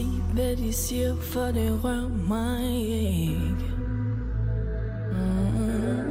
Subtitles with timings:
[0.00, 2.64] sige, hvad de siger, for det rører mig
[3.00, 3.72] ikke.
[5.12, 6.10] Mm.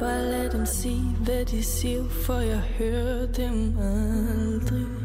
[0.00, 4.99] Bare lad dem sige, hvad de siger, for jeg hører dem aldrig.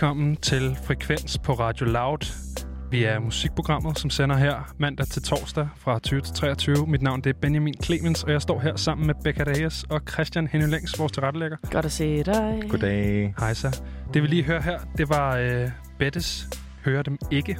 [0.00, 2.18] Velkommen til Frekvens på Radio Loud.
[2.90, 6.86] Vi er musikprogrammet, som sender her mandag til torsdag fra 20 til 23.
[6.86, 10.00] Mit navn det er Benjamin Clemens, og jeg står her sammen med Becca Reyes og
[10.10, 11.56] Christian Henning Længs, vores tilrettelægger.
[11.70, 12.62] Godt at se dig.
[12.68, 13.34] Goddag.
[13.38, 13.82] Hej så.
[14.14, 16.48] Det vi lige hører her, det var øh, Bettes
[16.84, 17.58] Hør dem ikke.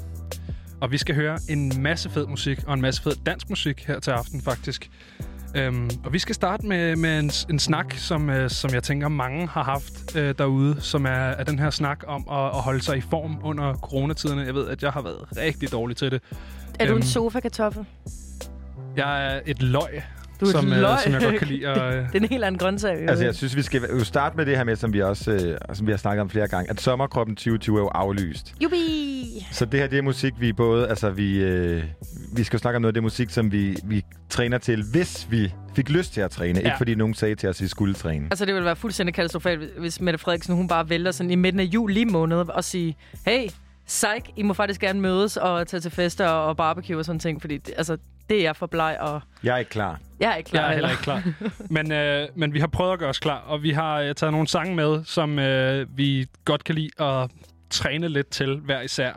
[0.80, 4.00] Og vi skal høre en masse fed musik, og en masse fed dansk musik her
[4.00, 4.90] til aften faktisk.
[5.54, 9.08] Øhm, og vi skal starte med, med en, en snak, som, øh, som jeg tænker
[9.08, 12.82] mange har haft øh, derude, som er, er den her snak om at, at holde
[12.82, 14.42] sig i form under coronatiderne.
[14.42, 16.22] Jeg ved, at jeg har været rigtig dårlig til det.
[16.78, 17.84] Er du Øhm, en sofa-kartoffel?
[18.96, 20.02] Jeg er et løg,
[20.40, 20.92] Du er som, løg.
[20.92, 21.66] Øh, som jeg godt kan lide.
[21.66, 23.08] Og, øh, Det er en helt anden grøntsag.
[23.08, 25.58] Altså, jeg synes, vi skal jo starte med det her med, som vi også øh,
[25.74, 28.54] som vi har snakket om flere gange, at sommerkroppen 2020 er jo aflyst.
[28.62, 29.46] Jubi!
[29.52, 31.82] Så det her, det er musik, vi både, altså vi, øh,
[32.32, 35.26] vi skal jo snakke om noget af det musik, som vi, vi træner til, hvis
[35.30, 36.58] vi fik lyst til at træne.
[36.60, 36.64] Ja.
[36.64, 38.24] Ikke fordi nogen sagde til os, at vi skulle træne.
[38.30, 41.60] Altså, det ville være fuldstændig katastrofalt, hvis Mette Frederiksen hun bare vælter sådan i midten
[41.60, 42.96] af juli måned og sige,
[43.26, 43.48] hey,
[43.86, 47.40] psych, I må faktisk gerne mødes og tage til fester og barbecue og sådan ting,
[47.40, 47.96] fordi det, altså,
[48.30, 50.00] det er jeg for bleg, og Jeg er ikke klar.
[50.20, 51.22] jeg er ikke klar Jeg er heller ikke klar.
[51.76, 54.32] men, øh, men vi har prøvet at gøre os klar, og vi har øh, taget
[54.32, 57.30] nogle sange med, som øh, vi godt kan lide at
[57.70, 59.12] træne lidt til hver især.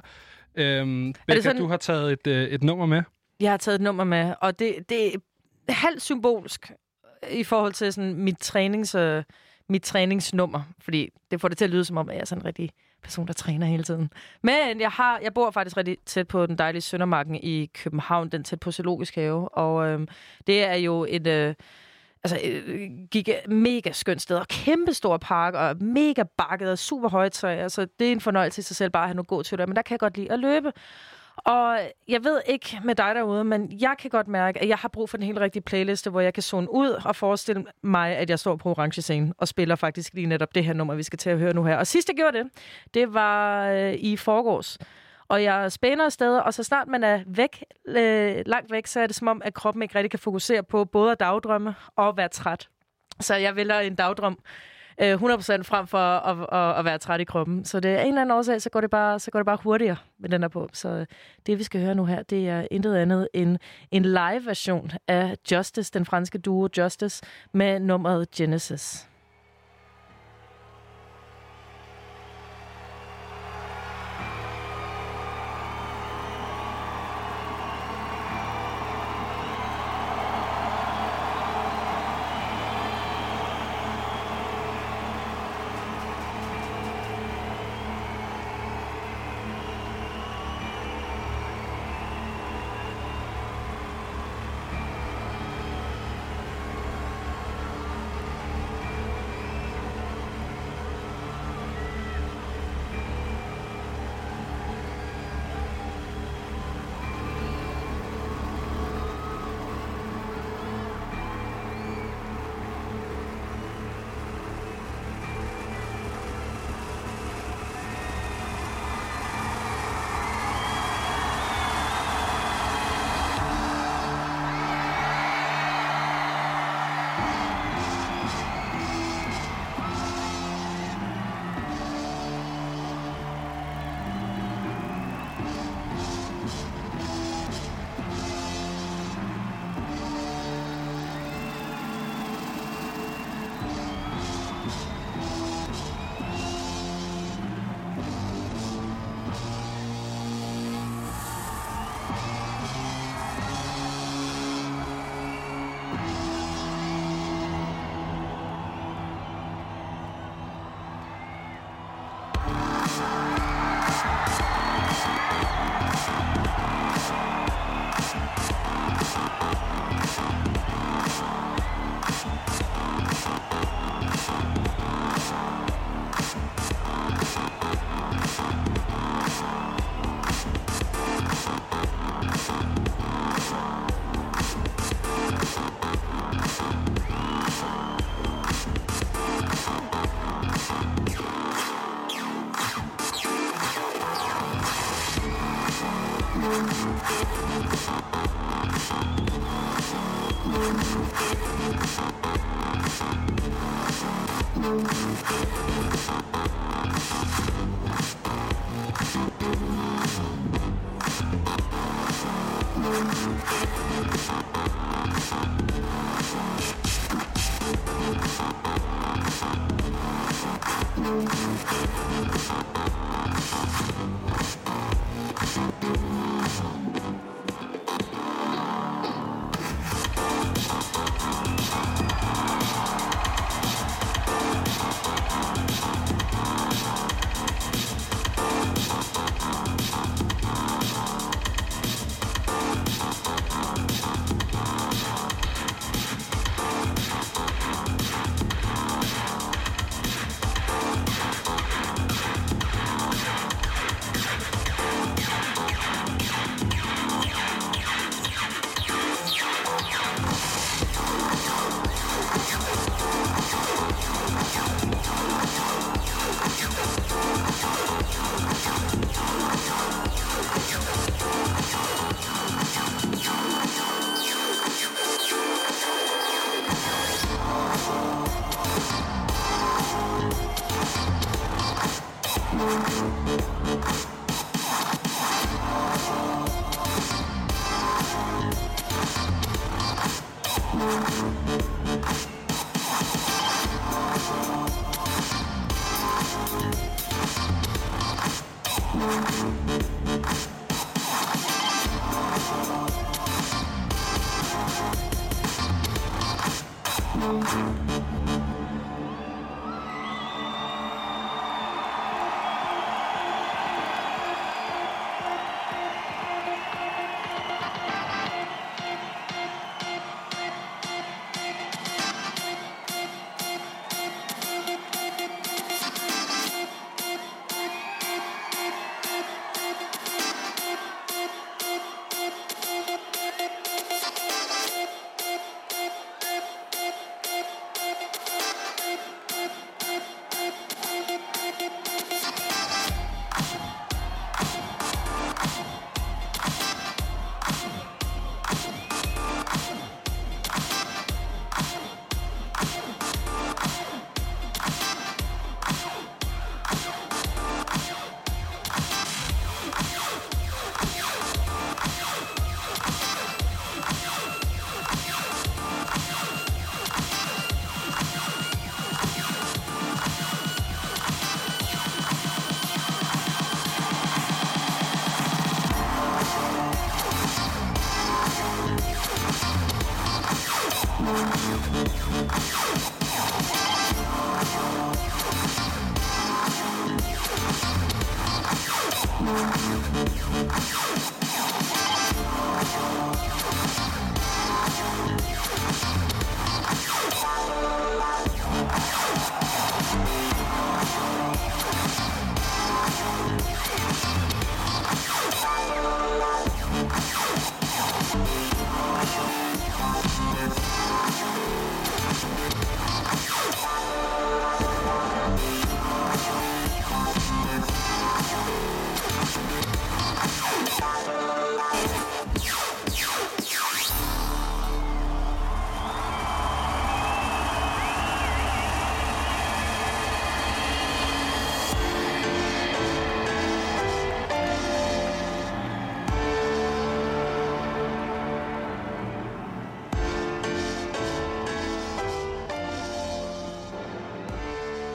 [0.56, 3.04] Øhm, Becca, sådan- du har taget et, øh, et nummer med.
[3.40, 5.08] Jeg har taget et nummer med, og det, det
[5.68, 6.72] er halvt symbolsk
[7.32, 9.24] i forhold til sådan mit, trænings, øh,
[9.70, 12.42] mit træningsnummer, fordi det får det til at lyde som om, at jeg er sådan
[12.42, 12.70] en rigtig
[13.04, 14.10] person, der træner hele tiden.
[14.42, 18.44] Men jeg, har, jeg bor faktisk rigtig tæt på den dejlige Søndermarken i København, den
[18.44, 20.08] tæt på Zoologisk Have, og øh,
[20.48, 21.28] det er jo et...
[21.28, 21.56] Øh,
[22.24, 27.10] altså, øh, gik mega skønt sted, og kæmpe stor park, og mega bakket, og super
[27.10, 29.44] høje træer, så det er en fornøjelse i sig selv bare at have noget god
[29.44, 30.72] til det, men der kan jeg godt lide at løbe.
[31.38, 34.90] Og jeg ved ikke med dig derude, men jeg kan godt mærke, at jeg har
[34.90, 38.30] brug for den helt rigtige playliste, hvor jeg kan zone ud og forestille mig, at
[38.30, 41.20] jeg står på orange scene og spiller faktisk lige netop det her nummer, vi skal
[41.20, 41.78] til at høre nu her.
[41.78, 42.50] Og sidst jeg gjorde det,
[42.94, 44.78] det var øh, i forgårs.
[45.28, 49.08] Og jeg spænder afsted, og så snart man er væk, øh, langt væk, så er
[49.08, 52.30] det som om, at kroppen ikke rigtig kan fokusere på både at dagdrømme og være
[52.30, 52.70] træt.
[53.20, 54.40] Så jeg vælger en dagdrøm
[55.02, 57.66] øh, 100% frem for at, at, at være træt i kroppen.
[57.66, 59.58] Så det er en eller anden årsag, så går det bare, så går det bare
[59.64, 60.70] hurtigere med den der på.
[60.74, 61.06] Så øh,
[61.46, 63.58] det, vi skal høre nu her, det er intet andet end
[63.92, 67.24] en live-version af Justice, den franske duo Justice,
[67.54, 69.08] med nummeret Genesis.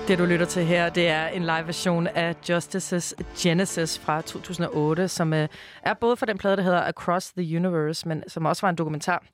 [0.08, 5.08] Det, du lytter til her, det er en live version af Justice's Genesis fra 2008,
[5.08, 5.48] som øh,
[5.82, 8.76] er både for den plade, der hedder Across the Universe, men som også var en
[8.76, 9.24] dokumentar.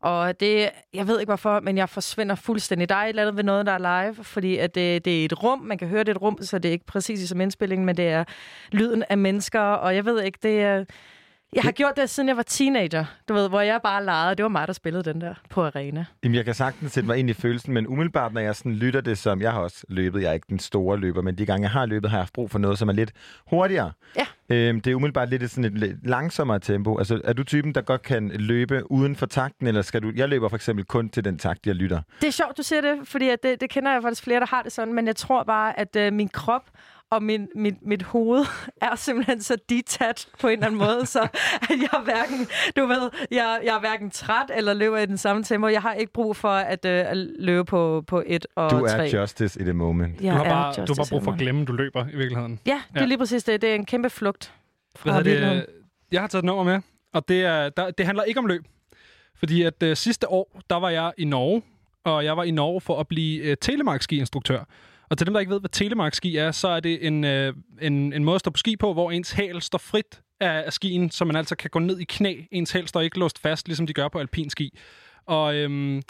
[0.00, 2.88] Og det, jeg ved ikke hvorfor, men jeg forsvinder fuldstændig.
[2.88, 5.24] Der er et eller andet ved noget, der er live, fordi at det, det er
[5.24, 5.58] et rum.
[5.58, 7.96] Man kan høre, det er et rum, så det er ikke præcis som indspillingen, men
[7.96, 8.24] det er
[8.72, 10.84] lyden af mennesker, og jeg ved ikke, det er...
[11.52, 14.34] Jeg har gjort det, siden jeg var teenager, du ved, hvor jeg bare legede.
[14.34, 16.04] Det var mig, der spillede den der på arena.
[16.24, 19.00] Jamen, jeg kan sagtens sætte mig ind i følelsen, men umiddelbart, når jeg sådan lytter
[19.00, 19.40] det som...
[19.40, 21.86] Jeg har også løbet, jeg er ikke den store løber, men de gange, jeg har
[21.86, 23.12] løbet, har jeg haft brug for noget, som er lidt
[23.46, 23.92] hurtigere.
[24.16, 24.26] Ja.
[24.50, 26.98] Øhm, det er umiddelbart lidt sådan et lidt langsommere tempo.
[26.98, 30.12] Altså, er du typen, der godt kan løbe uden for takten, eller skal du...
[30.16, 32.00] Jeg løber for eksempel kun til den takt, jeg lytter.
[32.20, 34.46] Det er sjovt, du siger det, fordi at det, det kender jeg faktisk flere, der
[34.46, 36.62] har det sådan, men jeg tror bare, at øh, min krop
[37.10, 38.44] og min, mit, mit hoved
[38.82, 41.20] er simpelthen så detached på en eller anden måde, så
[41.70, 45.18] at jeg er hverken, du ved, jeg, jeg er hverken træt eller løber i den
[45.18, 45.68] samme tempo.
[45.68, 48.88] Jeg har ikke brug for at, øh, at løbe på, på et og Du er
[48.88, 49.10] tre.
[49.20, 50.20] justice i det moment.
[50.20, 52.16] Jeg Du har, er bare, du har bare brug for at glemme, du løber i
[52.16, 52.60] virkeligheden.
[52.66, 53.06] Ja, det er Ja.
[53.06, 53.62] lige præcis det.
[53.62, 54.54] Det er en kæmpe flugt
[54.96, 55.66] fra det?
[56.12, 56.80] Jeg har taget et nummer med,
[57.14, 58.64] og det, er, der, det handler ikke om løb.
[59.36, 61.62] Fordi at øh, sidste år, der var jeg i Norge,
[62.04, 64.64] og jeg var i Norge for at blive øh, telemarkski-instruktør.
[65.10, 68.12] Og til dem, der ikke ved, hvad telemarkski er, så er det en, øh, en,
[68.12, 71.10] en måde at stå på ski på, hvor ens hæl står frit af, af skien,
[71.10, 72.42] så man altså kan gå ned i knæ.
[72.50, 74.78] Ens hæl står ikke låst fast, ligesom de gør på alpinski.
[75.26, 76.02] Og øhm,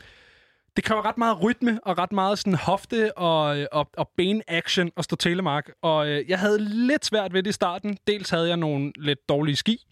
[0.77, 4.89] det kræver ret meget rytme og ret meget sådan hofte og, øh, og, og ben-action
[4.97, 5.71] at stå telemark.
[5.83, 7.99] Og øh, jeg havde lidt svært ved det i starten.
[8.07, 9.87] Dels havde jeg nogle lidt dårlige ski,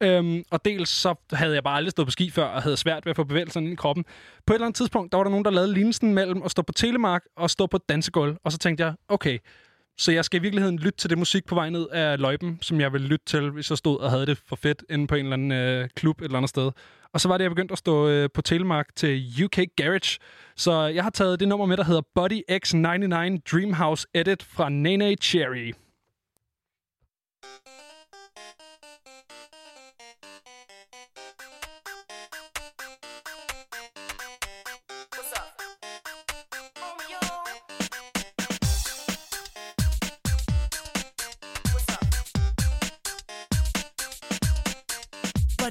[0.00, 3.06] Øhm, og dels så havde jeg bare aldrig stået på ski før, og havde svært
[3.06, 4.04] ved at få bevægelserne ind i kroppen.
[4.46, 6.62] På et eller andet tidspunkt, der var der nogen, der lavede linsen mellem at stå
[6.62, 8.36] på telemark og stå på dansegulv.
[8.44, 9.38] Og så tænkte jeg, okay,
[9.98, 12.80] så jeg skal i virkeligheden lytte til det musik på vej ned af løjpen, som
[12.80, 15.24] jeg ville lytte til, hvis jeg stod og havde det for fedt inde på en
[15.24, 16.70] eller anden øh, klub et eller andet sted.
[17.12, 20.18] Og så var det, jeg begyndte at stå øh, på telemark til UK Garage.
[20.56, 25.14] Så jeg har taget det nummer med, der hedder Body X99 Dreamhouse Edit fra Nene
[25.14, 25.72] Cherry.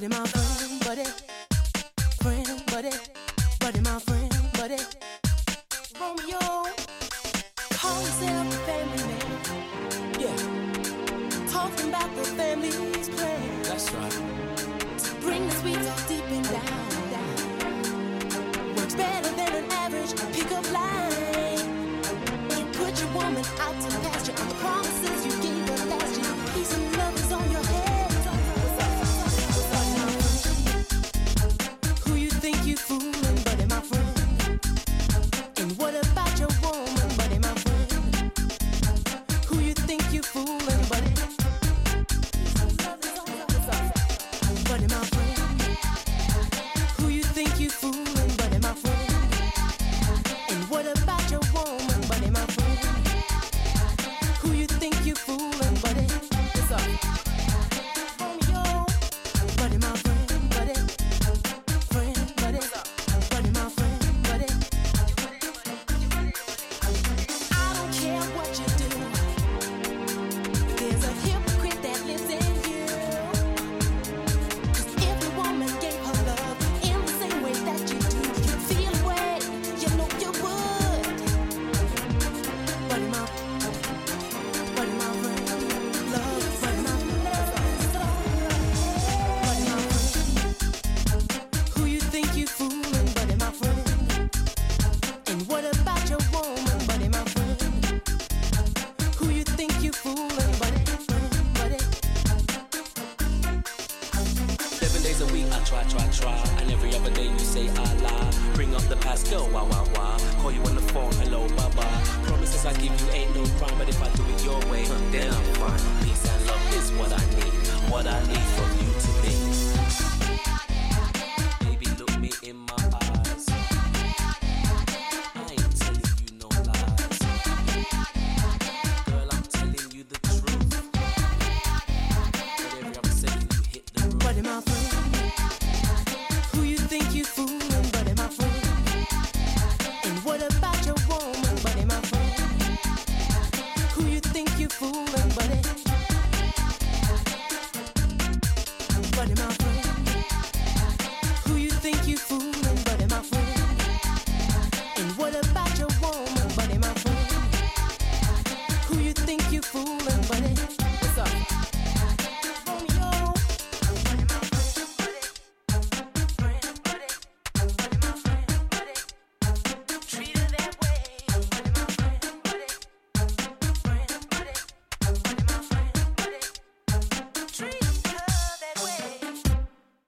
[0.07, 1.34] My him out, buddy.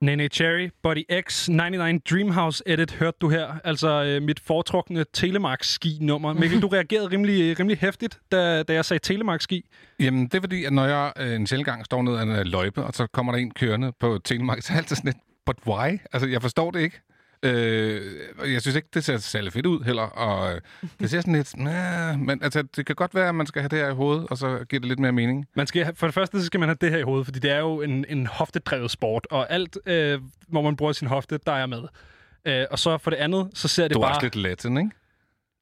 [0.08, 3.60] Nene Cherry, Body X, 99 Dreamhouse Edit, hørte du her.
[3.64, 6.34] Altså øh, mit foretrukne Telemark-ski-nummer.
[6.34, 9.66] Mikkel, du reagerede rimelig, øh, rimelig hæftigt, da, da jeg sagde Telemark-ski.
[10.00, 12.46] Jamen, det er fordi, at når jeg øh, en sjældent står ned ad en øh,
[12.46, 15.58] løjpe, og så kommer der en kørende på Telemark, så er altid sådan lidt, but
[15.68, 16.00] why?
[16.14, 17.02] Altså, jeg forstår det ikke.
[17.44, 18.02] Øh,
[18.54, 20.62] jeg synes ikke, det ser særlig fedt ud heller, og øh,
[21.00, 23.70] det ser sådan lidt, nah, men altså, det kan godt være, at man skal have
[23.70, 25.48] det her i hovedet, og så giver det lidt mere mening.
[25.56, 27.52] Man skal, for det første så skal man have det her i hovedet, fordi det
[27.52, 31.52] er jo en, en hoftedrevet sport, og alt, øh, hvor man bruger sin hofte, der
[31.52, 31.82] er jeg med.
[32.46, 34.12] Øh, og så for det andet, så ser det Du er bare...
[34.12, 34.92] også lidt latin, ikke?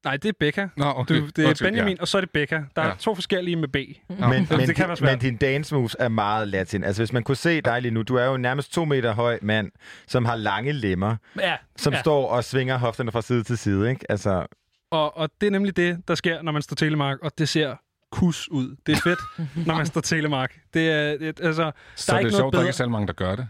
[0.05, 0.67] Nej, det er Becca.
[0.77, 1.15] Nå, okay.
[1.15, 2.01] Du, det er Undskyld, Benjamin, ja.
[2.01, 2.63] og så er det Becca.
[2.75, 2.93] Der er Ja.
[2.99, 3.75] to forskellige med B.
[3.75, 5.01] Men, det men, kan være din, svært.
[5.01, 6.83] men din dance moves er meget latin.
[6.83, 9.13] Altså, hvis man kunne se dig lige nu, du er jo en nærmest to meter
[9.13, 9.71] høj mand,
[10.07, 11.99] som har lange lemmer, Ja, som ja.
[11.99, 14.05] står og svinger hofterne fra side til side, ikke?
[14.11, 14.45] Altså,
[14.91, 17.75] Og, og det er nemlig det, der sker, når man står telemark, og det ser
[18.11, 18.75] kus ud.
[18.85, 19.19] Det er fedt,
[19.67, 20.55] når man står telemark.
[20.73, 22.63] Det er, det, altså, Så der er det er ikke noget sjovt, der bedre.
[22.63, 23.47] ikke er særlig mange, der gør det.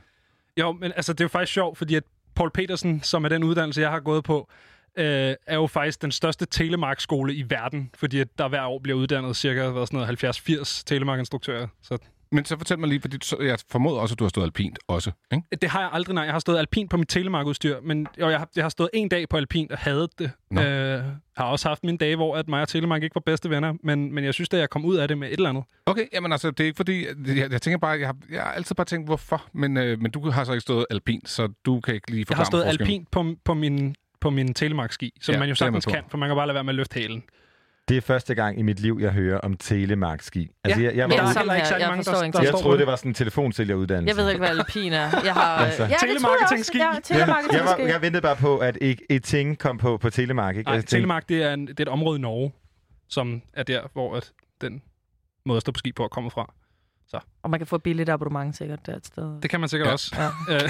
[0.60, 2.04] Jo, men altså, det er jo faktisk sjovt, fordi at
[2.36, 4.50] Paul Petersen, som er den uddannelse, jeg har gået på,
[4.98, 8.98] øh, er jo faktisk den største telemarkskole i verden, fordi at der hver år bliver
[8.98, 11.68] uddannet cirka hvad, sådan noget 70-80 telemarkinstruktører.
[11.82, 11.98] Så
[12.32, 14.80] Men så fortæl mig lige, fordi så, jeg formoder også, at du har stået alpint
[14.88, 15.44] også, ikke?
[15.62, 16.24] det har jeg aldrig, nej.
[16.24, 19.10] Jeg har stået alpin på mit telemarkudstyr, men jo, jeg, har, jeg har stået en
[19.10, 20.32] dag på alpin og hadet det.
[20.52, 20.62] Nå.
[20.62, 21.04] Øh,
[21.38, 24.14] har også haft mine dage, hvor at mig og telemark ikke var bedste venner, men,
[24.14, 25.64] men jeg synes, at jeg kom ud af det med et eller andet.
[25.86, 27.06] Okay, jamen altså, det er ikke fordi...
[27.28, 29.46] Jeg, jeg tænker bare, jeg har, jeg har altid bare tænkt, hvorfor?
[29.54, 32.28] Men, øh, men du har så ikke stået alpint, så du kan ikke lige Jeg
[32.28, 32.92] forklare har stået mig forskellen.
[32.94, 35.92] alpin på, på min på min telemarkski, som Ja, man jo sagtens på.
[35.92, 37.24] kan, for man kan bare lade være med at løfte hælen.
[37.90, 40.50] det er første gang i mit liv, jeg hører om telemarkski.
[40.64, 42.78] Altså, Ja, jeg, jeg, men var, der er ikke Jeg mange, der, der jeg troede,
[42.80, 44.10] det var sådan en telefonsælgeruddannelse.
[44.18, 45.10] Jeg ved ikke, hvad alpin er.
[45.26, 45.58] Jeg har...
[45.66, 45.84] Altså.
[45.84, 46.80] ja, det tror jeg Telemarketing-ski.
[46.80, 47.14] også.
[47.14, 50.10] Ja, telemarketing Jeg, var, jeg ventede bare på, at et, et ting kom på, på
[50.10, 50.56] Telemark.
[50.58, 50.68] Ikke?
[50.68, 52.52] Nej, tænkte, Telemark, det er, en, det er et område i Norge,
[53.10, 54.82] som er der, hvor at den
[55.46, 56.34] måde at stå på ski på er kommet
[57.12, 57.24] fra.
[57.44, 59.42] Og man kan få et billigt abonnement sikkert der et sted.
[59.42, 59.94] Det kan man sikkert Ja.
[59.94, 60.16] også.
[60.18, 60.30] Ja.
[60.56, 60.70] Øh,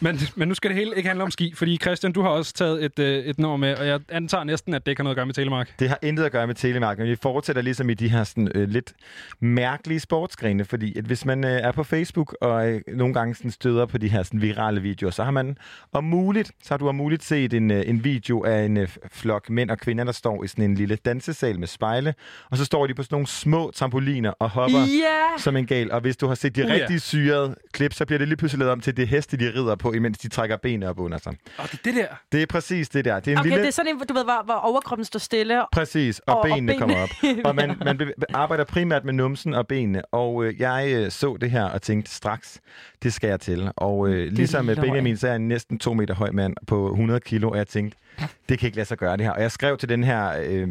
[0.00, 2.52] men, men nu skal det hele ikke handle om ski, fordi Christian, du har også
[2.54, 5.14] taget et, øh, et nummer med, og jeg antager næsten, at det ikke har noget
[5.14, 5.70] at gøre med Telemark.
[5.78, 8.50] Det har intet at gøre med Telemark, men vi fortsætter ligesom i de her sådan,
[8.54, 8.92] øh, lidt
[9.40, 13.50] mærkelige sportsgrene, fordi at hvis man øh, er på Facebook og øh, nogle gange sådan,
[13.50, 15.56] støder på de her sådan, virale videoer, så har man
[15.92, 18.88] om muligt, så har du om muligt set en, øh, en video af en øh,
[19.12, 22.14] flok mænd og kvinder, der står i sådan en lille dansesal med spejle,
[22.50, 25.38] og så står de på sådan nogle små trampoliner og hopper Ja!
[25.38, 25.92] som en gal.
[25.92, 26.98] Og hvis du har set de Uh, uh, ja.
[26.98, 29.92] syrede klip, så bliver det lige pludselig lavet om til det heste, de rider på,
[29.92, 31.32] imens de trækker benene op under sig.
[31.58, 32.06] Og det er det der.
[32.32, 33.20] Det er præcis det der.
[33.20, 33.60] Det er en Okay, lille...
[33.62, 35.62] det er sådan en, du ved, hvor, hvor overkroppen står stille.
[35.72, 36.78] Præcis, og, Og- og benene benene.
[36.78, 37.08] kommer op.
[37.44, 40.04] Og man, man be- arbejder primært med numsen og benene.
[40.04, 42.60] Og øh, jeg øh, så det her og tænkte straks,
[43.02, 43.70] det skal jeg til.
[43.76, 44.66] Og øh, ligesom.
[44.66, 47.66] Benjamin, så er jeg en næsten to meter høj mand på 100 kilo, og jeg
[47.66, 47.98] tænkte,
[48.48, 49.32] det kan ikke lade sig gøre det her.
[49.32, 50.68] Og jeg skrev til den her, øh,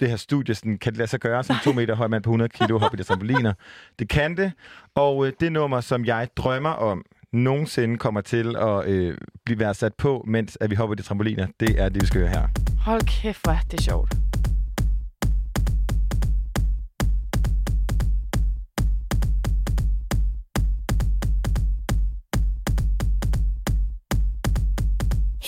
[0.00, 2.30] det her studie, sådan, kan det lade sig gøre som to meter høj mand på
[2.30, 3.52] 100 kilo hoppe i de trampoliner?
[3.98, 4.52] Det kan det,
[4.94, 9.94] og øh, det nummer, som jeg drømmer om, nogensinde kommer til at øh, blive sat
[9.94, 12.48] på, mens at vi hopper i de trampoliner, det er det, vi skal høre her.
[12.80, 14.27] Hold kæft, hvor er det sjovt.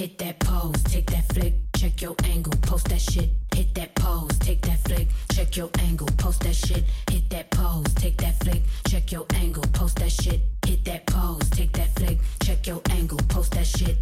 [0.01, 3.29] Hit that pose, take that flick, check your angle, post that shit.
[3.55, 6.85] Hit that pose, take that flick, check your angle, post that shit.
[7.11, 10.41] Hit that pose, take that flick, check your angle, post that shit.
[10.65, 13.99] Hit that pose, take that flick, check your angle, post that shit.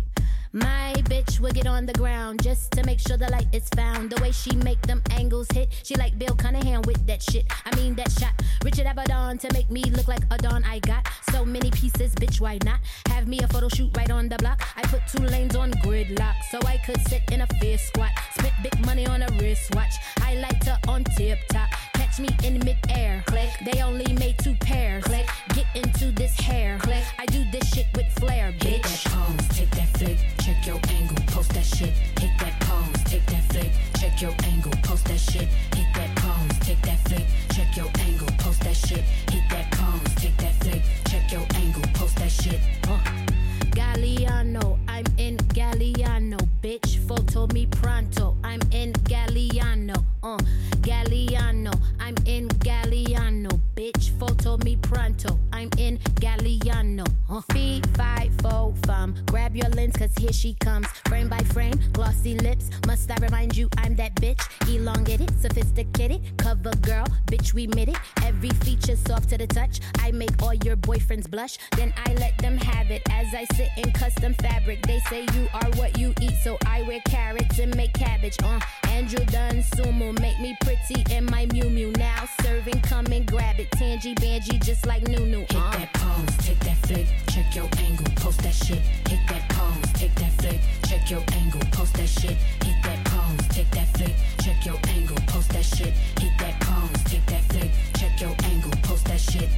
[0.58, 4.10] My bitch will get on the ground just to make sure the light is found.
[4.10, 7.44] The way she make them angles hit, she like Bill Cunningham with that shit.
[7.64, 8.32] I mean that shot.
[8.64, 10.64] Richard Avedon to make me look like a don.
[10.64, 12.40] I got so many pieces, bitch.
[12.40, 14.62] Why not have me a photo shoot right on the block?
[14.76, 18.10] I put two lanes on gridlock so I could sit in a fair squat.
[18.34, 19.94] Spent big money on a wristwatch.
[20.16, 21.68] Highlighter on tip top.
[22.18, 23.22] Catch me in midair.
[23.26, 23.50] Click.
[23.64, 25.04] They only made two pairs.
[25.04, 25.28] Click.
[25.54, 26.76] Get into this hair.
[26.80, 27.04] Click.
[27.16, 28.72] I do this shit with flair, bitch.
[28.74, 31.90] Hit that pose, take that flick, check your angle, post that shit.
[32.18, 35.48] Hit that pose, take that flick, check your angle, post that shit.
[35.76, 39.04] Hit that pose, take that flick, check your angle, post that shit.
[39.30, 42.60] Hit that pose, take that flick, check your angle, post that shit.
[42.88, 43.67] Uh.
[43.78, 46.98] Galliano, I'm in Galliano, bitch.
[47.06, 50.36] Photo me pronto, I'm in Galliano, uh.
[50.80, 54.10] Galliano, I'm in Galliano, bitch.
[54.18, 57.40] Photo me pronto, I'm in Galliano, uh.
[57.52, 59.14] Fee, five, four, fum.
[59.26, 60.88] Grab your lens, cause here she comes.
[61.06, 62.70] Frame by frame, glossy lips.
[62.84, 64.42] Must I remind you I'm that bitch?
[64.68, 67.96] Elongated, sophisticated, cover girl, bitch, we made it.
[68.24, 69.78] Every feature soft to the touch.
[70.00, 73.67] I make all your boyfriends blush, then I let them have it as I sit
[73.76, 74.82] in custom fabric.
[74.86, 78.36] They say you are what you eat, so I wear carrots and make cabbage.
[78.42, 81.92] Uh, Andrew Dunn Sumo, make me pretty in my Mew Mew.
[81.92, 83.70] Now serving, come and grab it.
[83.72, 85.40] Tangy Bangy, just like Nunu.
[85.40, 88.80] Hit that pose, take that flick, check your angle, post that shit.
[89.08, 92.36] Hit that pose, take that flick, check your angle, post that shit.
[92.64, 95.92] Hit that pose, take that flick, check your angle, post that shit.
[96.20, 99.48] Hit that pose, take that flick, check your angle, post that shit.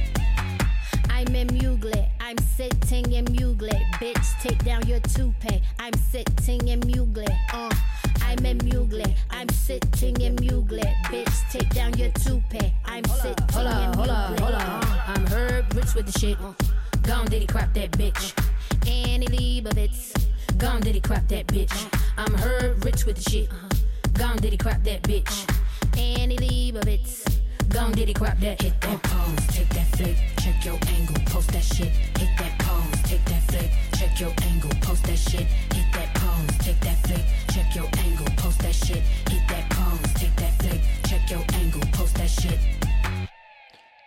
[1.21, 3.79] I'm in Mugler, I'm sitting in Mugler.
[3.99, 5.61] Bitch, take down your toupee.
[5.77, 7.29] I'm sitting in Mugler.
[7.53, 7.69] Uh,
[8.23, 10.91] I'm in Mugler, I'm sitting in Mugler.
[11.05, 12.73] Bitch, take down your toupee.
[12.85, 14.39] I'm sitting hold in up, Mugler.
[14.39, 14.83] hold up.
[14.83, 16.39] Uh, I'm Herb Rich with the shit.
[17.03, 18.33] Gone did he crap that bitch.
[18.87, 20.13] Annie Leibovitz.
[20.57, 21.71] Gone did he crap that bitch.
[22.17, 23.49] I'm Herb Rich with the shit.
[24.13, 25.47] Gone did he crap that bitch.
[25.95, 27.40] Annie Leibovitz.
[27.73, 28.61] Gone did he crap that.
[28.61, 31.87] Hit that pose, take that flick, check your angle, post that shit.
[32.19, 35.47] Hit that pose, take that flick, check your angle, post that shit.
[35.71, 39.03] Hit that pose, take that flick, check your angle, post that shit.
[39.29, 42.59] Hit that pose, take that flick, check your angle, post that shit.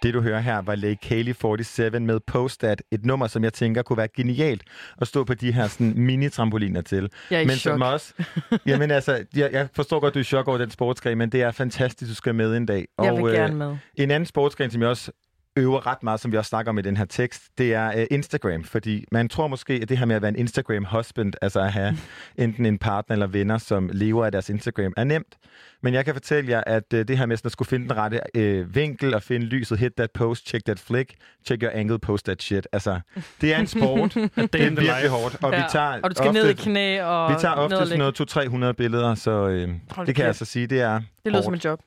[0.05, 2.83] Det, du hører her, var Lake Haley 47 med Postat.
[2.91, 4.63] Et nummer, som jeg tænker kunne være genialt
[5.01, 7.11] at stå på de her sådan, mini-trampoliner til.
[7.31, 7.73] Jeg er i men chok.
[7.73, 8.15] som også...
[8.67, 11.43] Jamen altså, jeg, jeg forstår godt, du er i chok over den sportsgren, men det
[11.43, 12.87] er fantastisk, du skal med en dag.
[13.03, 13.77] Jeg vil øh, gerne med.
[13.95, 15.13] En anden sportsgren, som jeg også
[15.57, 18.03] øver ret meget, som vi også snakker om i den her tekst, det er uh,
[18.11, 18.65] Instagram.
[18.65, 21.97] Fordi man tror måske, at det her med at være en Instagram-husband, altså at have
[22.39, 25.37] enten en partner eller venner, som lever af deres Instagram, er nemt.
[25.83, 27.97] Men jeg kan fortælle jer, at uh, det her med sådan at skulle finde den
[27.97, 31.15] rette uh, vinkel og finde lyset, hit that post, check that flick,
[31.47, 32.69] check your angle, post that shit.
[32.73, 33.01] Altså,
[33.41, 34.15] det er en sport.
[34.15, 35.09] det er virkelig life.
[35.09, 35.45] hårdt.
[35.45, 37.99] Og vi tager og du skal ofte, ned i knæ og vi tager ofte sådan
[37.99, 41.43] noget 200-300 billeder, så øh, Hold det kan jeg altså sige, det er Det lyder
[41.43, 41.61] som hårdt.
[41.61, 41.81] et job.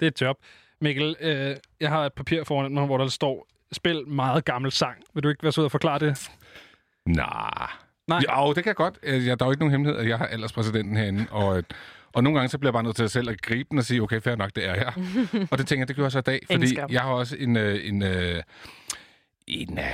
[0.00, 0.36] Det er et job.
[0.80, 4.96] Mikkel, øh, jeg har et papir foran mig, hvor der står, spil meget gammel sang.
[5.14, 6.30] Vil du ikke være sød at forklare det?
[7.06, 7.68] Nej.
[8.06, 8.20] Nej.
[8.36, 8.98] Jo, det kan jeg godt.
[9.02, 11.62] Øh, Jeg, der er jo ikke nogen hemmelighed, at jeg har alderspræsidenten herinde, og, øh,
[12.12, 13.84] og nogle gange så bliver jeg bare nødt til at selv at gribe den og
[13.84, 14.92] sige, okay, fair nok, det er jeg.
[15.50, 16.90] og det tænker jeg, det gør jeg så i dag, Ingen fordi skam.
[16.90, 18.02] jeg har også en, øh, en,
[19.46, 19.84] en øh,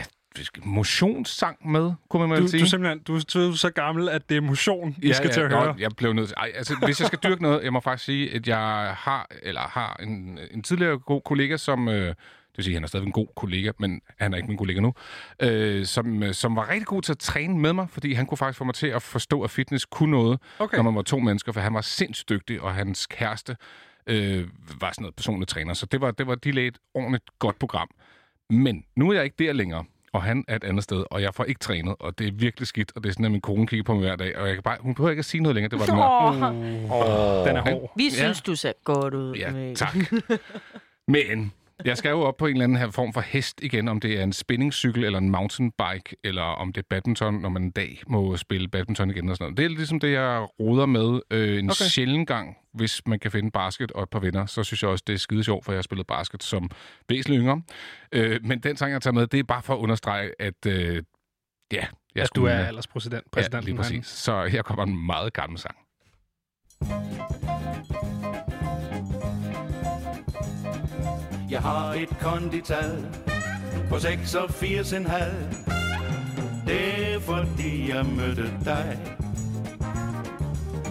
[0.64, 2.60] motionssang med, kunne man Du, sige.
[2.60, 5.40] du, er simpelthen, du, du er så gammel, at det er motion, vi skal til
[5.40, 5.74] at nå, høre.
[5.78, 6.34] Jeg blev nødt til...
[6.36, 9.60] Ej, altså, hvis jeg skal dyrke noget, jeg må faktisk sige, at jeg har, eller
[9.60, 11.88] har en, en tidligere god kollega, som...
[11.88, 12.14] Øh,
[12.54, 14.58] det vil sige, at han er stadig en god kollega, men han er ikke min
[14.58, 14.94] kollega nu,
[15.42, 18.38] øh, som, øh, som var rigtig god til at træne med mig, fordi han kunne
[18.38, 20.76] faktisk få mig til at forstå, at fitness kunne noget, Okay.
[20.76, 23.56] når man var to mennesker, for han var sindssygt dygtig, og hans kæreste
[24.06, 24.48] øh,
[24.80, 25.74] var sådan noget personlig træner.
[25.74, 27.88] Så det var, det var de lagde et ordentligt godt program.
[28.50, 29.84] Men nu er jeg ikke der længere,
[30.14, 32.66] og han er et andet sted, og jeg får ikke trænet, og det er virkelig
[32.68, 34.54] skidt, og det er sådan, at min kone kigger på mig hver dag, og jeg
[34.56, 36.48] kan bare, hun behøver ikke at sige noget længere, det var den her.
[37.42, 37.92] Åh, Den er hård.
[37.96, 38.10] vi Ja.
[38.10, 39.34] synes, du ser godt ud.
[39.34, 39.96] Ja, tak.
[41.08, 41.52] Men
[41.84, 44.18] jeg skal jo op på en eller anden her form for hest igen, om det
[44.18, 48.02] er en spinningcykel eller en mountainbike, eller om det er badminton, når man en dag
[48.08, 49.56] må spille badminton igen og sådan noget.
[49.56, 51.74] Det er ligesom det, jeg roder med øh, en Okay.
[51.84, 54.46] sjælden gang, hvis man kan finde basket og et par venner.
[54.46, 56.70] Så synes jeg også, det er skide sjovt, for jeg har spillet basket som
[57.08, 57.62] væsentlig yngre.
[58.12, 60.72] Øh, men den sang, jeg tager med, det er bare for at understrege, at øh,
[60.74, 60.96] ja,
[61.72, 63.24] jeg at du skulle- er alderspræsident.
[63.36, 64.06] Ja, lige præcis.
[64.06, 65.76] Så her kommer en meget gammel sang.
[66.80, 67.53] Jeg
[71.64, 73.06] har et kondital
[73.88, 74.04] på 86,5.
[76.66, 78.98] Det er fordi jeg mødte dig.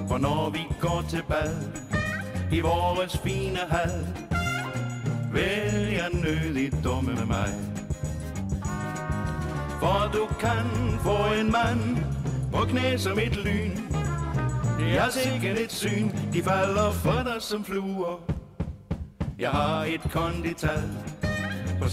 [0.07, 1.55] For når vi går til bal
[2.51, 4.07] i vores fine hal,
[5.33, 7.49] vil jeg nødig dumme med mig.
[9.79, 11.97] For du kan få en mand
[12.53, 13.77] på knæ som et lyn,
[14.79, 18.42] Jeg er sikkert et syn, de falder for dig som fluer.
[19.39, 20.83] Jeg har et kondital
[21.79, 21.87] på 86,5.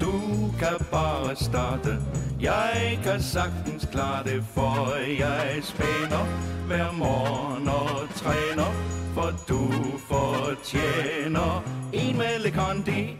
[0.00, 0.12] Du
[0.58, 1.98] kan bare starte.
[2.40, 6.24] Jeg kan sagtens klare det, for jeg spænder
[6.66, 8.72] hver morgen og træner.
[9.14, 9.72] For du
[10.08, 13.16] fortjener en med kondi.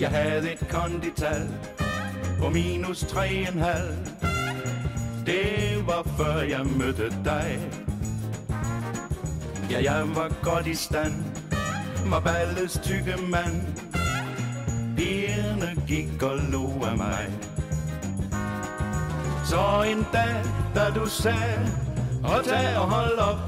[0.00, 1.48] Jeg havde et kondital
[2.38, 4.19] på minus 3,5.
[5.26, 7.60] Det var før jeg mødte dig.
[9.70, 11.14] Ja, jeg var godt i stand.
[12.06, 13.62] Var ballets tykke mand.
[14.96, 17.28] Pigerne gik og lo af mig.
[19.44, 20.42] Så en dag,
[20.74, 21.70] da du sagde,
[22.24, 23.38] og tag og hold op.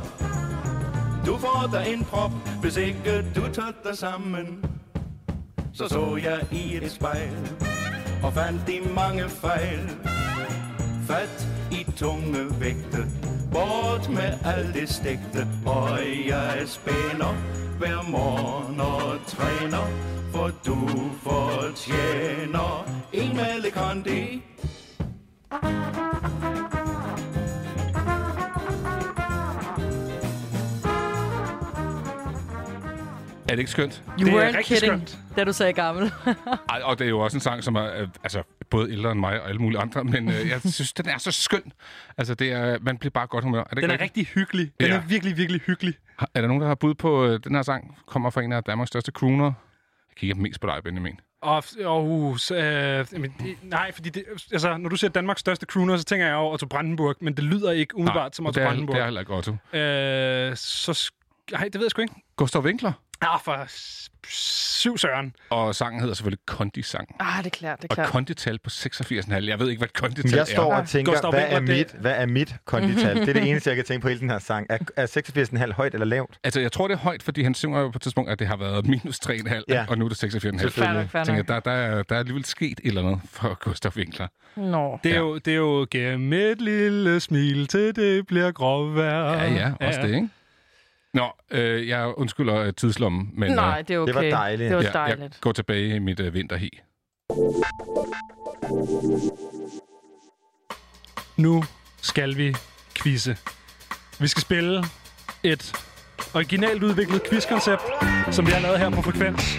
[1.26, 2.30] Du får dig en prop,
[2.60, 4.64] hvis ikke du tager dig sammen.
[5.74, 7.36] Så så jeg i et spejl,
[8.22, 9.90] og fandt de mange fejl.
[11.06, 13.02] Fat i tunge vægte,
[13.52, 15.48] bort med alt det stegte.
[15.66, 17.34] Og jeg spænder
[17.78, 19.86] hver morgen og træner,
[20.32, 20.78] for du
[21.22, 24.42] fortjener en med kondi.
[33.48, 34.02] Er det ikke skønt?
[34.20, 35.18] You Det er weren't rigtig kidding, skønt.
[35.36, 36.12] da du sagde gammel.
[36.70, 39.20] Ej, og det er jo også en sang, som er øh, altså, både ældre end
[39.20, 41.72] mig og alle mulige andre, men øh, jeg synes, den er så skøn.
[42.18, 43.60] Altså, det er, man bliver bare godt humør.
[43.60, 44.02] Er, det Den er rigtigt?
[44.02, 44.70] rigtig hyggelig.
[44.80, 44.96] Den Ja.
[44.96, 45.94] er virkelig, virkelig hyggelig.
[46.18, 47.96] Har- er der nogen, der har bud på øh, den her sang?
[48.06, 49.44] Kommer fra en af Danmarks største crooner.
[49.44, 51.20] Jeg kigger mest på dig, Benjamin.
[51.42, 53.30] Og, og uh, øh, det,
[53.62, 56.66] nej, fordi det, altså, når du siger Danmarks største crooner, så tænker jeg over Otto
[56.66, 58.94] Brandenburg, men det lyder ikke umiddelbart som og Otto det er, Brandenburg.
[58.94, 59.52] det er heller ikke Otto.
[59.52, 61.10] Øh, så...
[61.52, 62.14] Nej, det ved jeg sgu ikke.
[62.36, 62.92] Gustav Winkler.
[63.22, 63.64] Ah, for
[64.28, 65.34] syv søren.
[65.50, 67.08] Og sangen hedder selvfølgelig Kondi-sang.
[67.20, 68.08] Ah, det er klart, det er Og klart.
[68.08, 69.48] kondital på 86,5.
[69.48, 70.80] Jeg ved ikke, hvad et kondital Jeg står er.
[70.80, 73.16] og tænker, Gustav hvad er, det- mit, hvad er mit kondital?
[73.20, 74.66] det er det eneste, jeg kan tænke på hele den her sang.
[74.70, 75.06] Er, er
[75.66, 76.38] 86,5 højt eller lavt?
[76.44, 78.46] Altså, jeg tror, det er højt, fordi han synger jo på et tidspunkt, at det
[78.46, 79.84] har været minus 3,5, Ja.
[79.88, 80.58] og nu er det 86,5.
[80.58, 81.00] Fair Selvfølgelig.
[81.02, 83.54] nok, fair Jeg tænker, der, der, er, der er alligevel sket et eller andet for
[83.60, 84.26] Gustav Winkler.
[84.56, 84.98] Nå.
[85.04, 85.20] Det er, Ja.
[85.20, 89.42] jo, det er jo gennem et lille smil, til det bliver gråvejr.
[89.42, 90.28] Ja, ja, også det, ikke?
[91.14, 94.14] Nå, øh, jeg undskylder øh, tidslommen, men Nej, det er okay.
[94.14, 94.68] Det var dejligt.
[94.68, 95.40] Det var øh, ja, jeg dejligt.
[95.40, 96.70] går tilbage i mit øh, vinterhi.
[101.36, 101.64] Nu
[102.02, 102.54] skal vi
[103.02, 103.36] quizze.
[104.20, 104.84] Vi skal spille
[105.42, 105.72] et
[106.34, 107.82] originalt udviklet quizkoncept,
[108.30, 109.58] som vi har lavet her på Frekvens.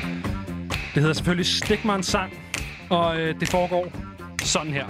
[0.94, 2.34] Det hedder selvfølgelig Stik mig en sang,
[2.90, 3.92] og øh, det foregår
[4.44, 4.86] sådan her.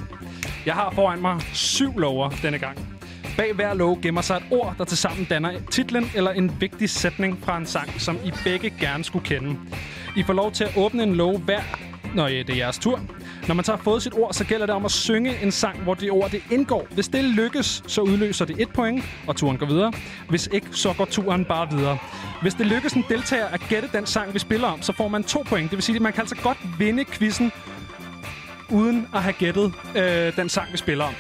[0.65, 2.78] Jeg har foran mig syv lover denne gang.
[3.38, 7.39] Bag hver lov gemmer sig et ord, der tilsammen danner titlen eller en vigtig sætning
[7.43, 9.60] fra en sang, som I begge gerne skulle kende.
[10.17, 11.62] I får lov til at åbne en lov hver,
[12.15, 13.00] når ja, det er jeres tur.
[13.48, 15.80] Når man så har fået sit ord, så gælder det om at synge en sang,
[15.84, 16.88] hvor det ord det indgår.
[16.91, 19.93] Hvis det lykkes, så udløser det et point, og turen går videre.
[20.30, 21.98] Hvis ikke, så går turen bare videre.
[22.41, 25.24] Hvis det lykkes en deltager at gætte den sang, vi spiller om, så får man
[25.24, 25.69] to point.
[25.69, 27.52] Det vil sige, at man kan altså godt vinde quizzen,
[28.69, 31.13] uden at have gættet øh, den sang, vi spiller om.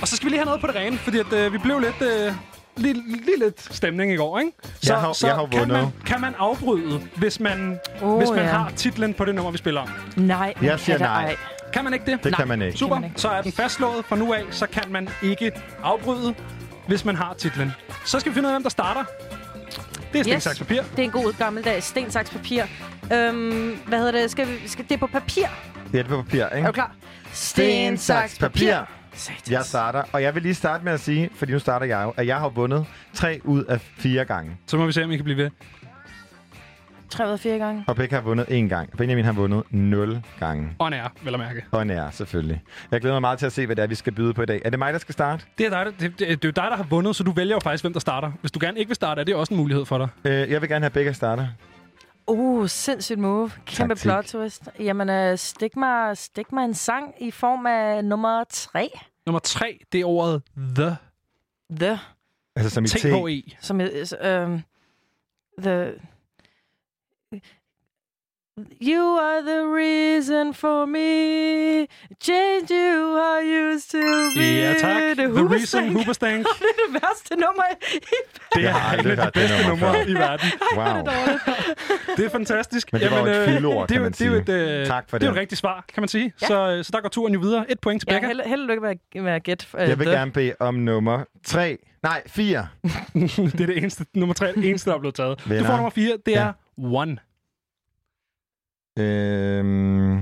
[0.00, 1.78] Og så skal vi lige have noget på det rene, fordi at, øh, vi blev
[1.80, 2.02] lidt...
[2.02, 2.32] Øh,
[2.76, 4.52] lige, lige lidt stemning i går, ikke?
[4.62, 5.76] Så, Jeg har- så jeg har kan, vundet.
[5.78, 8.44] man, kan man afbryde, hvis man, Åh, hvis man ja.
[8.44, 9.88] har titlen på det nummer, vi spiller om?
[10.16, 11.24] Nej, Jeg siger kan nej.
[11.24, 11.36] ej.
[11.72, 12.24] Kan man ikke det?
[12.24, 12.78] Det kan man ikke.
[12.78, 13.20] Super, Kan man ikke.
[13.20, 14.04] så er den fastslået.
[14.04, 16.34] Fra nu af, så kan man ikke afbryde,
[16.88, 17.72] hvis man har titlen.
[18.04, 19.04] Så skal vi finde ud af, hvem der starter.
[20.12, 20.42] Det er sten, Yes.
[20.42, 20.82] saks, papir.
[20.82, 22.62] Det er en god gammeldags sten, saks, papir.
[23.12, 24.30] Øhm, hvad hedder det?
[24.30, 25.46] Skal vi, skal, det er på papir.
[25.92, 26.66] Det er det på papir, Er ikke?
[26.66, 26.92] du klar?
[27.32, 28.76] Sten, saks, papir.
[29.18, 29.50] Satans.
[29.50, 32.12] Jeg starter, og jeg vil lige starte med at sige, fordi nu starter jeg jo,
[32.16, 34.56] at jeg har vundet tre ud af fire gange.
[34.66, 35.50] Så må vi se, om I kan blive ved.
[37.10, 37.84] Tre ud af fire gange.
[37.86, 38.96] Og Becca har vundet én gang.
[38.96, 40.70] Benjamin har vundet 0 gange.
[40.78, 41.64] Og er, vel at mærke.
[41.70, 42.62] Og nær, selvfølgelig.
[42.90, 44.46] Jeg glæder mig meget til at se, hvad det er, vi skal byde på i
[44.46, 44.62] dag.
[44.64, 45.44] Er det mig, der skal starte?
[45.58, 47.32] Det er, dig, der, det, det, det er jo dig, der har vundet, så du
[47.32, 48.32] vælger jo faktisk, hvem der starter.
[48.40, 50.08] Hvis du gerne ikke vil starte, er det også en mulighed for dig.
[50.24, 51.46] Øh, jeg vil gerne have Becca starter.
[52.26, 53.50] Uh, sindssygt move.
[53.66, 54.08] Kæmpe Taktik.
[54.10, 54.68] plot twist.
[54.80, 58.90] Jamen, uh, stik, mig, stik mig en sang i form af nummer tre.
[59.28, 60.96] Nummer tre, det er ordet The.
[61.70, 61.98] The.
[62.56, 62.98] Altså som i T.
[62.98, 63.56] T-H-E.
[63.60, 64.44] Som er...
[64.44, 64.62] Um,
[65.62, 65.92] the...
[68.82, 71.86] You are the reason for me.
[72.22, 74.04] Change you are used to
[74.36, 74.40] be.
[74.44, 74.96] Ja, tak.
[74.96, 75.92] Det er The Reason Hoobastank.
[75.92, 76.46] Hoobastank.
[76.62, 77.98] det er det værste nummer i
[78.54, 80.10] Det Jeg har er aldrig et af de hørt det bedste nummer numre før.
[80.10, 80.48] i verden.
[80.76, 82.16] Wow.
[82.16, 82.92] Det er fantastisk.
[82.92, 84.70] Men det var jo et øh, det er kan man det er jo sige.
[84.76, 85.26] et, øh, Tak for det.
[85.26, 85.36] er det.
[85.36, 86.32] et rigtigt svar, kan man sige.
[86.42, 86.46] Ja.
[86.46, 87.70] Så, øh, så der går turen jo videre.
[87.70, 88.26] Et point til Ja, Becca.
[88.26, 89.66] held, held og lykke med, at- med at gætte.
[89.74, 90.16] Uh, Jeg vil the.
[90.16, 91.78] gerne bede om nummer 3.
[92.02, 92.66] Nej, 4.
[93.14, 95.40] det er det eneste, nummer tre, det eneste, der er blevet taget.
[95.44, 95.66] Du Venner.
[95.66, 96.40] får nummer fire, det Ja.
[96.40, 97.16] er One.
[98.98, 100.18] Øhm,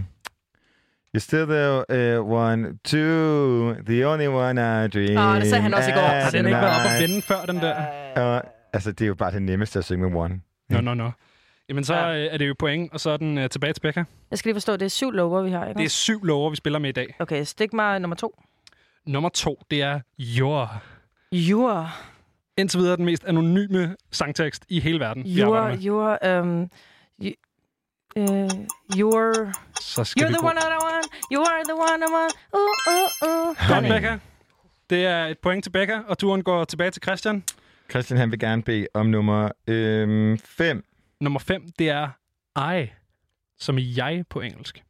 [1.17, 5.19] You're still the uh, one, two, the only one I dream.
[5.19, 6.01] Åh, det sagde han også i går.
[6.01, 7.03] at Har den ikke været op night.
[7.11, 7.75] vende før, den der?
[8.23, 10.41] Og, altså, det er jo bare det nemmeste at synge med one.
[10.71, 11.11] Nå, nå, nå.
[11.69, 12.17] Jamen, så Ja.
[12.17, 14.05] øh, er det jo point, og så er den øh, tilbage til Becca.
[14.31, 15.79] Jeg skal lige forstå, det er syv lover, vi har, ikke?
[15.79, 17.15] Det er syv lover, vi spiller med i dag.
[17.19, 18.41] Okay, stik mig nummer to.
[19.07, 20.83] Nummer to, det er Your.
[21.33, 21.91] Jura.
[22.59, 25.85] Indtil videre den mest anonyme sangtekst i hele verden, vi Jura, arbejder med.
[25.85, 26.71] jura, um,
[27.23, 27.33] you,
[28.17, 28.67] uh,
[28.99, 30.47] you're, Så skal you're vi the gå.
[30.47, 31.07] one I want.
[31.33, 32.33] You are the one I want.
[32.55, 32.61] Uh,
[32.93, 33.69] uh, uh.
[33.69, 33.85] Godt.
[33.89, 34.19] Becca.
[34.91, 37.45] Det er et point til Becca, og turen går tilbage til Christian.
[37.91, 39.51] Christian, han vil gerne bede om nummer
[40.45, 40.85] 5.
[41.21, 42.09] Nummer 5, det er
[42.75, 42.91] I,
[43.59, 44.83] som i jeg på engelsk.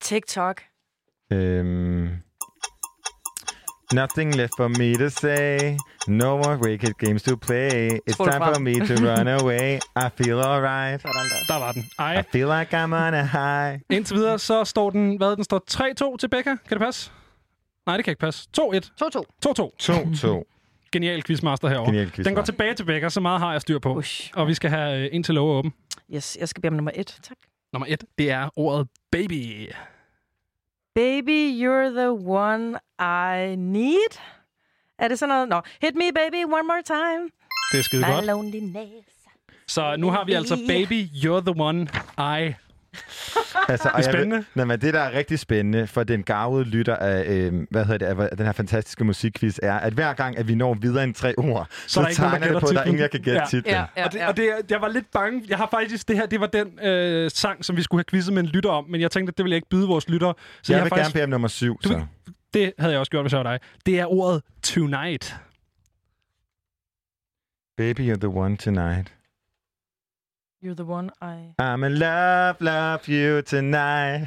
[0.00, 0.62] TikTok.
[1.32, 2.08] Øhm,
[3.92, 5.76] nothing left for me to say.
[6.08, 8.00] No more wicked games to play.
[8.06, 9.78] It's time for me to run away.
[9.96, 11.02] I feel alright.
[11.02, 11.08] Der.
[11.48, 11.82] Der var den.
[11.98, 12.22] I I.
[12.32, 13.80] feel like I'm on a high.
[13.90, 15.62] Indtil videre, så står den, hvad, den står
[16.14, 16.50] 3-2 til Becca.
[16.50, 17.10] Kan det passe?
[17.86, 18.48] Nej, det kan ikke passe.
[18.60, 18.62] 2-1.
[19.02, 19.22] 2-2.
[19.46, 19.70] 2-2.
[19.82, 20.88] 2-2.
[20.92, 21.86] Genial quizmaster herovre.
[21.86, 22.24] Genial quiz.
[22.24, 23.94] Den går tilbage til Becca, så meget har jeg styr på.
[23.94, 24.30] Ush.
[24.34, 25.72] Og vi skal have øh, en til lov åben.
[26.14, 27.18] Yes, jeg skal bede om nummer et.
[27.22, 27.36] Tak.
[27.72, 29.68] Nummer et, det er ordet baby.
[30.96, 34.12] Baby, you're the one I need.
[34.98, 35.48] Er det sådan noget?
[35.48, 35.60] Nå.
[35.82, 37.30] Hit me, baby, one more time.
[37.72, 38.24] Det er skide godt.
[39.66, 42.54] Så nu har vi altså baby, you're the one I.
[43.68, 44.44] Altså, og Det er jeg spændende.
[44.54, 48.14] Nå, men det, der er rigtig spændende for den garvede lytter af, øh, hvad hedder
[48.14, 51.14] det, af den her fantastiske musikquiz, er, at hver gang, at vi når videre end
[51.14, 52.84] tre ord, så, Så er der ikke nogen, tegner det gætter på, at der er
[52.84, 53.46] ingen, der kan gætte Ja.
[53.50, 53.74] titlen.
[53.74, 54.28] Ja, ja, og det, ja.
[54.28, 55.42] og det, jeg var lidt bange.
[55.48, 58.34] Jeg har faktisk, det her, det var den øh, sang, som vi skulle have quizzet
[58.34, 60.34] med en lytter om, men jeg tænkte, at det ville jeg ikke byde vores lyttere.
[60.62, 62.02] Så Jeg jeg vil har gerne faktisk, bede om nummer syv, Du så.
[62.54, 63.60] det havde jeg også gjort, hvis jeg var dig.
[63.86, 65.36] Det er ordet tonight.
[67.76, 69.12] Baby, you're the one tonight.
[70.66, 71.54] You're the one I...
[71.62, 74.26] I'm in love, love you tonight.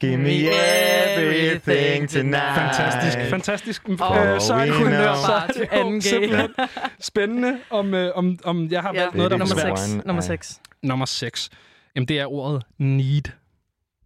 [0.00, 2.54] Give me Me everything tonight.
[2.54, 3.88] Fantastisk, fantastisk.
[3.88, 6.02] Åh, Øh, så er det er det Til jo anden G.
[6.02, 6.54] simpelthen
[7.00, 9.78] spændende, om, øh, om, om jeg har Ja, valgt noget, der nummer the svært.
[9.78, 9.92] 6.
[9.94, 10.60] one Nummer I- 6.
[10.82, 11.50] Nummer 6.
[11.96, 13.28] Jamen, det er ordet need.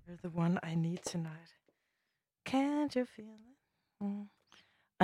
[0.08, 1.50] You're the one I need tonight.
[2.48, 3.56] Can't you feel it?
[4.00, 4.22] Mm.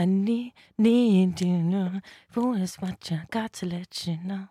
[0.03, 1.89] I need, need you know.
[2.31, 4.45] For it's what I got to let you know.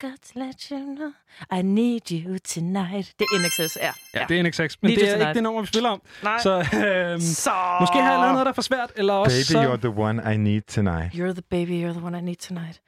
[0.00, 1.10] Got to let you know.
[1.58, 3.14] I need you tonight.
[3.18, 3.92] Det er NXS, ja.
[4.14, 5.34] Ja, det er en XX, men Need det er ikke tonight.
[5.34, 6.02] det nummer, vi spiller om.
[6.22, 6.38] Nej.
[6.42, 7.50] Så øhm, Så...
[7.80, 9.72] måske har jeg lavet noget, der er for svært, eller også Baby, så...
[9.72, 11.14] you're the one I need tonight.
[11.14, 12.80] You're the baby, you're the one I need tonight.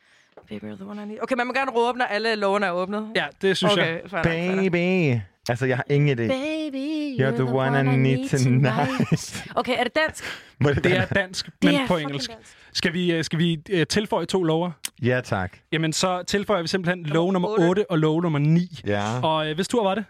[0.49, 1.19] Baby, you're the one I need.
[1.23, 3.09] Okay, man må gerne råbe, når alle lovene er åbnet.
[3.17, 4.01] Ja, det synes jeg.
[4.01, 4.71] okay, fair nok, fair.
[4.71, 5.21] Baby.
[5.49, 6.23] Altså, jeg har ingen idé.
[6.29, 9.47] Baby, You're the one I need tonight.
[9.55, 10.25] Okay, er det dansk?
[10.59, 12.31] Det Det er dansk, Det men er på engelsk.
[12.31, 12.57] dansk.
[12.73, 14.71] Skal vi, øh, skal vi øh, tilføje to lover?
[15.03, 15.59] Ja, tak.
[15.73, 17.69] Jamen, så tilføjer vi simpelthen lov nummer otte.
[17.69, 18.81] 8 og lov nummer 9.
[18.87, 20.05] Ja, Og øh, hvis tur var det,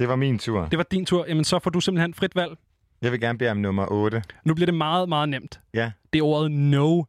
[0.00, 0.66] det var min tur.
[0.66, 2.52] det var din tur, jamen så får du simpelthen frit valg.
[3.02, 4.22] Jeg vil gerne bede om nummer 8.
[4.44, 5.60] Nu bliver det meget, meget nemt.
[5.74, 5.92] Ja.
[6.12, 7.02] Det er ordet no.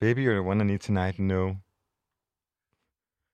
[0.00, 1.18] Baby, you're the one I need tonight.
[1.18, 1.54] No.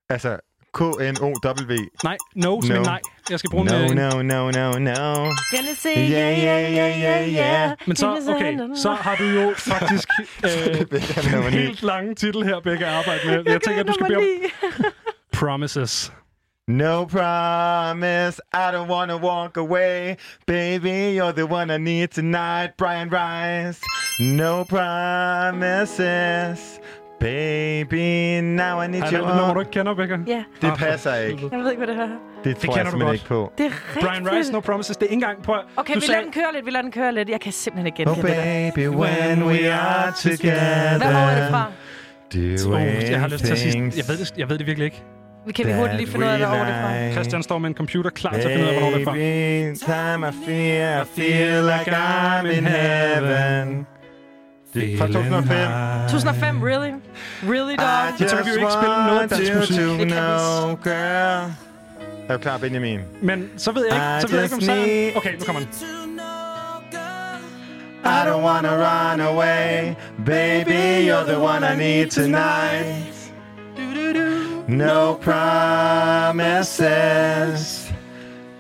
[0.09, 0.39] Altså,
[0.79, 1.79] K-N-O-W.
[2.05, 2.75] Nej, no, No.
[2.75, 2.83] no.
[2.83, 3.01] nej.
[3.31, 5.15] Jeg skal bruge No, en, øh, no, no, no, no.
[5.51, 7.77] Gonna say Yeah, yeah, yeah, yeah, yeah.
[7.87, 10.09] Men så, okay, så har du jo faktisk
[10.45, 10.87] øh, en
[11.53, 11.59] 9.
[11.59, 13.43] helt lange titel her, begge arbejde med.
[13.47, 14.25] Jeg tænker, at du skal bede om
[15.41, 16.13] promises.
[16.69, 20.15] No promise, I don't wanna walk away.
[20.47, 22.71] Baby, you're the one I need tonight.
[22.79, 23.81] Brian Rice.
[24.21, 26.01] No promises.
[27.21, 30.17] Baby, now I need Er you det et nummer, du ikke kender, Becca?
[30.27, 31.49] Ja, Det Ah, passer ikke.
[31.53, 32.09] jeg ved ikke, hvad det her er.
[32.45, 33.15] Det tror kender jeg du simpelthen godt.
[33.15, 33.53] ikke på.
[33.59, 34.07] Det er rigtigt.
[34.07, 34.97] Brian Rice, No Promises.
[34.97, 35.55] Det er ikke engang på...
[35.77, 37.29] Okay, du vi lader den køre lidt, vi lader den køre lidt.
[37.29, 38.71] Jeg kan simpelthen ikke Oh genkende det der.
[38.71, 40.99] baby, when we are together.
[40.99, 41.65] Hvad år er det fra?
[42.75, 43.71] Oh, jeg har lyst til at sige...
[43.73, 45.03] things Jeg ved det, jeg ved det virkelig ikke.
[45.47, 47.13] Vi kan vi hurtigt lige finde ud af, hvad år det er fra.
[47.13, 49.13] Christian står med en computer klar til at finde ud af, hvornår det er fra.
[49.13, 53.87] Baby, time I feel, I feel like I'm in heaven.
[54.77, 55.69] Det er fra 2005.
[56.09, 56.93] 2005, really?
[57.49, 58.29] Really, dog?
[58.29, 59.77] Så kan vi jo ikke spille noget dansk musik.
[59.77, 61.53] Det know, girl.
[62.29, 63.01] Er du klar, Benjamin?
[63.23, 65.17] Men så ved jeg ikke, I så ved jeg ikke om sangen...
[65.17, 65.69] Okay, nu kommer den.
[68.05, 69.95] I don't wanna run away.
[70.25, 73.17] Baby, you're the one I need tonight.
[74.69, 76.67] No promises.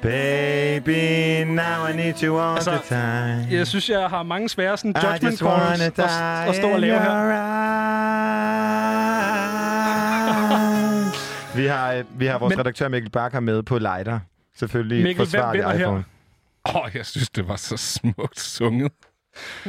[0.07, 3.59] Baby, now I need you all Altså, the time.
[3.59, 5.99] Jeg synes, jeg har mange svære sådan, judgment calls at,
[6.49, 7.27] at stå og lave her.
[11.57, 14.21] vi har, øh, vi har vores Men- redaktør Mikkel Bakker med på lighter.
[14.59, 15.75] Selvfølgelig Mikkel, hvem forsvarlig her?
[15.75, 16.05] iPhone.
[16.69, 18.93] Åh, oh, jeg synes, det var så smukt sunget.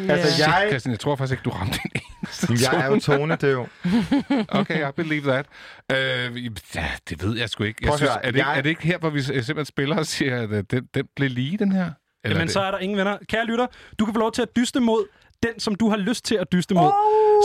[0.09, 1.91] Altså, Shit, jeg, Christian, jeg tror faktisk ikke, du ramte en
[2.21, 3.67] eneste jeg er jo tonedøv.
[4.49, 5.45] Okay, I believe that.
[5.91, 6.45] Øh,
[6.75, 7.85] ja, det ved jeg sgu ikke.
[7.85, 9.95] Jeg synes, høre, er, det, ikke- jeg- er det ikke her, hvor vi simpelthen spiller
[9.97, 11.81] og siger, at øh, den, den blev lige, den her?
[11.83, 11.91] Eller
[12.25, 13.17] Jamen, er det- så er der ingen venner.
[13.29, 13.67] Kære lytter,
[13.99, 15.05] du kan få lov til at dyste mod
[15.43, 16.91] den, som du har lyst til at dyste mod.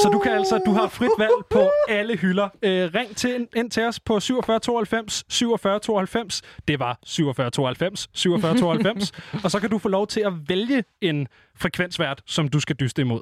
[0.02, 2.48] Så du kan altså, du har frit valg på alle hylder.
[2.62, 6.42] Øh, ring til, ind til os på 47 92 47 92.
[6.68, 9.12] Det var 47 92 47 92.
[9.44, 13.02] og så kan du få lov til at vælge en frekvensvært, som du skal dyste
[13.02, 13.20] imod.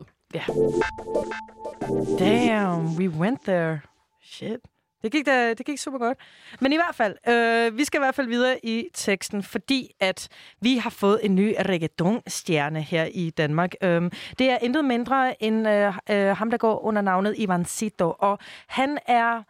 [2.18, 3.80] Damn, we went there.
[4.22, 4.58] Shit.
[5.02, 6.18] Det gik, da, det gik super godt.
[6.60, 10.28] Men i hvert fald, øh, vi skal i hvert fald videre i teksten, fordi at
[10.60, 13.74] vi har fået en ny reggaeton-stjerne her i Danmark.
[13.82, 18.14] Øhm, det er intet mindre end øh, øh, ham, der går under navnet Ivancito.
[18.18, 19.42] Og han er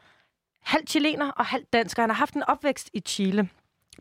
[0.62, 2.02] halv chilener og halv dansker.
[2.02, 3.48] Han har haft en opvækst i Chile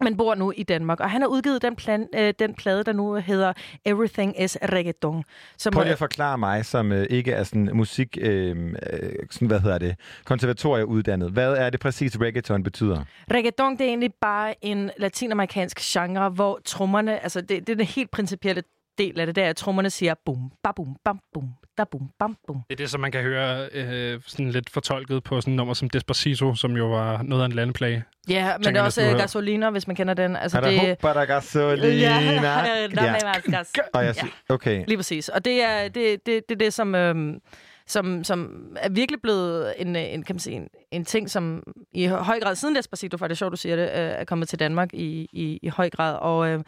[0.02, 1.00] men bor nu i Danmark.
[1.00, 3.54] Og han har udgivet den, plan, øh, den plade, der nu hedder
[3.86, 5.24] Everything is Reggaeton.
[5.58, 8.58] Som Prøv lige at forklare mig, som øh, ikke er sådan musik, øh,
[8.93, 9.95] øh, sådan, hvad hedder det,
[10.26, 11.32] konservatorieuddannet.
[11.32, 13.04] Hvad er det præcis, reggaeton betyder?
[13.32, 17.86] Reggaeton, det er egentlig bare en latinamerikansk genre, hvor trommerne, altså det, det er den
[17.86, 18.64] helt principielle
[18.97, 22.09] del af det, der er, at trommerne siger bum, ba bum, bam, bum, da bum,
[22.19, 22.61] bam, bum.
[22.69, 25.73] Det er det, som man kan høre øh, sådan lidt fortolket på sådan et nummer
[25.73, 28.03] som Despacito, som jo var noget af en landeplage.
[28.30, 30.36] Ja, men Tænker, det er også øh, gasoliner, hvis man kender den.
[30.36, 31.88] Altså, Er der det, der gasolina?
[31.88, 33.82] Ja, der Ja.
[33.93, 34.84] Og jeg siger, okay.
[34.88, 35.30] Lige præcis.
[35.30, 37.39] Og det er det, det, det, det som, øhm,
[37.88, 41.63] som, som er virkelig blevet en, øh, en, kan man sige, en, en ting, som
[41.91, 44.49] i høj grad, siden Despacito, for det er sjovt, du siger det, øh, er kommet
[44.49, 46.15] til Danmark i, i, i høj grad.
[46.15, 46.59] Og øh,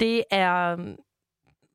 [0.00, 0.76] det er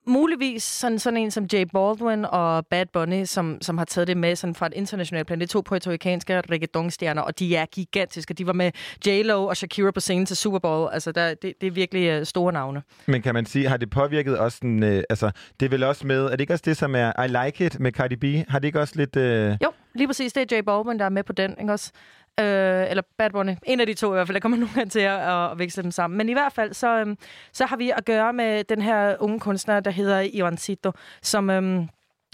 [0.09, 4.17] muligvis sådan, sådan en som Jay Baldwin og Bad Bunny, som, som har taget det
[4.17, 5.39] med sådan fra et internationalt plan.
[5.39, 8.33] Det er to puertoricanske reggaeton-stjerner, og de er gigantiske.
[8.33, 8.71] De var med
[9.07, 10.89] J-Lo og Shakira på scenen til Super Bowl.
[10.93, 12.81] Altså, der, det, det er virkelig øh, store navne.
[13.05, 16.07] Men kan man sige, har det påvirket også den, øh, altså, det er vel også
[16.07, 18.49] med, er det ikke også det, som er I Like It med Cardi B?
[18.49, 20.33] Har det ikke også lidt, øh, Jo, lige præcis.
[20.33, 21.91] Det er Jay Baldwin, der er med på den, ikke også?
[22.39, 23.55] Øh, eller Bad Bunny.
[23.65, 24.33] En af de to i hvert fald.
[24.33, 26.17] Der kommer nogle gange til at, at veksle dem sammen.
[26.17, 27.17] Men i hvert fald, så, øhm,
[27.51, 31.49] så har vi at gøre med den her unge kunstner, der hedder Ivancito, som...
[31.49, 31.89] Øhm,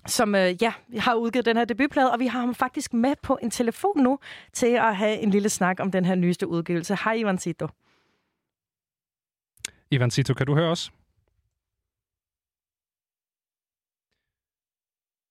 [0.07, 3.37] som øh, ja, har udgivet den her debutplade, og vi har ham faktisk med på
[3.41, 4.19] en telefon nu
[4.53, 6.95] til at have en lille snak om den her nyeste udgivelse.
[7.03, 7.67] Hej Ivancito.
[9.91, 10.91] Ivan Sito, kan du høre os?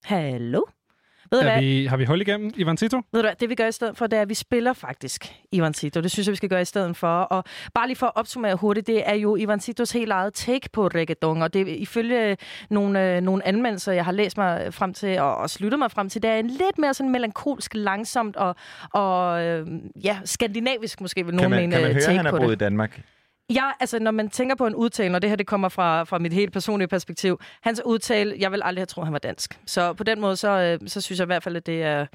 [0.04, 0.62] Hallo?
[1.35, 1.62] Ved du Er hvad?
[1.62, 2.97] vi, har vi hul igennem, Ivan Sito?
[2.97, 5.35] Ved du hvad, det vi gør i stedet for, det er, at vi spiller faktisk
[5.53, 6.01] Ivancito.
[6.01, 7.07] Det synes jeg, vi skal gøre i stedet for.
[7.09, 10.87] Og bare lige for at opsummere hurtigt, det er jo Ivancitos helt eget take på
[10.87, 11.43] reggaeton.
[11.43, 12.37] Og det er ifølge
[12.70, 16.09] nogle, øh, nogle anmeldelser, jeg har læst mig frem til og, og sluttet mig frem
[16.09, 18.57] til, det er en lidt mere sådan melankolsk, langsomt og,
[18.93, 19.66] og øh,
[20.05, 22.32] ja, skandinavisk måske vil nogen kan man, mene kan man øh, høre, take han har
[22.32, 22.57] på boet det.
[22.57, 23.01] i Danmark?
[23.51, 26.18] Ja, altså når man tænker på en udtale, og det her det kommer fra, fra
[26.18, 29.61] mit helt personlige perspektiv, hans udtale, jeg vil aldrig have troet, han var dansk.
[29.66, 32.07] Så på den måde, så, øh, så synes jeg i hvert fald, at det er,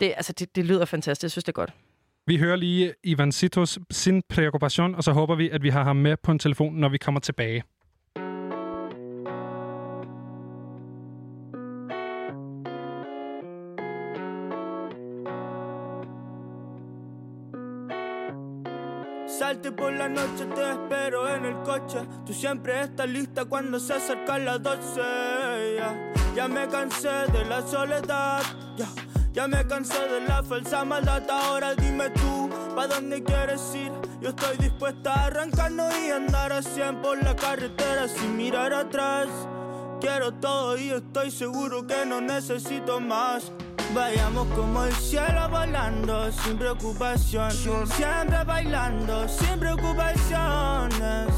[0.00, 1.22] det, altså det, det lyder fantastisk.
[1.22, 1.72] Jeg synes, det er godt.
[2.26, 5.96] Vi hører lige Ivan Sitos sin preoccupation, og så håber vi, at vi har ham
[5.96, 7.62] med på en telefon, når vi kommer tilbage.
[19.56, 21.98] Por la noche, te espero en el coche.
[22.26, 25.00] Tú siempre estás lista cuando se acercan las 12.
[25.76, 28.42] Ya, ya me cansé de la soledad.
[28.76, 28.86] Ya,
[29.32, 31.22] ya me cansé de la falsa maldad.
[31.30, 33.90] Ahora dime tú, ¿pa' dónde quieres ir?
[34.20, 39.28] Yo estoy dispuesta a arrancarnos y andar a 100 por la carretera sin mirar atrás.
[40.00, 43.50] Quiero todo y estoy seguro que no necesito más.
[43.94, 47.50] Vayamos como el cielo volando sin preocupación.
[47.50, 51.32] Siempre bailando sin preocupaciones.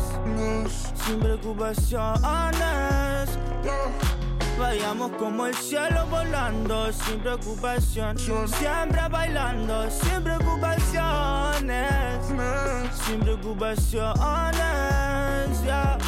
[1.04, 3.30] Sin preocupaciones.
[4.58, 8.18] Vayamos como el cielo volando sin preocupación.
[8.18, 12.26] Siempre bailando sin preocupaciones.
[13.06, 14.58] Sin preocupaciones.
[15.68, 16.07] yeah.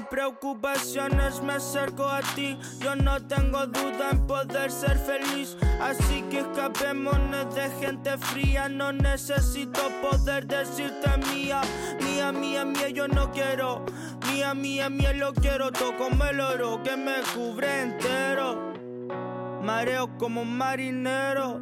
[0.00, 2.58] Sin preocupaciones me acerco a ti.
[2.78, 5.58] Yo no tengo duda en poder ser feliz.
[5.78, 8.70] Así que escapémonos de gente fría.
[8.70, 11.60] No necesito poder decirte mía.
[12.00, 13.84] Mía, mía, mía, yo no quiero.
[14.32, 15.70] Mía, mía, mía, lo quiero.
[15.70, 18.72] Toco el oro que me cubre entero.
[19.62, 21.60] Mareo como un marinero.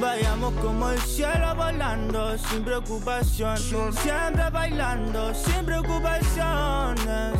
[0.00, 3.56] Vayamos como el cielo volando sin preocupación.
[3.58, 7.38] Siempre bailando sin preocupaciones.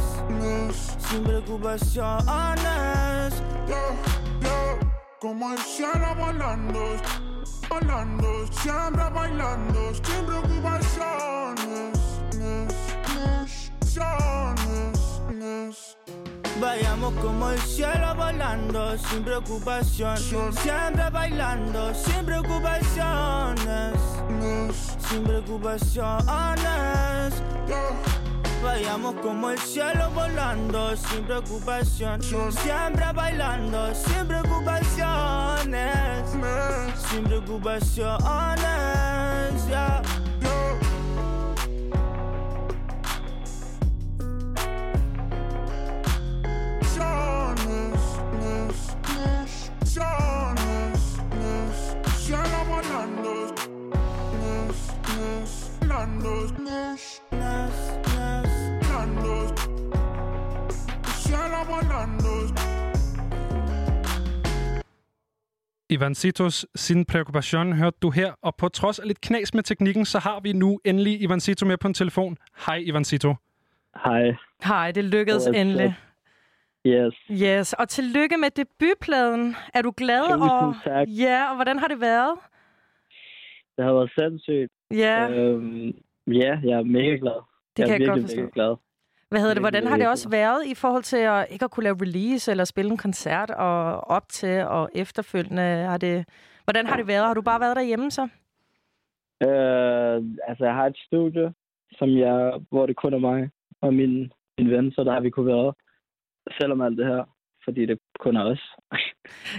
[1.08, 3.34] Sin preocupaciones.
[5.20, 6.96] Como el cielo volando,
[7.68, 11.98] volando, siempre bailando, sin preocupaciones.
[12.30, 14.61] Preocupaciones.
[16.60, 20.16] Vayamos como el cielo volando sin preocupación.
[20.16, 23.98] Siempre bailando sin preocupaciones.
[25.08, 27.34] Sin preocupaciones.
[28.62, 32.22] Vayamos como el cielo volando sin preocupación.
[32.22, 36.30] Siempre bailando sin preocupaciones.
[37.10, 40.21] Sin preocupaciones.
[49.92, 50.08] Cielo
[52.68, 53.32] volando,
[55.80, 56.32] volando,
[58.88, 59.34] volando,
[61.22, 62.32] cielo volando.
[65.88, 70.04] Ivan Sitos, sin preoccupation hørte du her, og på trods af lidt knas med teknikken,
[70.04, 72.38] så har vi nu endelig Ivancito med på en telefon.
[72.66, 73.34] Hej Ivancito.
[74.04, 74.34] Hej.
[74.64, 75.60] Hej, det lykkedes endelig.
[75.60, 75.94] endelig.
[76.86, 77.14] Yes.
[77.30, 79.56] Yes, og tillykke med debutpladen.
[79.74, 80.22] Er du glad?
[80.28, 81.08] Tusind og, tak.
[81.08, 82.34] Ja, og hvordan har det været?
[83.76, 84.72] Det har været sindssygt.
[84.90, 85.86] Ja, Øhm,
[86.26, 87.38] ja, jeg er mega glad.
[87.76, 88.40] det jeg kan er jeg godt virkelig, forstå.
[88.40, 88.76] mega glad.
[89.28, 89.62] Hvad hedder det?
[89.62, 92.64] Hvordan har det også været i forhold til at ikke at kunne lave release eller
[92.64, 95.62] spille en koncert og op til og efterfølgende?
[95.62, 96.24] Har det,
[96.64, 97.26] hvordan har det været?
[97.26, 98.22] Har du bare været derhjemme så?
[99.42, 100.16] Øh,
[100.48, 101.52] altså, jeg har et studie,
[101.92, 105.30] som jeg, hvor det kun er mig og min, min ven, så der har vi
[105.30, 105.72] kunne være
[106.60, 107.24] selvom alt det her,
[107.64, 108.62] fordi det kun er os.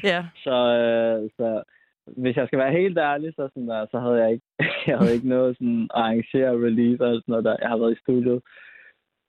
[0.04, 1.64] Ja, Så, øh, så
[2.08, 4.46] hvis jeg skal være helt ærlig, så, sådan der, så havde jeg ikke,
[4.88, 7.58] jeg havde ikke noget sådan at arrangere release og sådan noget der.
[7.62, 8.42] Jeg har været i studiet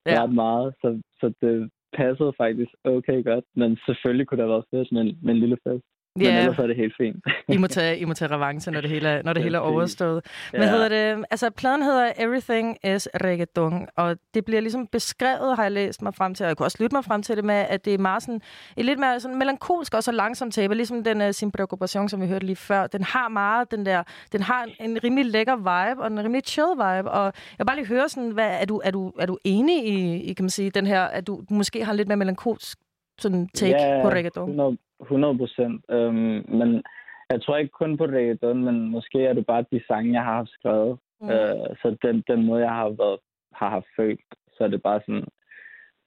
[0.07, 0.23] Ja.
[0.23, 3.45] ret meget, så, så det passede faktisk okay godt.
[3.55, 5.85] Men selvfølgelig kunne det have været fedt med med en lille fest.
[6.17, 6.41] Men ja.
[6.41, 7.25] ellers er det helt fint.
[7.49, 9.61] I må tage, I må tage revanche, når det hele er, når det hele er
[9.61, 10.27] overstået.
[10.51, 11.25] Hvad hedder det?
[11.31, 16.15] Altså, pladen hedder Everything is Reggaeton, og det bliver ligesom beskrevet, har jeg læst mig
[16.15, 17.99] frem til, og jeg kunne også lytte mig frem til det med, at det er
[17.99, 18.41] meget sådan,
[18.77, 22.21] et lidt mere sådan melankolsk og så langsomt tape, ligesom den uh, Sin Preoccupation, som
[22.21, 22.87] vi hørte lige før.
[22.87, 24.03] Den har meget den der,
[24.33, 27.65] den har en, en rimelig lækker vibe, og en rimelig chill vibe, og jeg vil
[27.67, 30.45] bare lige høre sådan, hvad, er, du, er, du, er du enig i, i, kan
[30.45, 32.79] man sige, den her, at du, du måske har lidt mere melankolsk
[33.19, 34.49] sådan take ja, på reggaeton?
[34.49, 35.85] 100, 100 procent.
[35.91, 36.83] Øhm, men
[37.31, 40.35] jeg tror ikke kun på reggaeton, men måske er det bare de sange, jeg har
[40.35, 40.99] haft skrevet.
[41.21, 41.29] Mm.
[41.31, 43.19] Øh, så den, den måde, jeg har, været,
[43.53, 44.21] har haft følt,
[44.57, 45.25] så er det bare sådan,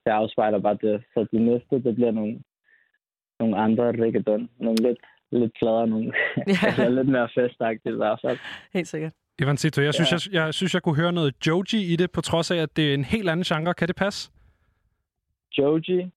[0.06, 1.04] det afspejler bare det.
[1.14, 2.40] Så de næste, det bliver nogle,
[3.40, 4.50] nogle andre reggaeton.
[4.60, 4.98] Nogle lidt,
[5.32, 6.14] lidt fladere, nogle
[6.48, 6.54] Ja.
[6.68, 8.38] altså lidt mere festagtigt i hvert fald.
[8.74, 9.14] Helt sikkert.
[9.42, 10.40] Ivan Sito, jeg synes, Ja.
[10.40, 12.90] jeg, jeg, synes, jeg kunne høre noget Joji i det, på trods af, at det
[12.90, 13.74] er en helt anden genre.
[13.74, 14.32] Kan det passe?
[15.58, 16.12] Joji,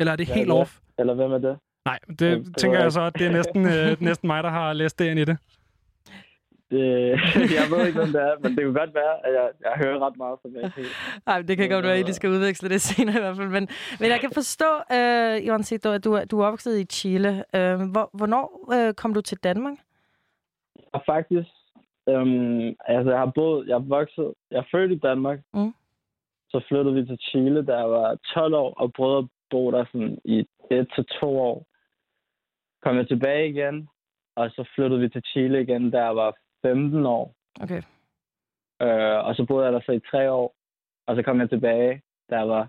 [0.00, 0.78] Eller er det Ja, helt det er- off?
[0.98, 1.58] eller hvem er det?
[1.84, 4.42] Nej, det, det det tænker jeg jeg så, at det er næsten, øh, næsten mig,
[4.42, 5.38] der har læst det ind i det.
[6.70, 6.80] det
[7.60, 9.98] jeg ved ikke, hvem det er, men det kunne godt være, at jeg, jeg hører
[10.06, 10.88] ret meget, jeg ikke helt
[11.26, 13.48] Nej, det kan godt være, at I skal udveksle det senere i hvert fald.
[13.48, 13.68] Men,
[14.00, 14.70] men jeg kan forstå,
[15.46, 17.44] Ivan Sito, at du, er- du er opvokset i Chile.
[17.54, 19.76] Uh, hvor, hvornår uh, kom du til Danmark?
[20.92, 21.50] Og faktisk,
[22.08, 25.38] øhm, altså jeg har boet, jeg er vokset, jeg er født i Danmark.
[25.54, 25.74] Mm.
[26.50, 29.84] Så flyttede vi til Chile, da jeg var 12 år, og prøvede at bo der
[29.92, 31.66] sådan i et til to år.
[32.82, 33.88] Kom jeg tilbage igen,
[34.36, 36.34] og så flyttede vi til Chile igen, da jeg var
[36.66, 37.34] 15 år.
[37.60, 37.82] Okay.
[38.82, 40.54] Øh, og så boede jeg der så i tre år,
[41.06, 42.68] og så kom jeg tilbage, da jeg var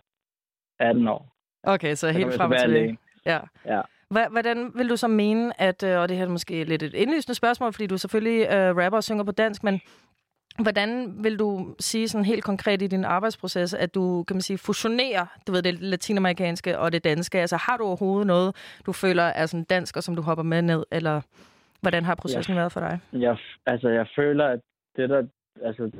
[0.80, 1.36] 18 år.
[1.64, 2.64] Okay, så Så helt frem tilbage.
[2.64, 2.98] alene.
[3.26, 3.40] Ja.
[3.66, 3.82] Ja.
[4.30, 7.36] Hvordan vil du så mene, at, øh, og det her er måske lidt et indlysende
[7.36, 9.82] spørgsmål, fordi du selvfølgelig øh, rapper og synger på dansk, men
[10.62, 14.58] hvordan vil du sige sådan helt konkret i din arbejdsproces, at du, kan man sige,
[14.58, 17.40] fusionerer, du ved, det latinamerikanske og det danske?
[17.40, 18.56] Altså har du overhovedet noget,
[18.86, 21.22] du føler er sådan dansk, og som du hopper med ned, eller
[21.82, 23.00] hvordan har processen været for dig?
[23.14, 24.60] Jeg, altså, jeg føler, at
[24.96, 25.24] det der...
[25.64, 25.92] Altså,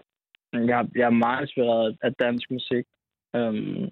[0.54, 2.86] jeg, jeg er meget inspireret af dansk musik.
[3.34, 3.90] Um,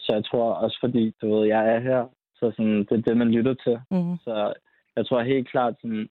[0.00, 3.16] så jeg tror også, fordi du ved, jeg er her, så sådan, det er det,
[3.16, 3.80] man lytter til.
[3.90, 4.16] Mm.
[4.24, 4.52] Så
[4.96, 6.08] jeg tror helt klart, sådan,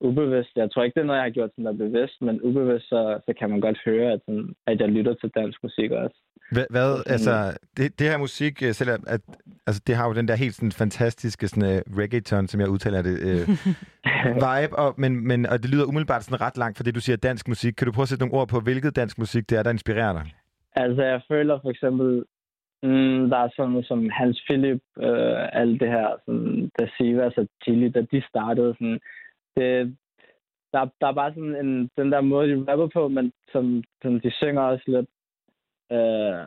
[0.00, 2.42] ubevidst, jeg tror ikke, det er noget, jeg har gjort sådan, der er bevidst, men
[2.42, 5.90] ubevidst, så, så kan man godt høre, at, sådan, at jeg lytter til dansk musik
[5.90, 6.16] også.
[6.52, 9.20] Hvad, hvad Sådan- altså, det, det her musik, øh, selv at,
[9.66, 13.02] altså, det har jo den der helt sådan fantastiske sådan, uh, reggaeton, som jeg udtaler
[13.02, 13.48] det, uh,
[14.46, 17.16] vibe, og, men, men, og det lyder umiddelbart sådan ret langt fra det, du siger
[17.16, 17.74] dansk musik.
[17.74, 20.12] Kan du prøve at sætte nogle ord på, hvilket dansk musik det er, der inspirerer
[20.12, 20.26] dig?
[20.76, 22.24] Altså, jeg føler for eksempel,
[22.82, 27.46] mm, der er sådan som Hans Philip, øh, alt det her, sådan, da Sivas og
[27.62, 29.00] Chili, da de startede, sådan,
[29.58, 29.96] det,
[30.72, 34.20] der, der er bare sådan en, den der måde, de rapper på, men som, som
[34.20, 35.08] de synger også lidt.
[35.92, 36.46] Øh,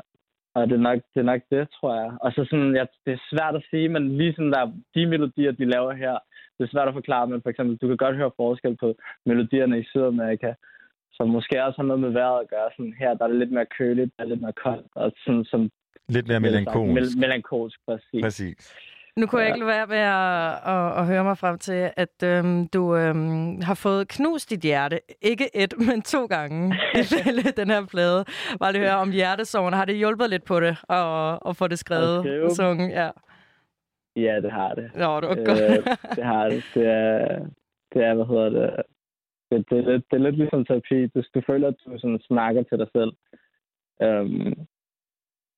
[0.56, 2.12] og det er, nok, det er nok det, tror jeg.
[2.22, 5.52] Og så sådan, ja, det er svært at sige, men lige sådan der, de melodier,
[5.52, 6.16] de laver her,
[6.58, 8.96] det er svært at forklare, men for eksempel, du kan godt høre forskel på
[9.26, 10.54] melodierne i Sydamerika,
[11.14, 12.70] som måske også har noget med vejret at gøre.
[12.78, 15.46] Sådan her, der er det lidt mere køligt, der er lidt mere koldt, og sådan,
[15.46, 15.72] som
[16.10, 16.94] Lidt mere melankolsk.
[16.94, 18.22] Mel- melankolsk, præcis.
[18.24, 18.76] Præcis.
[19.18, 22.24] Nu kunne jeg ikke lade være med at, at, at høre mig frem til, at
[22.24, 25.00] øhm, du øhm, har fået knust dit hjerte.
[25.22, 27.00] Ikke et, men to gange i
[27.62, 28.26] den her plade.
[28.60, 29.74] Bare lige høre om hjertesorgen.
[29.74, 32.90] Har det hjulpet lidt på det at, at få det skrevet skrive og sunget?
[32.90, 33.10] Ja.
[34.16, 34.92] Ja, det har det.
[34.96, 36.00] Nå, det var Øh, godt.
[36.18, 36.64] det har det.
[36.74, 37.40] Det er,
[37.94, 38.84] det er hvad hedder det,
[39.52, 41.08] det, det, er lidt, det er lidt ligesom terapi.
[41.08, 43.12] Du, du føler, at du sådan snakker til dig selv.
[44.06, 44.54] Um,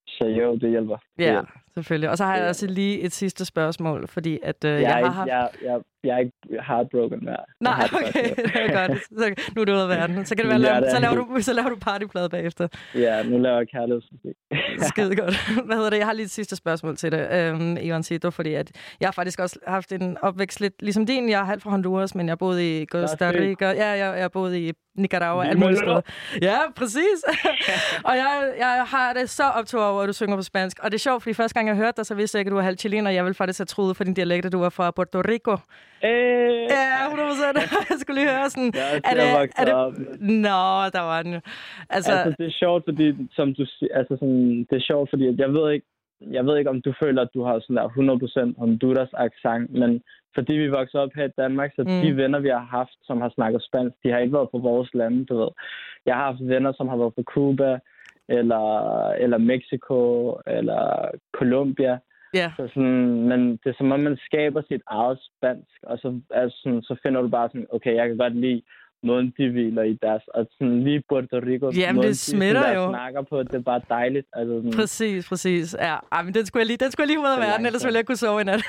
[0.08, 0.98] så jo, det hjælper.
[1.18, 1.63] Det Ja, hjælper.
[1.74, 2.10] Selvfølgelig.
[2.10, 5.12] Og så har jeg også lige et sidste spørgsmål, fordi at øh, Jeg, jeg har
[5.12, 5.28] haft...
[5.28, 6.34] jeg, jeg, jeg er ikke
[6.68, 7.38] heartbroken mere.
[7.60, 9.00] Nej, okay, det er godt.
[9.04, 10.26] Så, nu er det ud af verden.
[10.26, 12.68] Så kan det være, Ja, lave, så, laver du, så laver du partyplade bagefter.
[12.96, 14.36] Ja, nu laver jeg kærlighedsmusik.
[14.90, 15.66] Skide godt.
[15.66, 15.98] Hvad hedder det?
[15.98, 19.12] Jeg har lige et sidste spørgsmål til dig, øhm, Ivan Cito, fordi at jeg har
[19.14, 21.30] faktisk også haft en opvækst lidt ligesom din.
[21.30, 23.32] Jeg er halvt fra Honduras, men jeg boede i Costa.
[23.32, 23.66] Rica.
[23.68, 25.78] Ja, jeg, jeg boede i Nicaragua, mulige måde.
[25.78, 26.02] steder.
[26.42, 27.24] Ja, præcis.
[28.10, 30.80] og jeg, jeg har det så optog over, at du synger på spansk.
[30.84, 32.52] Og det er sjovt, fordi første gang jeg hørte dig, så vidste jeg ikke, at
[32.52, 33.12] du var halv chilener.
[33.12, 35.58] Jeg ville faktisk have troet for din dialekt, at du var fra Puerto Rico.
[36.10, 37.58] Øh, Ja, 100 procent.
[37.90, 38.72] jeg skulle lige høre sådan...
[38.76, 40.22] Jeg er, det, er det.
[40.48, 41.42] Nå, der var den jo.
[41.90, 43.66] Altså, Altså, det er sjovt, fordi, som du
[44.00, 45.88] altså sådan, det er sjovt, fordi jeg ved ikke,
[46.32, 50.02] jeg ved ikke, om du føler, at du har sådan der 100% Honduras accent, men
[50.36, 52.02] fordi vi voksede op her i Danmark, så mm.
[52.02, 54.94] de venner, vi har haft, som har snakket spansk, de har ikke været fra vores
[54.94, 55.50] lande, du ved.
[56.06, 57.80] Jeg har haft venner, som har været fra Cuba,
[58.30, 58.66] eller,
[59.10, 60.00] eller Mexico,
[60.48, 62.00] eller Colombia.
[62.34, 62.52] Ja.
[62.58, 66.58] Så sådan, men det er som om, man skaber sit eget spansk, og så, altså,
[66.64, 68.62] sådan, så finder du bare sådan, okay, jeg kan godt lide
[69.06, 72.68] måden, de hviler i deres, og sådan lige Puerto Rico, Jamen, måden, det smitter de,
[72.68, 72.90] sådan, jo.
[72.90, 74.28] snakker på, det er bare dejligt.
[74.34, 75.76] Altså, sådan, Præcis, præcis.
[75.80, 77.66] Ja, ej, men den skulle jeg lige, den skulle jeg lige ud af er verden,
[77.66, 78.64] ellers ville jeg kunne sove i nat.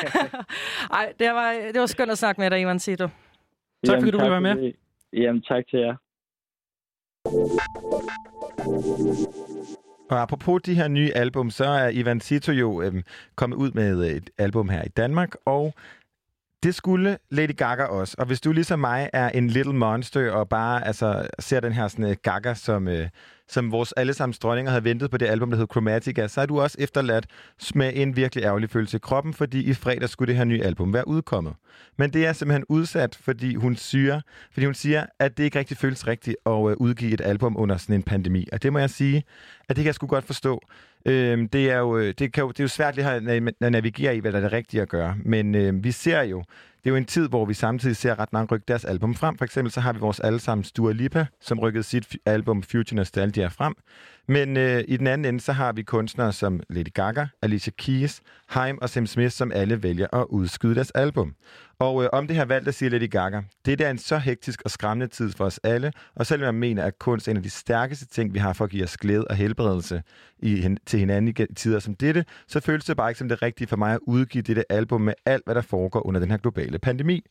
[0.98, 3.08] Ej, det var, det var skønt at snakke med dig, Ivan Cito.
[3.86, 4.54] Tak, fordi du ville være med.
[4.54, 4.76] fordi-
[5.12, 5.96] Jamen, tak til jer.
[10.10, 13.02] Og apropos de her nye album, så er Ivan Sito jo øhm,
[13.36, 15.74] kommet ud med et album her i Danmark, og
[16.62, 18.14] det skulle Lady Gaga også.
[18.18, 21.88] Og hvis du ligesom mig er en little monster og bare altså, ser den her
[21.88, 23.08] sådan, øh, Gaga som, Øh,
[23.50, 26.60] som vores allesammens dronninger havde ventet på det album, der hed Chromatica, så er du
[26.60, 27.26] også efterladt
[27.74, 30.92] med en virkelig ærgerlig følelse i kroppen, fordi i fredag skulle det her nye album
[30.92, 31.54] være udkommet.
[31.96, 34.20] Men det er simpelthen udsat, fordi hun siger,
[34.52, 37.76] fordi hun siger at det ikke rigtig føles rigtigt at øh, udgive et album under
[37.76, 38.48] sådan en pandemi.
[38.52, 39.24] Og det må jeg sige,
[39.68, 40.60] at det kan jeg sgu godt forstå.
[41.06, 44.16] Øhm, det, er jo, øh, det, kan jo, det er jo svært lige at navigere
[44.16, 45.16] i, hvad der er det rigtige at gøre.
[45.24, 46.44] Men øhm, vi ser jo,
[46.84, 49.38] det er jo en tid, hvor vi samtidig ser ret mange rykke deres album frem.
[49.38, 53.48] For eksempel så har vi vores allesammen Dua Lipa, som rykkede sit album Future Nostalgia
[53.48, 53.74] frem.
[54.30, 58.20] Men øh, i den anden ende, så har vi kunstnere som Lady Gaga, Alicia Keys,
[58.48, 61.34] Haim og Sam Smith, som alle vælger at udskyde deres album.
[61.78, 64.62] Og øh, om det her valg, der siger Lady Gaga, det er en så hektisk
[64.64, 67.42] og skræmmende tid for os alle, og selvom jeg mener, at kunst er en af
[67.42, 70.02] de stærkeste ting, vi har for at give os glæde og helbredelse
[70.38, 73.42] i, hen- til hinanden i tider som dette, så føles det bare ikke som det
[73.42, 76.38] rigtige for mig at udgive dette album med alt, hvad der foregår under den her
[76.38, 77.24] globale pandemi.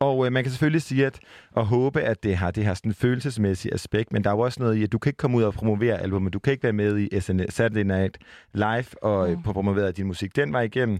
[0.00, 1.18] Og øh, man kan selvfølgelig sige at,
[1.52, 4.62] og håbe, at det har det her sådan følelsesmæssige aspekt, men der er jo også
[4.62, 6.32] noget i, at du kan ikke komme ud og promovere albumet.
[6.32, 8.18] Du kan ikke være med i SN Saturday Night
[8.54, 9.42] Live og mm.
[9.42, 10.98] promovere din musik den vej igennem.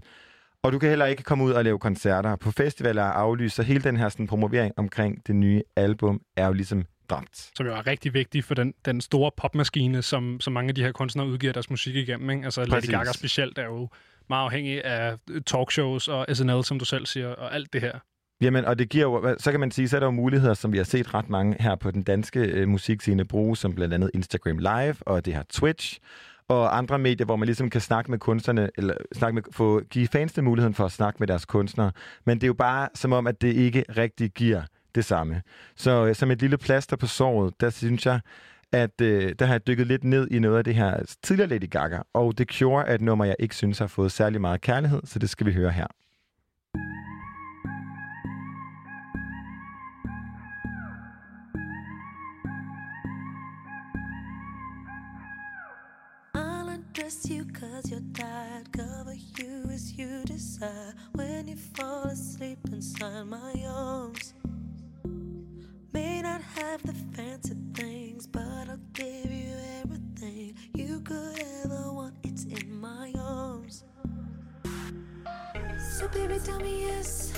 [0.63, 3.63] Og du kan heller ikke komme ud og lave koncerter på festivaler og aflyse, så
[3.63, 7.51] hele den her sådan, promovering omkring det nye album er jo ligesom dræbt.
[7.57, 10.83] som jo er rigtig vigtig for den, den store popmaskine, som, som mange af de
[10.83, 12.29] her kunstnere udgiver deres musik igennem.
[12.29, 12.43] Ikke?
[12.45, 12.91] Altså Præcis.
[12.91, 13.89] Lady Gaga specielt er jo
[14.29, 17.99] meget afhængig af talkshows og SNL, som du selv siger, og alt det her.
[18.41, 20.71] Jamen, og det giver jo, så kan man sige, så er der jo muligheder, som
[20.71, 24.11] vi har set ret mange her på den danske øh, musikscene bruge, som blandt andet
[24.13, 25.99] Instagram Live og det her Twitch
[26.47, 30.07] og andre medier, hvor man ligesom kan snakke med kunstnerne, eller snakke med, få, give
[30.07, 31.91] fansene muligheden for at snakke med deres kunstnere.
[32.25, 34.61] Men det er jo bare som om, at det ikke rigtig giver
[34.95, 35.41] det samme.
[35.75, 38.19] Så øh, som et lille plaster på såret, der synes jeg,
[38.71, 41.69] at øh, der har jeg dykket lidt ned i noget af det her tidligere Lady
[41.69, 45.01] Gaga, og The Cure er et nummer, jeg ikke synes har fået særlig meget kærlighed,
[45.05, 45.87] så det skal vi høre her.
[56.97, 58.71] I'll you cause you're tired.
[58.71, 60.95] Cover you as you desire.
[61.13, 64.33] When you fall asleep inside my arms.
[65.93, 72.15] May not have the fancy things, but I'll give you everything you could ever want.
[72.23, 73.83] It's in my arms.
[75.99, 77.31] So baby, tell me yes,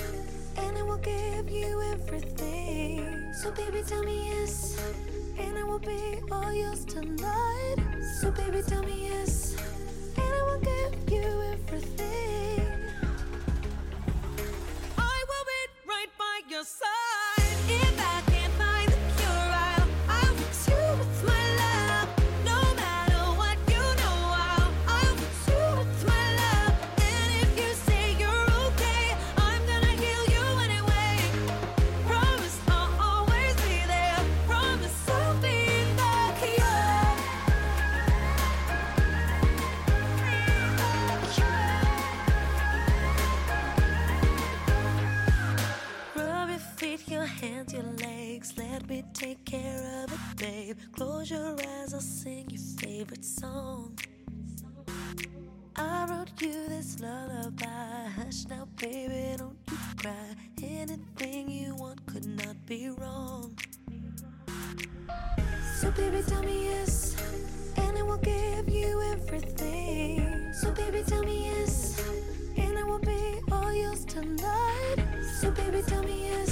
[0.56, 3.34] and I will give you everything.
[3.34, 4.80] So baby, tell me yes,
[5.38, 7.76] and I will be all yours tonight.
[8.20, 9.56] So baby, tell me yes,
[10.16, 12.66] and I will give you everything.
[14.98, 17.39] I will be right by your side.
[50.36, 50.76] Babe.
[50.92, 53.96] Close your eyes, I'll sing your favorite song.
[55.76, 58.08] I wrote you this lullaby.
[58.16, 60.34] Hush now, baby, don't you cry.
[60.62, 63.56] Anything you want could not be wrong.
[65.80, 67.16] So, baby, tell me yes,
[67.76, 70.52] and I will give you everything.
[70.60, 72.02] So, baby, tell me yes,
[72.56, 74.96] and I will be all yours tonight.
[75.40, 76.49] So, baby, tell me yes,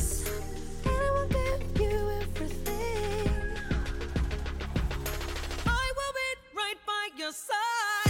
[7.19, 8.08] your side.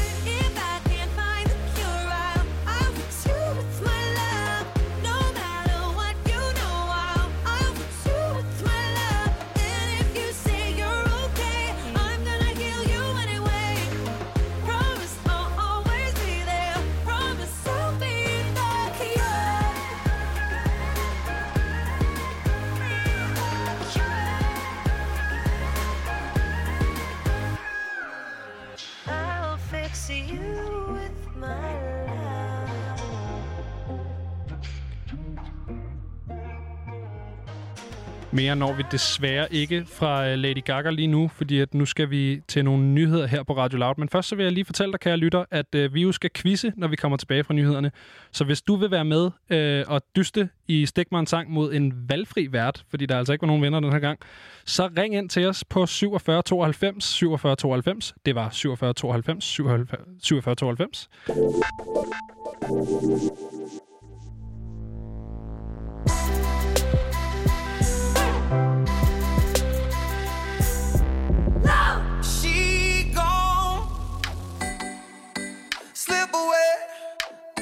[38.33, 42.11] Mere når vi desværre ikke fra øh, Lady Gaga lige nu, fordi at nu skal
[42.11, 43.95] vi til nogle nyheder her på Radio Loud.
[43.99, 46.31] Men først så vil jeg lige fortælle dig, kære lytter, at øh, vi jo skal
[46.35, 47.91] quizze, når vi kommer tilbage fra nyhederne.
[48.33, 51.73] Så hvis du vil være med øh, og dyste i Stik mig en sang mod
[51.73, 54.19] en valgfri vært, fordi der altså ikke var nogen vinder den her gang,
[54.65, 58.15] så ring ind til os på 47 92 47 92.
[58.27, 61.09] Det var 47 92 47 92.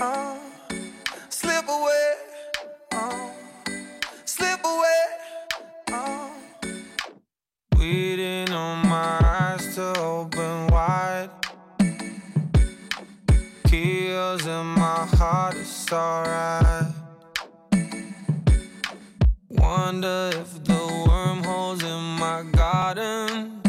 [0.01, 0.38] Uh,
[1.28, 2.12] slip away,
[2.92, 3.30] uh,
[4.24, 5.03] slip away.
[5.92, 6.30] Uh.
[7.78, 11.30] Waiting on my eyes to open wide.
[14.76, 15.57] My heart,
[15.92, 16.92] alright.
[19.49, 23.61] Wonder if the wormholes in my garden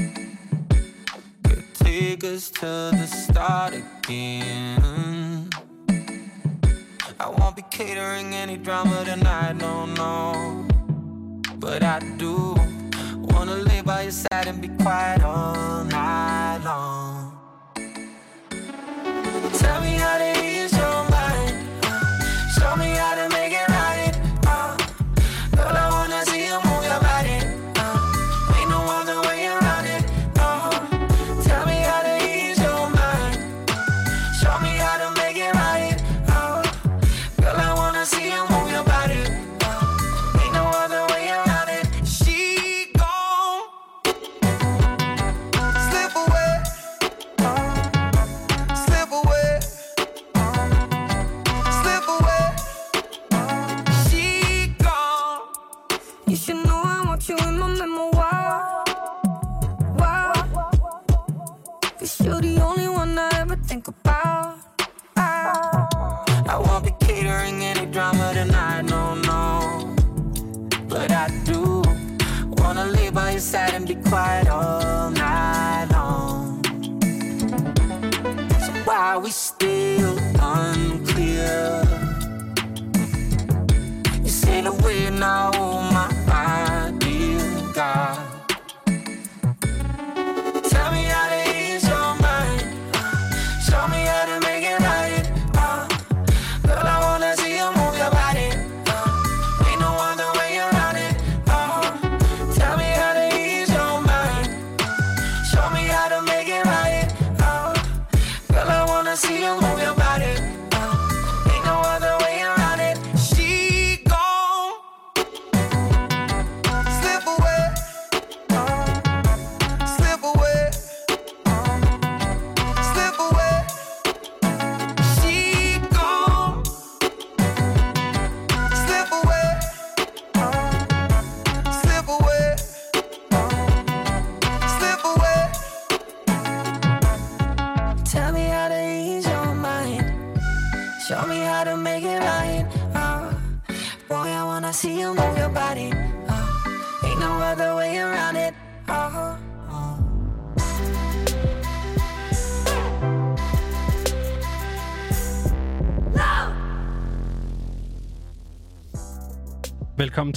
[1.43, 4.86] could take us to the start again.
[7.77, 10.65] Catering any drama tonight, no, no.
[11.59, 12.55] But I do
[13.29, 17.37] wanna lay by your side and be quiet all night long.
[19.59, 20.56] Tell me how to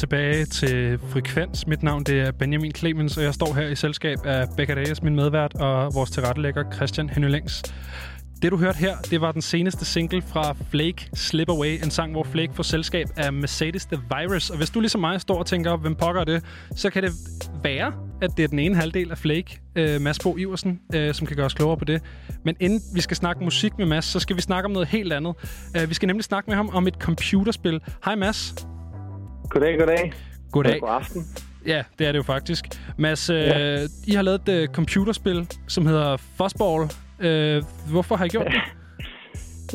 [0.00, 1.66] tilbage til Frekvens.
[1.66, 5.02] Mit navn det er Benjamin Clemens, og jeg står her i selskab af Becca Reyes,
[5.02, 7.62] min medvært, og vores tilrettelægger Christian Henølings.
[8.42, 11.84] Det, du hørte her, det var den seneste single fra Flake, Slip Away.
[11.84, 14.50] En sang, hvor Flake får selskab af Mercedes The Virus.
[14.50, 16.44] Og hvis du ligesom mig står og tænker, hvem pokker er det,
[16.76, 17.12] så kan det
[17.62, 17.92] være,
[18.22, 21.36] at det er den ene halvdel af Flake, øh, Mads Bo Iversen, øh, som kan
[21.36, 22.02] gøre os klogere på det.
[22.44, 25.12] Men inden vi skal snakke musik med Mads, så skal vi snakke om noget helt
[25.12, 25.34] andet.
[25.76, 27.80] Øh, vi skal nemlig snakke med ham om et computerspil.
[28.04, 28.54] Hej Mads.
[29.50, 30.12] Goddag, goddag.
[30.52, 30.80] Goddag.
[30.80, 31.22] God aften.
[31.66, 32.64] Ja, det er det jo faktisk.
[32.98, 33.86] Mads, øh, Ja.
[34.06, 36.82] I har lavet et uh, computerspil, som hedder Fuzzball.
[37.20, 38.54] Øh, hvorfor har I gjort det?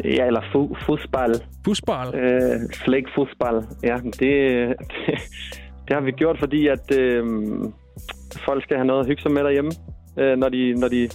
[0.04, 1.36] Ja, eller fu- fodbold.
[1.66, 2.16] Fodbold?
[2.16, 3.64] Øh, flake fodbold.
[3.84, 4.78] Ja, det, det,
[5.88, 7.24] det har vi gjort, fordi at øh,
[8.46, 9.72] folk skal have noget at hygge sig med derhjemme,
[10.20, 11.10] øh, når, de, når de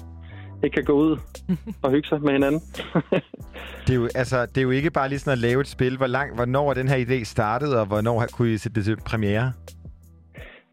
[0.65, 1.17] ikke kan gå ud
[1.83, 2.61] og hygge sig med hinanden.
[3.87, 5.97] Det er, jo, altså, det er jo ikke bare lige sådan at lave et spil.
[5.97, 8.97] Hvor lang, hvornår er den her idé startet, og hvornår kunne I sætte det til
[9.07, 9.53] premiere?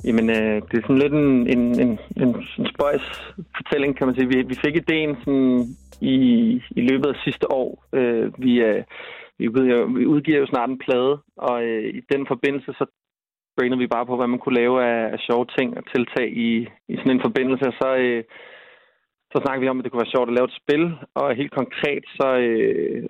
[0.06, 2.30] Jamen, øh, det er sådan lidt en, en, en, en,
[2.60, 4.28] en spøjs fortælling, kan man sige.
[4.28, 5.66] Vi, vi fik ideen sådan
[6.02, 6.16] i,
[6.80, 7.86] i løbet af sidste år.
[7.94, 8.84] Øh, vi, øh,
[9.40, 12.86] vi, udgiver, vi udgiver jo snart en plade, og øh, i den forbindelse så
[13.58, 16.50] brainede vi bare på, hvad man kunne lave af, af sjove ting og tiltag i,
[16.92, 17.68] i sådan en forbindelse.
[17.68, 18.24] Og så, øh,
[19.32, 20.84] så snakkede vi om, at det kunne være sjovt at lave et spil,
[21.16, 23.04] og helt konkret så, øh,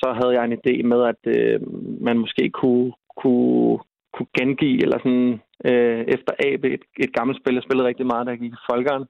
[0.00, 1.60] så havde jeg en idé med, at øh,
[2.08, 2.92] man måske kunne,
[3.22, 3.78] kunne,
[4.14, 5.30] kunne gengive, eller sådan
[5.70, 9.04] øh, efter AB, et, et gammelt spil, jeg spillede rigtig meget, der gik i Folkeren,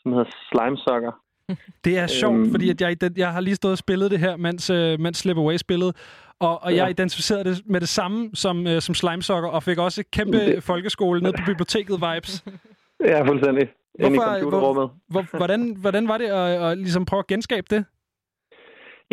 [0.00, 1.12] som hedder Slime Soccer.
[1.84, 2.50] Det er sjovt, Øhm.
[2.50, 5.36] fordi at jeg, jeg har lige stået og spillet det her, mens, øh, mens Slip
[5.36, 5.92] Away spillede,
[6.40, 6.88] og, og jeg Ja.
[6.88, 10.62] identificerede det med det samme som, øh, som Slimesokker, og fik også et kæmpe Det-
[10.62, 12.44] folkeskole ned på biblioteket vibes.
[13.10, 13.68] Ja, fuldstændig.
[13.98, 14.90] Inde i Hvorfor- computerrummet.
[15.12, 17.84] Hvor, hvordan, hvordan var det at, at ligesom prøve at genskabe det?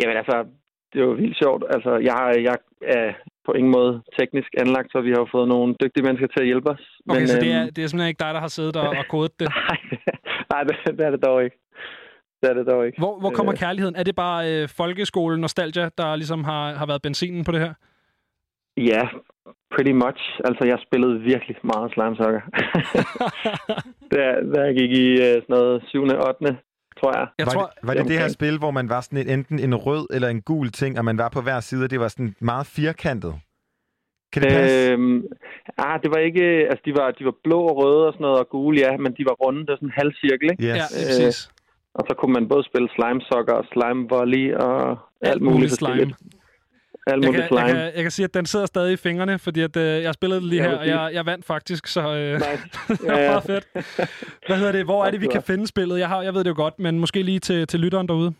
[0.02, 0.36] Jamen altså,
[0.92, 1.62] det er jo vildt sjovt.
[1.74, 2.16] Altså, jeg,
[2.48, 2.56] jeg
[2.98, 3.12] er
[3.46, 6.46] på ingen måde teknisk anlagt, så vi har jo fået nogle dygtige mennesker til at
[6.46, 6.82] hjælpe os.
[7.08, 8.88] Okay, Men, så det er, øhm, det er simpelthen ikke dig, der har siddet og,
[9.00, 9.48] og kodet det?
[10.52, 11.56] Nej, det, det er det dog ikke.
[12.42, 12.98] Det er det dog ikke.
[12.98, 13.96] Hvor, hvor kommer Øh, kærligheden?
[13.96, 17.74] Er det bare øh, folkeskole nostalgia, der ligesom har, har været benzinen på det her?
[18.76, 19.02] Ja,
[19.74, 20.22] pretty much.
[20.44, 22.42] Altså, jeg spillede virkelig meget Slime Soccer.
[24.12, 24.22] da,
[24.54, 26.02] da jeg gik i øh, sådan noget 7.
[26.02, 26.58] 8.
[27.00, 27.26] tror jeg.
[27.38, 28.30] Jeg var, tror- det, var det det her Omkring.
[28.38, 31.18] spil, hvor man var sådan et, enten en rød eller en gul ting, og man
[31.18, 33.34] var på hver side, og det var sådan meget firkantet?
[34.32, 34.92] Kan det passe?
[34.92, 35.24] Øhm,
[35.78, 36.44] ah, det var ikke...
[36.70, 39.12] Altså, de var, de var blå og røde og sådan noget, og gule, ja, men
[39.18, 39.60] de var runde.
[39.60, 40.62] Det var sådan en halv cirkel, ikke?
[40.62, 40.68] Yes.
[40.80, 41.50] Ja, lige præcis.
[41.94, 44.98] og så kunne man både spille slime soccer og slime volley og alt,
[45.32, 46.12] Alt muligt slime.
[47.06, 49.60] Alt Jeg kan, jeg, kan, jeg kan sige, at den sidder stadig i fingrene, fordi
[49.60, 52.46] at, øh, jeg spillede det lige her, og jeg, jeg vandt faktisk, så øh, Nice.
[53.02, 53.66] det var meget fedt.
[54.46, 54.84] Hvad hedder det?
[54.84, 55.98] Hvor er det, vi kan finde spillet?
[55.98, 58.32] Jeg, har, jeg ved det jo godt, men måske lige til, til lytteren derude.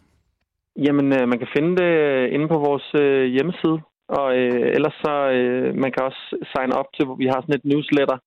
[0.86, 3.78] Jamen, øh, man kan finde det øh, inde på vores øh, hjemmeside.
[4.08, 6.22] Og øh, ellers så, øh, man kan også
[6.56, 8.18] sign op til, hvor vi har sådan et newsletter,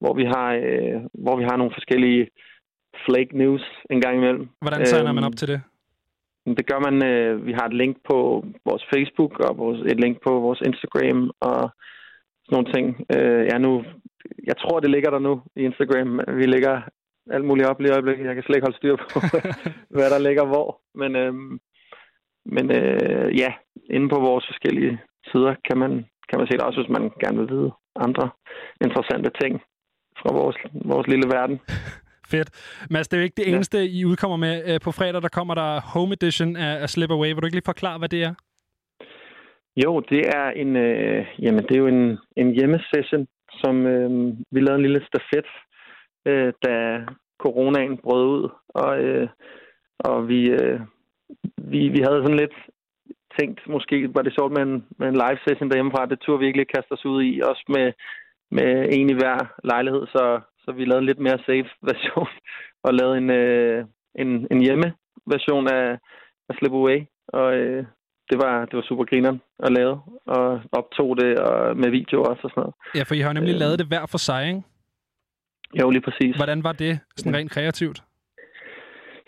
[0.00, 2.22] hvor vi har, øh, hvor vi har nogle forskellige
[3.06, 4.48] flake news en gang imellem.
[4.64, 5.60] Hvordan signer man Øhm, op til det?
[6.54, 10.16] Det gør man, øh, vi har et link på vores Facebook og vores, et link
[10.26, 11.70] på vores Instagram og
[12.44, 12.86] sådan nogle ting.
[13.16, 13.84] Øh, ja, nu,
[14.46, 16.20] jeg tror, det ligger der nu i Instagram.
[16.38, 16.80] Vi lægger
[17.30, 18.26] alt muligt op lige i øjeblikket.
[18.26, 19.20] Jeg kan slet ikke holde styr på,
[19.96, 20.80] hvad der ligger hvor.
[20.94, 21.34] Men, øh,
[22.54, 23.52] men øh, ja,
[23.90, 25.92] inde på vores forskellige sider kan man,
[26.28, 28.30] kan man se det også, hvis man gerne vil vide andre
[28.84, 29.62] interessante ting
[30.20, 31.60] fra vores, vores lille verden.
[32.30, 32.48] Fedt.
[32.90, 33.54] Mads, det er jo ikke det Ja.
[33.54, 34.54] eneste, I udkommer med.
[34.74, 37.28] Øh, På fredag, der kommer der Home Edition af, af Slip Away.
[37.28, 38.34] Vil du ikke lige forklare, hvad det er?
[39.84, 43.26] Jo, det er en, øh, jamen, det er jo en, en hjemmesession,
[43.62, 44.10] som øh,
[44.50, 45.46] vi lavede en lille stafet,
[46.26, 46.74] øh, da
[47.38, 48.48] coronaen brød ud.
[48.68, 49.28] Og, øh,
[49.98, 50.80] og vi, øh,
[51.56, 52.56] vi, vi havde sådan lidt
[53.40, 56.06] tænkt, måske var det sjovt med en, med en live session derhjemmefra.
[56.06, 57.92] Det turde vi ikke lige kaste os ud i, også med,
[58.50, 60.06] med en i hver lejlighed.
[60.06, 62.28] Så, så vi lavede en lidt mere safe version
[62.84, 63.84] og lavede en, øh,
[64.22, 65.98] en, en hjemme-version af,
[66.48, 66.98] af Slip Away.
[67.28, 67.84] Og øh,
[68.30, 72.40] det var, det var super grineren at lave, og optog det og med video også
[72.44, 72.74] og sådan noget.
[72.94, 73.58] Ja, for I har nemlig Øhm.
[73.64, 74.62] lavet det hver for sig, ikke?
[75.80, 76.36] Jo, lige præcis.
[76.36, 77.98] Hvordan var det, sådan rent kreativt?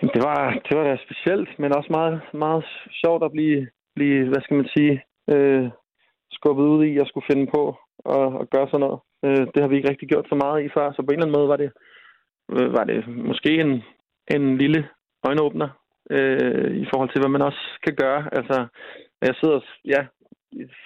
[0.02, 2.64] Jamen, Det var, det var da specielt, men også meget, meget
[3.04, 4.94] sjovt at blive, blive hvad skal man sige,
[5.32, 5.70] øh,
[6.32, 7.62] skubbet ud i at skulle finde på
[7.98, 9.00] og, og gøre sådan noget.
[9.24, 11.26] Øh, det har vi ikke rigtig gjort så meget i før, så på en eller
[11.26, 11.70] anden måde var det,
[12.52, 13.82] øh, var det måske en,
[14.34, 14.88] en lille
[15.24, 15.68] øjenåbner
[16.10, 18.20] øh, i forhold til, hvad man også kan gøre.
[18.38, 18.66] Altså,
[19.22, 20.02] jeg sidder, ja,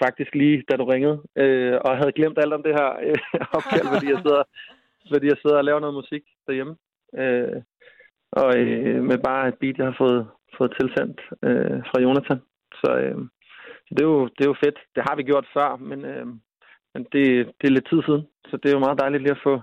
[0.02, 3.18] faktisk lige da du ringede, øh, og havde glemt alt om det her øh,
[3.56, 4.42] opkald, fordi jeg sidder,
[5.12, 6.76] fordi jeg sidder og laver noget musik derhjemme.
[7.20, 7.62] Øh,
[8.32, 10.26] og øh, med bare et beat, jeg har fået,
[10.58, 12.40] fået tilsendt øh, fra Jonathan.
[12.80, 13.18] Så, øh,
[13.86, 14.78] så det, er jo, det er jo fedt.
[14.94, 16.26] Det har vi gjort før, men, øh,
[16.94, 17.22] men det,
[17.60, 19.60] det er lidt tid siden, så det er jo meget dejligt lige at få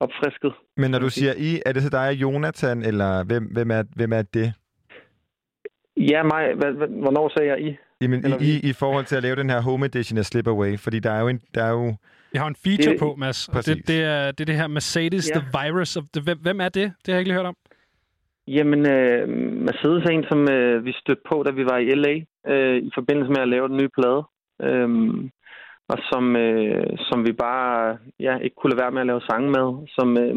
[0.00, 0.52] opfrisket.
[0.76, 3.82] Men når du siger I, er det så dig og Jonathan, eller hvem, hvem, er,
[3.96, 4.52] hvem er det?
[5.96, 6.54] Ja, mig.
[7.04, 7.76] Hvornår sagde jeg I?
[8.00, 10.46] Jamen, Eller i, i, i forhold til at lave den her home edition af Slip
[10.46, 11.94] Away, fordi der er jo en, der er jo...
[12.32, 13.48] Jeg har en feature Det- på, Mads.
[13.48, 13.76] og Præcis.
[13.76, 15.38] Det, det, er, det er det her Mercedes, Ja.
[15.40, 15.96] The Virus.
[15.96, 16.74] Of the, hvem, hvem er det?
[16.74, 17.56] Det har jeg ikke lige hørt om.
[18.46, 19.28] Jamen, øh,
[19.68, 22.14] Mercedes er en, som øh, vi stødte på, da vi var i L.A.
[22.52, 24.22] Øh, i forbindelse med at lave den nye plade.
[24.62, 25.30] Øhm,
[25.92, 29.48] og som, øh, som vi bare ja, ikke kunne lade være med at lave sange
[29.56, 29.66] med.
[29.96, 30.36] Som, øh,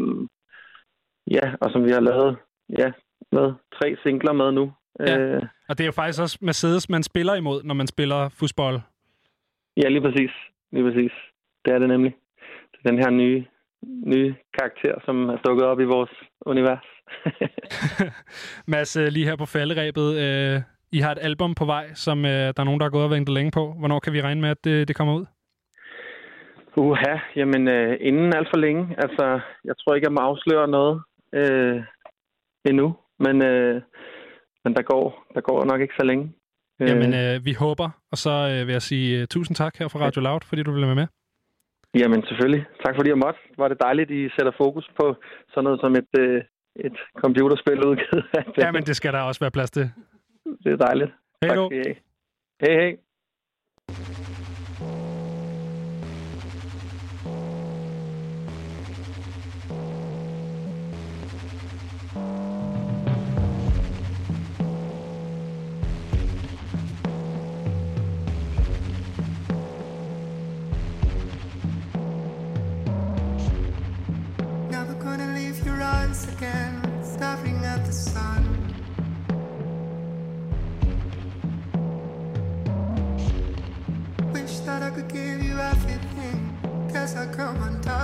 [1.36, 2.36] ja, og som vi har lavet
[2.78, 2.88] ja,
[3.32, 3.46] med
[3.76, 4.72] tre singler med nu.
[5.00, 5.18] Ja.
[5.18, 8.80] Øh, Og det er jo faktisk også Mercedes, man spiller imod, når man spiller fodbold.
[9.76, 10.30] ja, lige præcis.
[10.72, 11.12] Lige præcis.
[11.64, 12.14] Det er det nemlig.
[12.72, 13.44] Det er den her nye,
[14.06, 16.10] nye karakter, som er dukket op i vores
[16.46, 16.86] univers.
[18.72, 20.08] Mads, øh, lige her på falderæbet.
[20.24, 20.60] Øh,
[20.92, 23.10] I har et album på vej, som øh, der er nogen, der har gået og
[23.10, 23.72] ventet længe på.
[23.78, 25.24] Hvornår kan vi regne med, at det, det kommer ud?
[26.76, 28.94] Uha, jamen øh, inden alt for længe.
[28.98, 31.02] Altså, jeg tror ikke, jeg må afsløre noget
[31.32, 31.82] øh,
[32.64, 33.82] endnu, men, øh,
[34.64, 36.32] men der, går, der går nok ikke så længe.
[36.80, 37.88] Øh, Jamen, øh, vi håber.
[38.12, 40.72] Og så øh, vil jeg sige uh, tusind tak her fra Radio Loud, fordi du
[40.72, 41.06] ville være med.
[41.94, 42.64] Jamen selvfølgelig.
[42.84, 43.40] Tak fordi jeg måtte.
[43.58, 45.16] Var det dejligt, I sætter fokus på
[45.48, 46.42] sådan noget som et, øh,
[46.76, 48.24] et computerspil udgivet.
[48.58, 49.90] Jamen, det skal der også være plads til.
[50.64, 51.10] Det er dejligt.
[51.42, 51.94] Hej tak have.
[52.60, 52.96] Hej, hej.
[76.44, 78.42] Again, staring at the sun.
[84.32, 86.38] Wish that I could give you everything,
[86.92, 88.03] guess I come undone.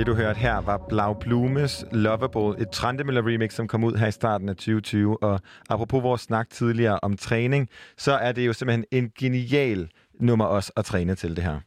[0.00, 4.06] Det du hørte her var Blau Blumes Lovable, et Trandemøller remix, som kom ud her
[4.06, 5.22] i starten af 2020.
[5.22, 9.88] Og apropos vores snak tidligere om træning, så er det jo simpelthen en genial
[10.20, 11.60] nummer også at træne til det her.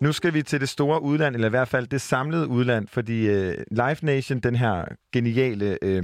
[0.00, 3.26] Nu skal vi til det store udland, eller i hvert fald det samlede udland, fordi
[3.26, 6.02] øh, Live Nation, den her geniale, øh,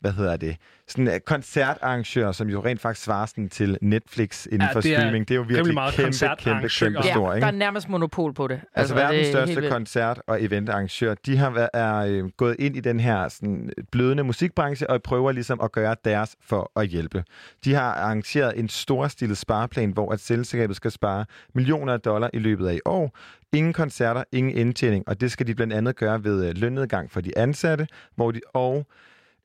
[0.00, 0.56] hvad hedder det,
[0.88, 4.94] sådan en koncertarrangør, som jo rent faktisk svarer sådan til Netflix inden Ja, for det
[4.94, 5.28] er streaming.
[5.28, 7.40] Det er jo virkelig meget kæmpe, kæmpe, kæmpe Ja, stor, ikke?
[7.40, 8.60] der er nærmest monopol på det.
[8.74, 12.56] Altså det er verdens helt største koncert- og eventarrangør, de har været, er øh, gået
[12.58, 16.86] ind i den her sådan, blødende musikbranche og prøver ligesom at gøre deres for at
[16.88, 17.24] hjælpe.
[17.64, 21.24] De har arrangeret en storstilet spareplan, hvor at selskabet skal spare
[21.54, 23.16] millioner af dollar i løbet af i år.
[23.52, 27.20] Ingen koncerter, ingen indtjening, og det skal de blandt andet gøre ved øh, lønnedgang for
[27.20, 27.86] de ansatte,
[28.16, 28.86] hvor de og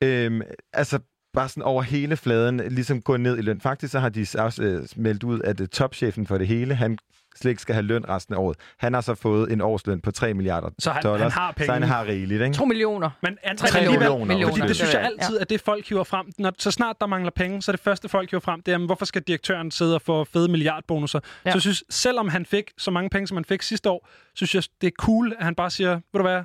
[0.02, 0.42] øhm,
[0.74, 1.00] altså
[1.34, 3.62] bare sådan over hele fladen ligesom gå ned i løn.
[3.62, 6.98] Faktisk så har de også øh, meldt ud, at øh, topchefen for det hele, han
[7.36, 8.58] slet ikke skal have løn resten af året.
[8.80, 11.22] Han har så fået en årsløn på 3 milliarder Så han- dollars.
[11.22, 11.88] han har Så han penge.
[11.88, 12.54] har rigeligt, ikke?
[12.56, 13.10] 2 millioner.
[13.22, 14.68] Men an- Tre alligevel- millioner, Fordi undskyld.
[14.68, 16.26] det synes jeg altid, at det folk hiver frem.
[16.40, 18.74] Når, så snart der mangler penge, så er det første folk hiver frem, det er,
[18.74, 21.20] jamen, hvorfor skal direktøren sidde og få fede milliardbonusser?
[21.46, 21.52] Ja.
[21.52, 24.56] Så jeg synes, selvom han fik så mange penge, som han fik sidste år, synes
[24.56, 26.42] jeg, det er cool, at han bare siger, ved du hvad,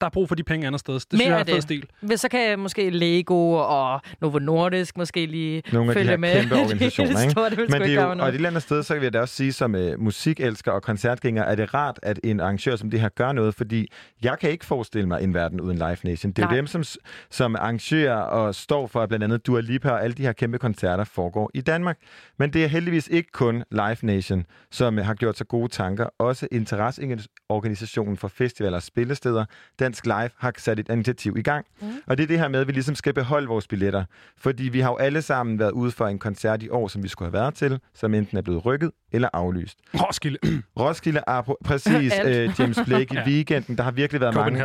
[0.00, 0.98] der er brug for de penge andre steder.
[0.98, 1.62] Det synes Mere jeg er af en fed det.
[1.62, 1.84] stil.
[2.00, 6.16] Hvis så kan måske Lego og Novo Nordisk måske lige Nogle af de følge her
[6.16, 6.40] med.
[6.40, 7.30] kæmpe organisationer, ikke?
[7.30, 9.12] store, det vil Men det er jo, og et eller andet sted, så vil jeg
[9.12, 12.90] da også sige, som uh, musikelsker og koncertgænger, er det rart, at en arrangør som
[12.90, 13.88] det her gør noget, fordi
[14.22, 16.32] jeg kan ikke forestille mig en verden uden Live Nation.
[16.32, 16.82] Det er jo dem, som,
[17.30, 20.58] som arrangerer og står for, at blandt andet Dua Lipa og alle de her kæmpe
[20.58, 21.98] koncerter foregår i Danmark.
[22.38, 26.06] Men det er heldigvis ikke kun Live Nation, som har gjort sig gode tanker.
[26.18, 29.44] Også interesseorganisationen for festivaler og spillesteder,
[29.86, 31.66] Dansk Live, har sat et initiativ i gang.
[31.80, 31.86] Mm.
[32.06, 34.04] Og det er det her med, at vi ligesom skal beholde vores billetter.
[34.38, 37.08] Fordi vi har jo alle sammen været ude for en koncert i år, som vi
[37.08, 39.78] skulle have været til, som enten er blevet rykket eller aflyst.
[39.94, 40.38] Roskilde.
[40.78, 43.76] Roskilde er på, præcis øh, James Blake i weekenden.
[43.78, 44.58] Der har virkelig været mange.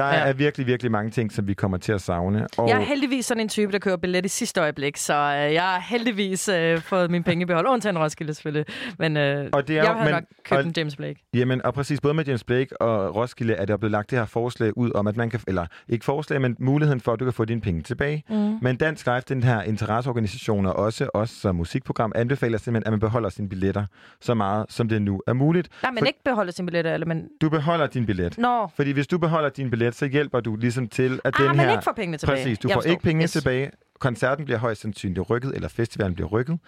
[0.00, 0.28] Der er, Ja.
[0.28, 2.46] er virkelig, virkelig mange ting, som vi kommer til at savne.
[2.58, 5.54] Og Jeg er heldigvis sådan en type, der kører billet i sidste øjeblik, så øh,
[5.54, 7.66] jeg har heldigvis øh, fået mine penge i behold.
[7.66, 8.64] Undtagen Roskilde selvfølgelig.
[8.98, 11.20] Men øh, Og det er jeg men- nok købt og- en James Blake.
[11.34, 14.26] Jamen, og præcis både med James Blake og Roskilde er der blevet lagt det her
[14.26, 17.32] forslag ud om, at man kan, eller ikke forslag, men muligheden for, at du kan
[17.34, 18.24] få dine penge tilbage.
[18.28, 18.58] Mm.
[18.62, 23.00] Men Dansk Live, den her interesseorganisation, og også os som musikprogram, anbefaler simpelthen, at man
[23.00, 23.84] beholder sine billetter
[24.20, 25.68] så meget, som det nu er muligt.
[25.82, 27.28] Nej, men For- ikke beholde sine billetter, eller men...
[27.40, 28.38] Du beholder din billet.
[28.38, 31.60] Nå, Fordi hvis du beholder din billet, så hjælper du ligesom til, at ah, den
[31.60, 31.72] her...
[31.72, 32.36] ikke får pengene tilbage.
[32.36, 32.90] Præcis, du Jeg får forstår.
[32.90, 33.32] ikke pengene Yes.
[33.32, 33.70] tilbage.
[34.00, 36.58] Koncerten bliver højst sandsynligt rykket, eller festivalen bliver rykket.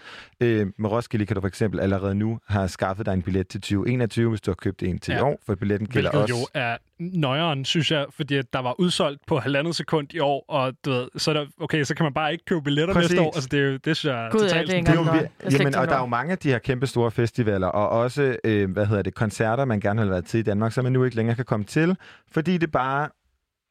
[0.41, 3.61] Øh, med Roskilde kan du for eksempel allerede nu have skaffet dig en billet til
[3.61, 5.19] 2021, hvis du har købt en til ja.
[5.19, 6.35] i år, for billetten gælder Hvilket også.
[6.55, 10.45] jo er nøjeren, synes jeg, fordi at der var udsolgt på halvandet sekund i år,
[10.49, 13.11] og du ved, så, er der, okay, så kan man bare ikke købe billetter Præcis.
[13.11, 13.33] næste år.
[13.35, 14.95] Altså, det, er jo, det synes jeg er Gud, ja, totalt det er Det er
[14.95, 17.89] jo, skal jamen, og der er jo mange af de her kæmpe store festivaler, og
[17.89, 20.93] også, øh, hvad hedder det, koncerter, man gerne har været til i Danmark, som man
[20.93, 21.97] nu ikke længere kan komme til,
[22.33, 23.09] fordi det bare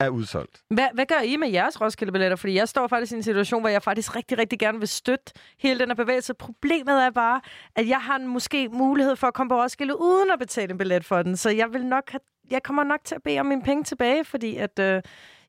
[0.06, 0.62] er udsolgt.
[0.70, 2.36] Hvad, hvad gør I med jeres Roskilde-billetter?
[2.38, 5.34] Fordi jeg står faktisk i en situation, hvor jeg faktisk rigtig, rigtig gerne vil støtte
[5.60, 6.34] hele den her bevægelse.
[6.34, 7.42] Problemet er bare,
[7.76, 10.78] at jeg har en måske mulighed for at komme på Roskilde uden at betale en
[10.78, 11.38] billet for den.
[11.38, 12.20] Så jeg vil nok have,
[12.52, 15.02] jeg kommer nok til at bede om mine penge tilbage, fordi at øh,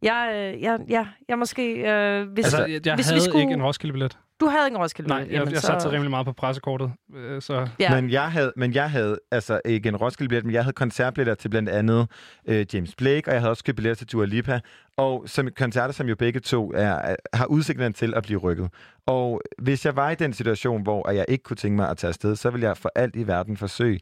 [0.02, 1.72] jeg, øh, jeg, jeg, jeg måske...
[1.74, 3.42] Øh, hvis, Altså, jeg, jeg hvis havde vi skulle...
[3.42, 4.18] ikke en Roskilde-billet.
[4.42, 5.28] Du havde ikke en Roskilde-billet?
[5.32, 6.92] Nej, jeg, jeg satte rimelig meget på pressekortet.
[7.16, 8.00] øh, Så Ja.
[8.00, 11.48] Men jeg havde, men jeg havde altså ikke en Roskilde-billet, men jeg havde koncertbilletter til
[11.48, 12.08] blandt andet
[12.48, 14.60] øh, James Blake, og jeg havde også købt billetter til Dua Lipa,
[14.96, 18.68] og som koncerter, som jo begge to er, er, har udsigten til at blive rykket.
[19.06, 22.08] Og hvis jeg var i den situation, hvor jeg ikke kunne tænke mig at tage
[22.08, 24.00] afsted, så ville jeg for alt i verden forsøge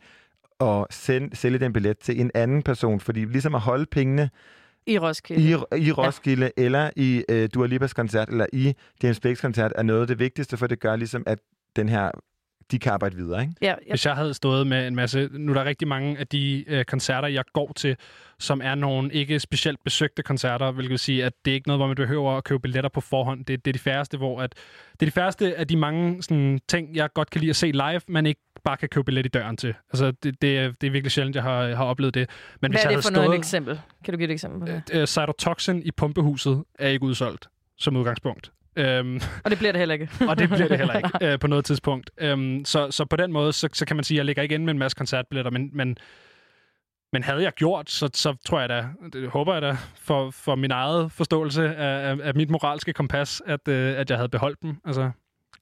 [0.60, 4.30] at sende, sælge den billet til en anden person, fordi ligesom at holde pengene
[4.86, 5.42] I Roskilde.
[5.42, 6.62] i, i Roskilde, ja.
[6.62, 10.18] eller i øh, Dua Lipas koncert, eller i James Blakes koncert, er noget af det
[10.18, 11.38] vigtigste, for det gør ligesom, at
[11.76, 12.10] den her
[12.70, 13.54] de kan arbejde videre, ikke?
[13.62, 13.74] Ja, ja.
[13.88, 15.28] Hvis jeg havde stået med en masse...
[15.32, 17.96] Nu er der rigtig mange af de øh, koncerter, jeg går til,
[18.38, 21.78] som er nogle ikke specielt besøgte koncerter, hvilket vil sige, at det er ikke noget,
[21.78, 23.44] hvor man behøver at købe billetter på forhånd.
[23.44, 24.54] Det, det er de færreste, hvor at...
[24.92, 27.66] Det er de færreste af de mange sådan, ting, jeg godt kan lide at se
[27.66, 29.74] live, men ikke bare kan købe billet i døren til.
[29.92, 32.30] Altså, det, det, er, det er virkelig sjældent, jeg har, har oplevet det.
[32.60, 33.80] Men Hvad hvis er jeg det havde for noget stået, eksempel?
[34.04, 35.00] Kan du give et eksempel på det?
[35.00, 37.48] Øh, Cytotoxin i pumpehuset er ikke udsolgt
[37.78, 38.52] som udgangspunkt.
[38.76, 40.08] Øhm, Og det bliver det heller ikke.
[40.28, 42.10] og det bliver det heller ikke øh, på noget tidspunkt.
[42.18, 44.54] Øhm, så, så på den måde, så, så kan man sige, at jeg ligger ikke
[44.54, 45.96] inde med en masse koncertbilletter, men, men,
[47.12, 50.54] men havde jeg gjort, så, så tror jeg da, det håber jeg da, for, for
[50.54, 54.62] min eget forståelse af, af, af mit moralske kompas, at, øh, at jeg havde beholdt
[54.62, 54.76] dem.
[54.84, 55.10] Altså,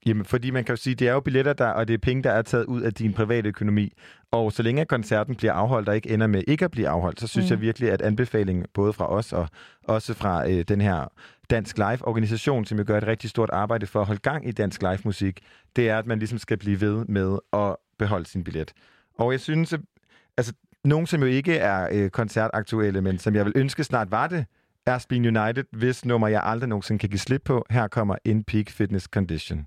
[0.07, 2.23] Jamen, fordi man kan jo sige, det er jo billetter, der, og det er penge,
[2.23, 3.93] der er taget ud af din private økonomi.
[4.31, 7.27] Og så længe koncerten bliver afholdt og ikke ender med ikke at blive afholdt, så
[7.27, 7.51] synes mm.
[7.51, 9.49] jeg virkelig, at anbefalingen både fra os og
[9.85, 11.09] også fra øh, den her
[11.51, 14.83] Dansk Live-organisation, som jo gør et rigtig stort arbejde for at holde gang i dansk
[14.83, 15.41] live-musik,
[15.77, 18.73] det er, at man ligesom skal blive ved med at beholde sin billet.
[19.19, 19.81] Og jeg synes, at,
[20.37, 20.53] altså,
[20.85, 24.47] nogen som jo ikke er øh, koncertaktuelle, men som jeg vil ønske snart var det,
[24.87, 27.67] er Spin United, hvis nummer jeg aldrig nogensinde kan give slip på.
[27.71, 29.67] Her kommer In Peak Fitness Condition.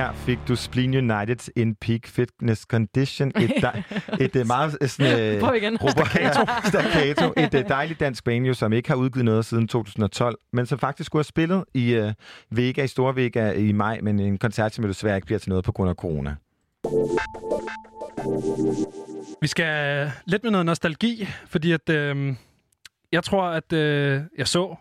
[0.00, 3.28] Her fik du Spleen United in peak fitness condition.
[3.28, 3.82] Et, dej,
[4.20, 5.34] et øh, meget øh, sådan...
[5.34, 5.78] øh, Prøv igen.
[5.90, 6.40] Staccato.
[6.64, 7.32] Staccato.
[7.36, 10.78] Et øh, dejligt dansk band, jo, som ikke har udgivet noget siden 2012, men som
[10.78, 12.12] faktisk skulle have spillet i øh,
[12.50, 15.48] Vega, i Store Vega i maj, men en koncert, som jo desværre ikke bliver til
[15.48, 16.36] noget på grund af corona.
[19.40, 22.34] Vi skal lidt med noget nostalgi, fordi at, øh,
[23.12, 24.76] jeg tror, at øh, jeg så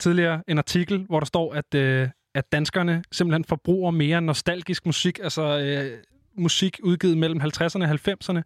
[0.00, 5.18] tidligere en artikel, hvor der står, at, øh, at danskerne simpelthen forbruger mere nostalgisk musik,
[5.22, 5.98] altså øh,
[6.34, 8.42] musik udgivet mellem 50'erne og 90'erne,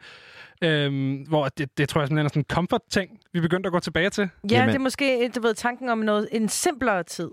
[0.62, 3.80] øh, hvor det, det tror jeg simpelthen er sådan en comfort-ting, vi begyndte at gå
[3.80, 4.28] tilbage til.
[4.50, 7.30] Ja, det er måske du ved, tanken om noget, en simplere tid.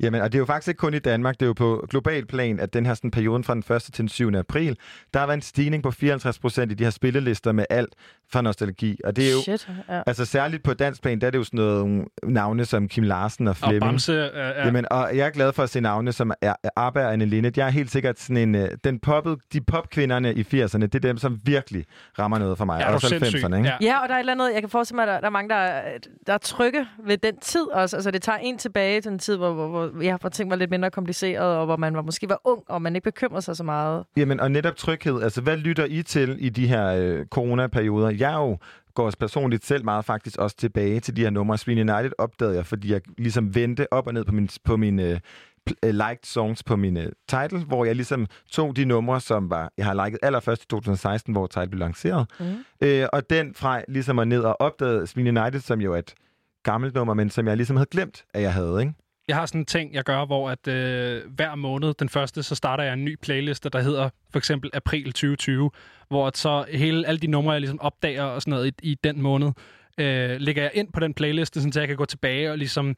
[0.00, 2.26] Jamen, og det er jo faktisk ikke kun i Danmark, det er jo på global
[2.26, 3.82] plan, at den her sådan, perioden fra den 1.
[3.82, 4.34] til den 7.
[4.34, 4.76] april,
[5.14, 7.94] der har været en stigning på 54 procent i de her spillelister med alt
[8.32, 8.98] fra nostalgi.
[9.04, 10.00] Og det er jo, Shit, ja.
[10.06, 13.48] altså særligt på dansk plan, der er det jo sådan noget navne som Kim Larsen
[13.48, 13.80] og Flemming.
[13.82, 14.64] Bamse, øh, ja.
[14.66, 16.32] Jamen, og jeg er glad for at se navne som
[16.76, 17.58] Abba og Anne Linnet.
[17.58, 20.98] Jeg er helt sikkert sådan en, øh, den poppet, de popkvinderne i 80'erne, det er
[20.98, 21.84] dem, som virkelig
[22.18, 22.80] rammer noget for mig.
[22.80, 23.38] Ja, du Også sindssyg.
[23.44, 23.68] 90'erne, ikke?
[23.68, 23.76] Ja.
[23.80, 25.30] Ja, og der er et eller andet, jeg kan forestille mig, at der, der er
[25.30, 27.96] mange, der, er- der er trygge ved den tid også.
[27.96, 30.56] Altså, det tager en tilbage til en tid, hvor, hvor, hvor jeg har ting var
[30.56, 33.56] lidt mindre kompliceret, og hvor man var, måske var ung, og man ikke bekymrede sig
[33.56, 34.04] så meget.
[34.16, 35.22] Jamen, og netop tryghed.
[35.22, 38.10] Altså, hvad lytter I til i de her øh, coronaperioder?
[38.10, 38.58] Jeg er jo
[38.94, 41.58] går personligt selv meget faktisk også tilbage til de her numre.
[41.58, 44.98] Sween United opdagede jeg, fordi jeg ligesom vendte op og ned på min, på min
[44.98, 45.20] øh,
[45.84, 49.72] øh, liked songs på min øh, title, hvor jeg ligesom tog de numre, som var,
[49.76, 52.30] jeg har liket allerførst i 2016, hvor title blev lanceret.
[52.40, 52.46] Mm.
[52.80, 56.14] Øh, og den fra ligesom at ned og opdagede Sween United, som jo er et
[56.62, 58.94] gammelt nummer, men som jeg ligesom havde glemt, at jeg havde, ikke?
[59.28, 62.54] Jeg har sådan en ting, jeg gør, hvor at øh, hver måned, den første, så
[62.54, 65.70] starter jeg en ny playliste, der hedder for eksempel april 2020,
[66.08, 68.96] hvor at så hele, alle de numre, jeg ligesom opdager og sådan noget i, i
[69.04, 69.52] den måned,
[69.98, 72.96] øh, lægger jeg ind på den playliste, sådan, så jeg kan gå tilbage og ligesom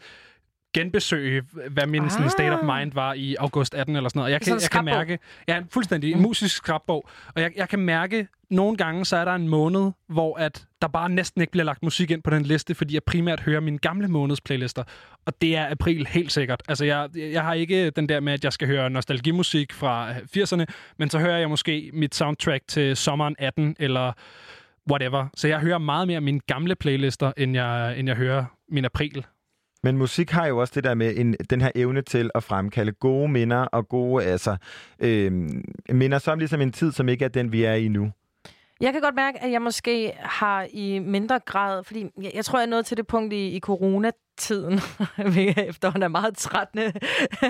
[0.74, 2.10] genbesøge, hvad min ah.
[2.10, 4.32] sådan, state of mind var i august 18 eller sådan noget.
[4.32, 5.18] Jeg Det er kan, jeg kan mærke,
[5.48, 9.34] ja, fuldstændig en musisk skrabbog, og jeg, jeg kan mærke, nogle gange, så er der
[9.34, 12.74] en måned, hvor at der bare næsten ikke bliver lagt musik ind på den liste,
[12.74, 14.84] fordi jeg primært hører mine gamle måneds playlister.
[15.26, 16.62] Og det er april helt sikkert.
[16.68, 20.64] Altså, jeg, jeg har ikke den der med, at jeg skal høre nostalgimusik fra 80'erne,
[20.98, 24.12] men så hører jeg måske mit soundtrack til sommeren 18, eller
[24.90, 25.26] whatever.
[25.36, 29.26] Så jeg hører meget mere mine gamle playlister, end jeg, end jeg hører min april.
[29.82, 32.92] Men musik har jo også det der med en, den her evne til at fremkalde
[32.92, 34.56] gode minder og gode altså,
[35.00, 35.32] øh,
[35.88, 38.10] minder som ligesom en tid, som ikke er den, vi er i nu.
[38.80, 42.58] Jeg kan godt mærke, at jeg måske har i mindre grad, fordi jeg, jeg tror,
[42.58, 44.80] jeg er nået til det punkt i, i corona, tiden,
[45.32, 46.92] hvilket efterhånden er meget trættende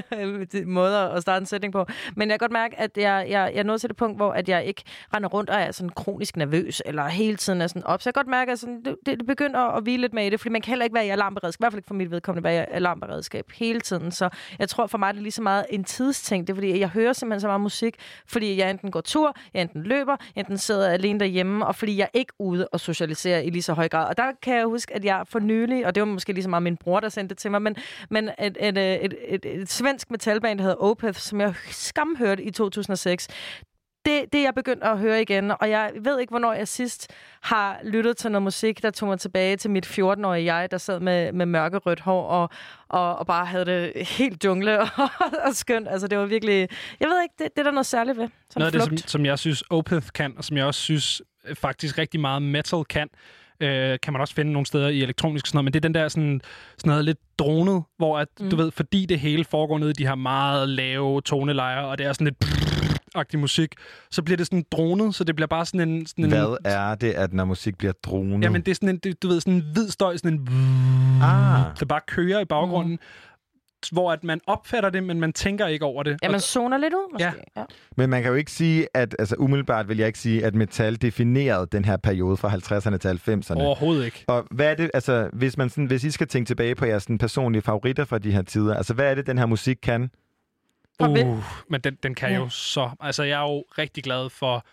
[0.66, 1.86] måder at starte en sætning på.
[2.16, 4.32] Men jeg kan godt mærke, at jeg, jeg, jeg er nået til det punkt, hvor
[4.32, 4.82] at jeg ikke
[5.14, 8.02] render rundt og er sådan kronisk nervøs, eller hele tiden er sådan op.
[8.02, 10.26] Så jeg kan godt mærke, at sådan, det, det begynder at, at hvile lidt med
[10.26, 11.94] i det, fordi man kan heller ikke være i alarmberedskab, i hvert fald ikke for
[11.94, 14.12] mit vedkommende være i alarmberedskab hele tiden.
[14.12, 14.28] Så
[14.58, 16.46] jeg tror for mig, det er lige så meget en tidsting.
[16.46, 17.94] Det er fordi, jeg hører simpelthen så meget musik,
[18.26, 21.96] fordi jeg enten går tur, jeg enten løber, jeg enten sidder alene derhjemme, og fordi
[21.96, 24.08] jeg er ikke ude og socialisere i lige så høj grad.
[24.08, 26.50] Og der kan jeg huske, at jeg for nylig, og det var måske lige så
[26.50, 27.76] meget min bror, der sendte det til mig, men,
[28.10, 32.42] men et, et, et, et, et, et svensk metalband, der hedder Opeth, som jeg skamhørte
[32.42, 33.28] i 2006,
[34.08, 37.10] det, det er jeg begyndt at høre igen, og jeg ved ikke, hvornår jeg sidst
[37.42, 41.00] har lyttet til noget musik, der tog mig tilbage til mit 14-årige jeg, der sad
[41.00, 42.50] med, med mørkerødt hår og,
[42.88, 44.88] og, og bare havde det helt jungle og,
[45.44, 45.88] og skønt.
[45.88, 46.68] Altså, det var virkelig...
[47.00, 48.28] Jeg ved ikke, det, det er der noget særligt ved.
[48.50, 51.22] Sådan Noget af det, som, som jeg synes Opeth kan, og som jeg også synes
[51.44, 53.08] øh, faktisk rigtig meget metal kan,
[53.60, 55.94] øh, kan man også finde nogle steder i elektronisk sådan noget, men det er den
[55.94, 56.40] der sådan,
[56.78, 58.50] sådan noget lidt dronet, hvor at, mm.
[58.50, 62.06] du ved, fordi det hele foregår nede i de her meget lave tonelejer, og det
[62.06, 62.44] er sådan lidt
[63.14, 63.74] agtig musik,
[64.10, 66.06] så bliver det sådan dronet, så det bliver bare sådan en...
[66.06, 68.44] Sådan en Hvad er det, at når musik bliver dronet?
[68.44, 70.48] Jamen, det er sådan en, du ved, sådan en hvid støj, sådan en...
[71.22, 71.64] Ah.
[71.80, 72.98] Der bare kører i baggrunden, mm.
[73.92, 76.18] Hvor at man opfatter det, men man tænker ikke over det.
[76.22, 77.24] Ja, Og- man zoner lidt ud, måske.
[77.26, 77.32] Ja.
[77.56, 77.64] ja.
[77.96, 81.02] Men man kan jo ikke sige, at altså umiddelbart vil jeg ikke sige, at metal
[81.02, 83.62] definerede den her periode fra 50'erne til 90'erne.
[83.62, 84.24] Overhovedet ikke.
[84.28, 87.02] Og hvad er det, altså hvis, man sådan, hvis I skal tænke tilbage på jeres
[87.02, 90.10] sådan, personlige favoritter fra de her tider, altså hvad er det, den her musik kan?
[91.02, 91.18] Uh,
[91.70, 92.36] men den, den kan ja.
[92.36, 92.90] jo så...
[93.00, 94.66] Altså, jeg er jo rigtig glad for...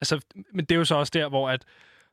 [0.00, 0.20] Altså,
[0.54, 1.64] men det er jo så også der, hvor at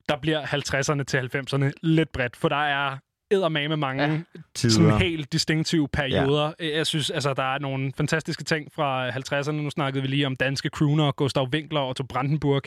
[0.09, 2.97] der bliver 50'erne til 90'erne lidt bredt, for der er
[3.31, 4.19] eddermame mange ja.
[4.55, 4.73] Tider.
[4.73, 6.53] sådan helt distinktive perioder.
[6.59, 6.77] Ja.
[6.77, 9.51] Jeg synes, altså, der er nogle fantastiske ting fra 50'erne.
[9.51, 12.61] Nu snakkede vi lige om danske crooner, Gustav Winkler og Otto Brandenburg.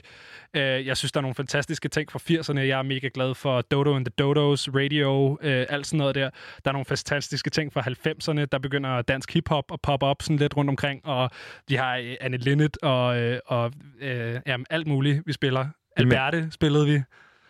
[0.57, 2.59] Øh, Jeg synes, der er nogle fantastiske ting fra 80'erne.
[2.59, 6.31] Jeg er mega glad for Dodo and the Dodos, Radio, øh, alt sådan noget der.
[6.65, 8.45] Der er nogle fantastiske ting fra 90'erne.
[8.53, 11.31] Der begynder dansk hiphop at poppe op sådan lidt rundt omkring, og
[11.69, 13.07] vi har øh, Anne Linnet og,
[13.47, 15.67] og øh, jamen, alt muligt, vi spiller.
[15.97, 17.01] Alberte spillede vi.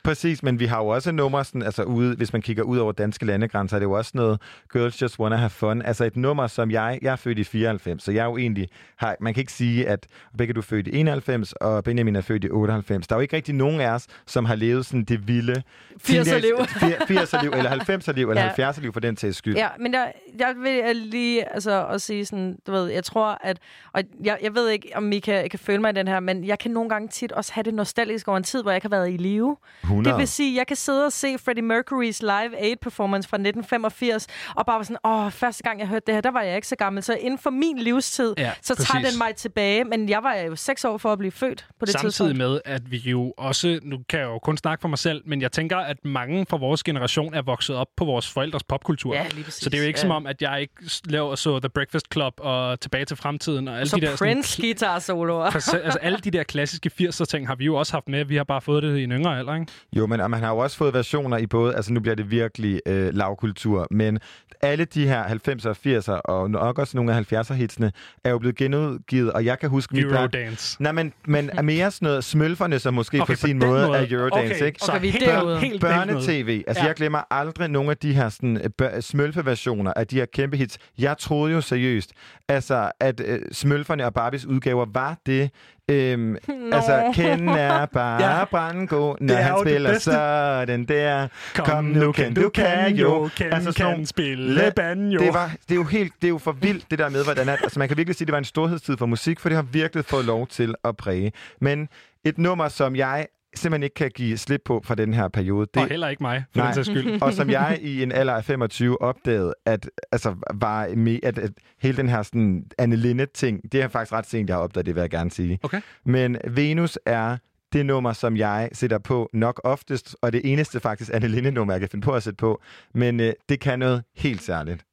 [0.07, 2.93] Præcis, men vi har jo også nummer, sådan, altså ude, hvis man kigger ud over
[2.93, 4.41] danske landegrænser, er det jo også noget
[4.73, 5.83] Girls Just Wanna Have Fun.
[5.83, 8.69] Altså et nummer, som jeg, jeg er født i 94, så jeg er jo egentlig,
[8.97, 10.07] har, man kan ikke sige, at
[10.39, 13.07] begge du er født i 91, og Benjamin er født i 98.
[13.07, 15.63] Der er jo ikke rigtig nogen af os, som har levet sådan det vilde
[16.03, 16.55] 80'er-liv.
[16.59, 18.71] 80'er-liv, eller 90'er-liv, eller Ja.
[18.71, 19.57] 70'er-liv for den sags skyld.
[19.57, 23.59] Ja, men jeg, jeg vil lige altså, at sige sådan, du ved, jeg tror, at,
[23.93, 26.45] og jeg, jeg ved ikke, om I kan, kan føle mig i den her, men
[26.45, 28.85] jeg kan nogle gange tit også have det nostalgisk over en tid, hvor jeg ikke
[28.85, 29.57] har været i live.
[29.83, 29.96] 100.
[30.05, 33.37] Det vil sige, at jeg kan sidde og se Freddie Mercury's Live Aid performance fra
[33.37, 36.57] 1985, og bare være sådan, åh, første gang jeg hørte det her, der var jeg
[36.57, 37.03] ikke så gammel.
[37.03, 39.85] Så inden for min livstid, Ja, så tager den mig tilbage.
[39.85, 42.37] Men jeg var jo seks år for at blive født på det Samtidig tidspunkt.
[42.37, 45.43] med, at vi jo også, nu kan jeg jo kun snakke for mig selv, men
[45.43, 49.15] jeg tænker, at mange fra vores generation er vokset op på vores forældres popkultur.
[49.15, 49.65] Ja, lige præcis.
[49.65, 50.03] så det er jo ikke Ja.
[50.03, 50.75] som om, at jeg ikke
[51.05, 54.17] laver så The Breakfast Club og Tilbage til fremtiden og alle Så de der...
[54.17, 55.45] Prince guitar soloer.
[55.45, 58.25] Altså alle de der klassiske 80'er ting har vi jo også haft med.
[58.25, 59.67] Vi har bare fået det i en yngre alder, ikke?
[59.93, 62.81] Jo, men man har jo også fået versioner i både, altså nu bliver det virkelig
[62.87, 64.19] øh, lavkultur, men
[64.63, 67.91] alle de her 90'er og 80'er, og nok også nogle af 70'er-hitsene,
[68.25, 70.01] er jo blevet genudgivet, og jeg kan huske...
[70.01, 70.83] Eurodance.
[70.83, 73.99] Nej, men, men er mere sådan noget smølferne, som måske Okay, på sin måde, måde.
[73.99, 74.79] er Eurodance, Okay, ikke?
[74.81, 75.59] så Okay, vi Børn- derude.
[75.59, 76.63] Helt- helt Børne-tv.
[76.67, 76.87] Altså, Ja.
[76.87, 80.57] jeg glemmer aldrig nogle af de her sådan, øh, bør- smølfe-versioner af de her kæmpe
[80.57, 80.79] hits.
[80.99, 82.11] Jeg troede jo seriøst,
[82.49, 85.51] altså, at øh, smølferne og Barbies udgaver var det,
[85.91, 86.37] Øhm,
[86.73, 88.45] altså, Ken er bare Ja.
[88.45, 91.29] brandgod, når han spiller sådan der.
[91.55, 93.29] Kom nu, Ken, du kan jo.
[93.37, 95.19] Ken sådan kan nogle- spille banjo.
[95.21, 97.49] Det, var, det er jo helt, det er jo for vildt, det der med, hvordan
[97.49, 99.57] at, altså man kan virkelig sige, at det var en storhedstid for musik, for det
[99.57, 101.33] har virkelig fået lov til at præge.
[101.61, 101.89] Men
[102.25, 103.27] et nummer, som jeg
[103.59, 105.69] simpelthen ikke kan give slip på fra den her periode.
[105.77, 107.23] Og heller ikke mig, for den sags skyld.
[107.23, 111.51] og som jeg i en alder af 25 opdagede, at, altså, var med, at, at
[111.83, 114.95] hele den her sådan, Anne Linnet-ting, det er faktisk ret sent, jeg har opdaget det,
[114.95, 115.59] vil jeg gerne sige.
[115.63, 115.81] Okay.
[116.05, 117.37] Men Venus er
[117.73, 121.81] det nummer, som jeg sætter på nok oftest, og det eneste faktisk Anne Linnet-nummer, jeg
[121.81, 122.63] kan finde på at sætte på.
[122.95, 124.85] Men øh, det kan noget helt særligt.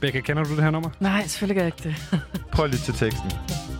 [0.00, 0.90] Becca, kender du det her nummer?
[1.00, 2.20] Nej, selvfølgelig gør jeg ikke det.
[2.52, 3.79] Prøv at lytte til teksten.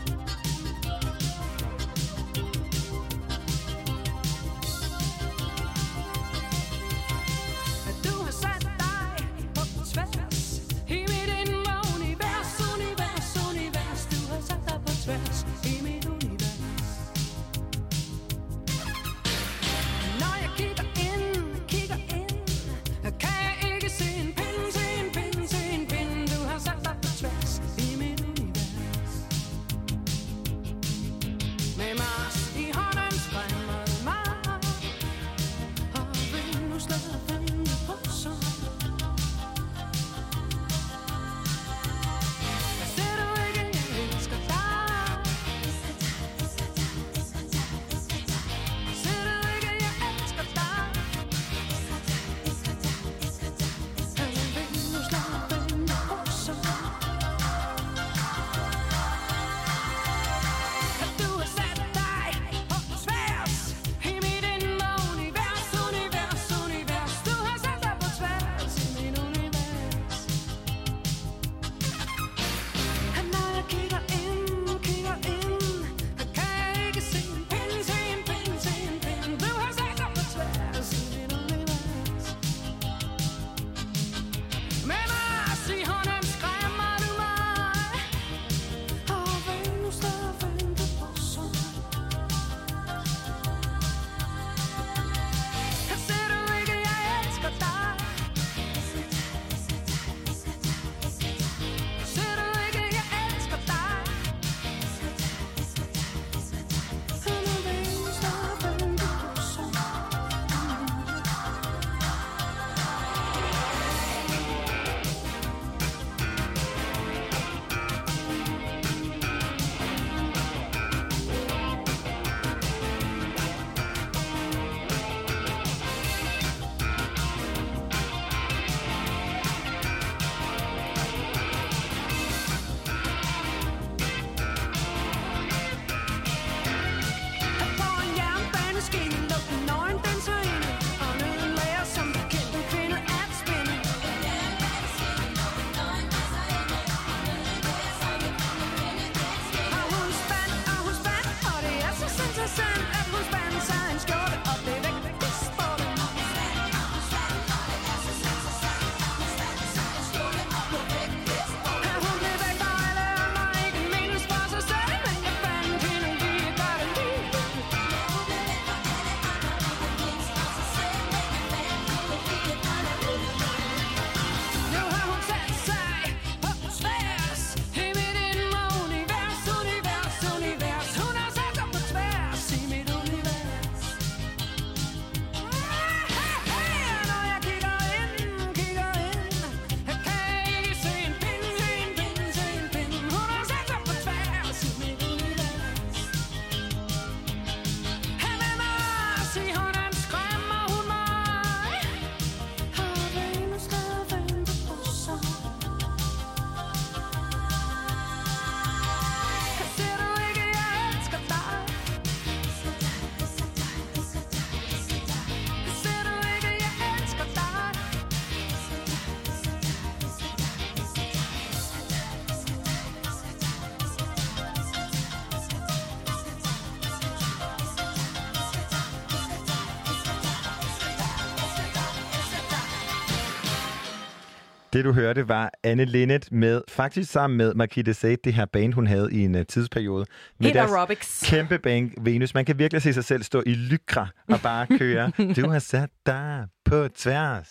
[234.73, 238.73] Det du hørte var Anne Linnet med, faktisk sammen med Marquis Sade, det her band,
[238.73, 240.07] hun havde i en uh, tidsperiode.
[240.39, 241.23] Med deres aerobics.
[241.31, 242.35] kæmpe band Venus.
[242.35, 245.13] Man kan virkelig se sig selv stå i lykra og bare køre.
[245.37, 247.49] du har sat dig på tværs.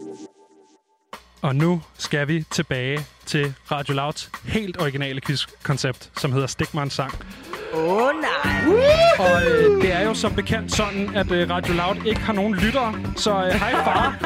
[1.44, 6.82] Og nu skal vi tilbage til Radio Louds helt originale quizkoncept, som hedder Stik mig
[6.82, 7.12] en sang.
[7.74, 8.74] Åh, oh, nej.
[9.18, 12.54] Og øh, det er jo som bekendt sådan, at øh, Radio Loud ikke har nogen
[12.54, 12.94] lyttere.
[13.16, 14.16] Så øh, hej far.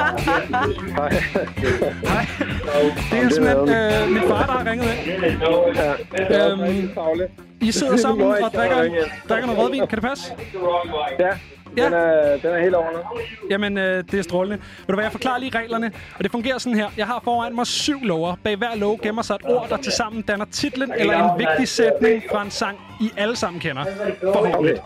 [2.09, 2.27] hej.
[3.11, 5.25] Det er simpelthen øh, min far, der har ringet ind.
[6.35, 7.29] Øhm,
[7.61, 8.77] I sidder sammen og drikker,
[9.29, 9.87] drikker noget rødvin.
[9.87, 10.33] Kan det passe?
[11.19, 11.31] Ja,
[11.79, 11.85] Ja.
[11.85, 12.99] Den, er, den er helt over nu.
[13.51, 14.57] Jamen, øh, det er strålende.
[14.57, 16.87] Ved du hvad, jeg forklarer lige reglerne, og det fungerer sådan her.
[16.97, 18.35] Jeg har foran mig syv lover.
[18.45, 22.23] Bag hver lov gemmer sig et ord, der tilsammen danner titlen eller en vigtig sætning
[22.31, 23.85] fra en sang, I alle sammen kender.
[24.23, 24.81] Forhåbentlig.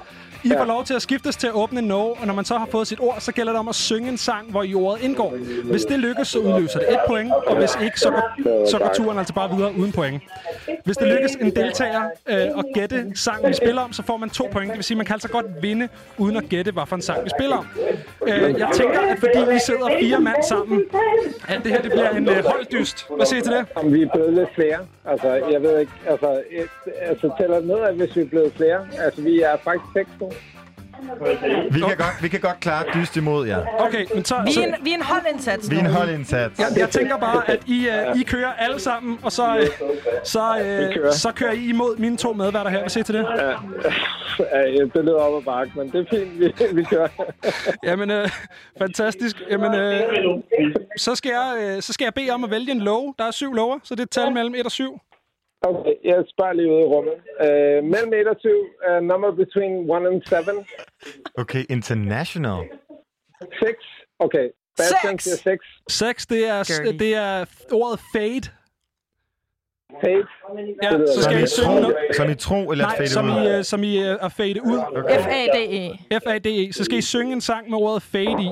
[0.44, 2.58] I får lov til at skiftes til at åbne en noge, og når man så
[2.58, 5.02] har fået sit ord, så gælder det om at synge en sang, hvor i ordet
[5.02, 5.36] indgår.
[5.64, 8.90] Hvis det lykkes, så udløser det et point, og hvis ikke, så går, så går
[8.94, 10.22] turen altså bare videre uden point.
[10.84, 14.30] Hvis det lykkes en deltager øh, at gætte sangen, vi spiller om, så får man
[14.30, 14.68] to point.
[14.70, 15.88] Det vil sige, at man kan altså godt vinde,
[16.18, 17.66] uden at gætte, hvad for en sang vi spiller om.
[18.28, 20.82] Øh, jeg tænker, at fordi vi sidder fire mand sammen,
[21.48, 23.06] at det her det bliver en øh, holddyst.
[23.16, 23.66] Hvad siger I til det?
[23.74, 24.78] Om vi er blevet lidt flere.
[25.04, 25.92] Altså, jeg ved ikke.
[26.06, 28.86] Altså, et, altså tæller ned, at hvis vi er blevet flere.
[28.98, 30.31] Altså, vi er faktisk seks nu.
[31.70, 33.66] Vi kan, godt, vi kan godt klare dyst imod jer.
[33.78, 34.34] Okay, men så...
[34.44, 36.58] Vi er en, vi er en holdindsats Vi er en holdindsats.
[36.58, 39.88] jeg, jeg tænker bare, at I, uh, I kører alle sammen, og så, uh,
[40.24, 40.40] så,
[41.06, 42.78] uh, så kører I imod mine to medværter her.
[42.78, 43.26] Hvad siger til det?
[44.40, 47.08] Ja, ja, det lyder op ad bakke, men det er fint, vi, vi kører.
[47.84, 48.28] Jamen, øh,
[48.78, 49.42] fantastisk.
[49.50, 50.00] Jamen, øh,
[50.96, 53.14] så, skal jeg, øh, så skal jeg bede om at vælge en lov.
[53.18, 55.00] Der er syv lover, så det er et tal mellem 1 og 7.
[55.68, 57.16] Okay, jeg spørger lige ude i rummet.
[57.44, 58.48] Uh, mellem 1 og 7,
[58.88, 60.34] uh, number between 1 and 7.
[61.42, 62.60] Okay, international.
[63.62, 63.76] 6.
[64.18, 64.48] Okay,
[64.78, 65.66] siger 6.
[65.88, 66.98] 6, det er, Girly.
[66.98, 68.46] det er ordet fade.
[70.04, 70.26] Fade.
[70.82, 71.96] Ja, så skal Som I i synge tro, noget.
[72.16, 73.46] som i tro eller Nej, fade som ud?
[73.46, 74.78] I, øh, som I øh, er fade ud.
[75.24, 75.84] F-A-D-E.
[76.22, 76.72] F-A-D-E.
[76.72, 78.48] Så skal I synge en sang med ordet fade i.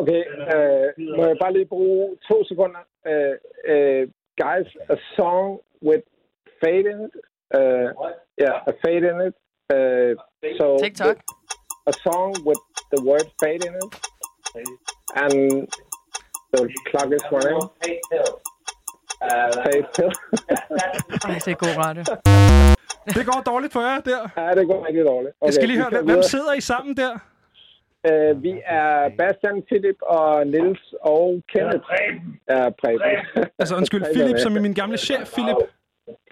[0.00, 0.22] Okay,
[0.54, 0.86] uh,
[1.16, 2.82] må jeg bare lige bruge to sekunder?
[3.10, 3.34] Uh,
[3.72, 4.02] uh,
[4.38, 5.58] guys, a song
[5.88, 6.04] with
[6.60, 7.12] fade in it.
[7.58, 7.88] Uh,
[8.44, 9.34] yeah, a fade in it.
[9.74, 10.14] Uh,
[10.58, 11.16] so TikTok.
[11.86, 12.60] a song with
[12.92, 13.90] the word fade in it.
[15.22, 15.68] And
[16.52, 16.60] the
[16.90, 17.60] clock is running.
[19.64, 20.12] Fade till.
[21.28, 22.02] Ej, det er god radio.
[23.16, 24.28] Det går dårligt for jer der.
[24.36, 25.34] ja, det går rigtig dårligt.
[25.40, 27.18] Okay, Jeg skal lige høre, hvem hvem sidder I sammen der?
[28.08, 31.86] Uh, vi er Bastian, Philip og Nils og Kenneth.
[32.50, 33.00] Ja, Preben.
[33.60, 35.56] Altså, undskyld, Philip, som er min gamle chef, Philip.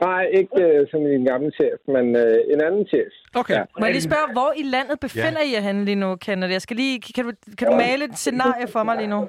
[0.00, 3.12] Nej, ikke uh, som min gamle chef, men uh, en anden chef.
[3.40, 3.54] Okay.
[3.54, 3.64] Ja.
[3.78, 6.52] Må jeg lige spørge, hvor i landet befinder I jer henne lige nu, Kenneth?
[6.52, 9.20] Jeg skal lige, kan, du, kan du male et scenarie for mig lige nu?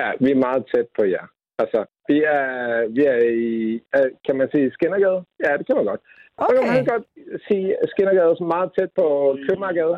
[0.00, 1.26] Ja, vi er meget tæt på jer.
[1.62, 2.50] Altså, vi er,
[2.96, 3.18] vi er
[3.50, 3.54] i,
[3.96, 5.18] øh, kan man sige, Skinnergade?
[5.44, 6.02] Ja, det kan man godt.
[6.40, 6.86] Så kan man Okay.
[6.92, 7.06] godt
[7.48, 9.06] sige Skinnergade som meget tæt på
[9.44, 9.96] Købmagergade.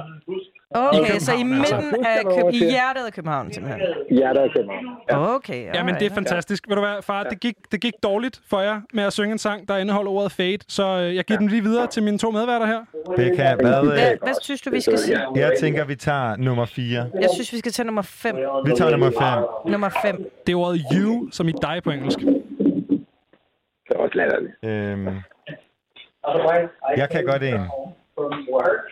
[0.74, 1.44] Okay, så i altså.
[1.44, 3.82] midten af Køb, i hjertet af København, simpelthen.
[4.10, 4.84] Ja, der er København.
[5.10, 5.34] Ja.
[5.34, 6.68] Okay, Ja, men det er fantastisk.
[6.68, 9.38] Ved du hvad, far, det gik, det gik dårligt for jer med at synge en
[9.38, 10.58] sang, der indeholder ordet fade.
[10.68, 12.80] Så øh, jeg giver den lige videre til mine to medværter her.
[13.16, 15.18] Det kan hvad, Hvad, øh, hvad synes du, vi skal sige?
[15.34, 17.10] Jeg tænker, vi tager nummer 4.
[17.20, 18.36] Jeg synes, vi skal tage nummer 5.
[18.64, 19.10] Vi tager nummer
[19.64, 19.70] 5.
[19.72, 20.30] Nummer 5.
[20.46, 22.18] Det er ordet you, som i dig på engelsk.
[22.18, 24.52] Det er også latterligt.
[24.64, 25.06] Øhm,
[26.96, 27.60] jeg kan godt en.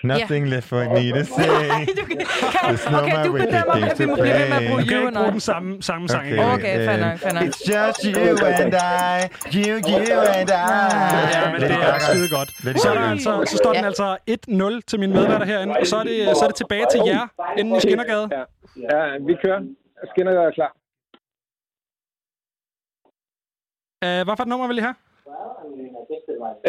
[0.04, 1.86] Nothing left for me to say.
[2.66, 4.68] There's no Okay, more du games at vi to må blive ved med at play.
[4.68, 5.32] bruge Du kan you ikke and bruge I.
[5.32, 6.38] den samme, samme sang igen.
[6.56, 7.42] Okay, fair nok, fair nok.
[7.46, 9.16] It's just you and I,
[9.56, 10.52] you, you and I.
[11.34, 12.50] Ja, men det er skide godt.
[12.82, 16.02] Så, er altså, så står den altså 1-0 til mine medværter herinde, og så er
[16.10, 17.24] det, så er det tilbage til jer,
[17.58, 18.28] inden i Skinnergade.
[18.36, 18.42] Ja,
[18.90, 19.60] ja vi kører.
[20.12, 20.72] Skinnergade er klar.
[24.06, 24.94] Uh, hvad for et nummer vil I have?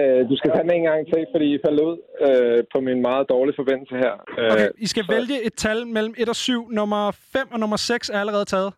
[0.01, 1.95] Uh, du skal tage den en gang til, fordi I faldt ud
[2.27, 4.13] uh, på min meget dårlige forbindelse her.
[4.37, 6.69] Uh, Okay, I skal vælge et tal mellem 1 og 7.
[6.69, 8.73] Nummer 5 og nummer 6 er allerede taget.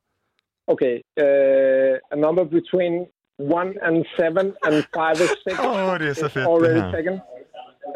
[0.67, 2.93] Okay, uh, a number between
[3.39, 4.23] 1 and 7
[4.67, 5.59] and 5 is 6.
[5.59, 6.91] Åh, oh, det er så fedt, det Already her.
[6.91, 7.13] taken.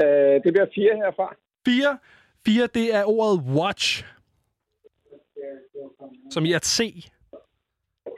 [0.04, 1.36] Uh, det bliver 4 herfra.
[1.66, 1.98] 4.
[2.46, 4.06] 4, det er ordet watch.
[6.30, 7.04] Som i at se.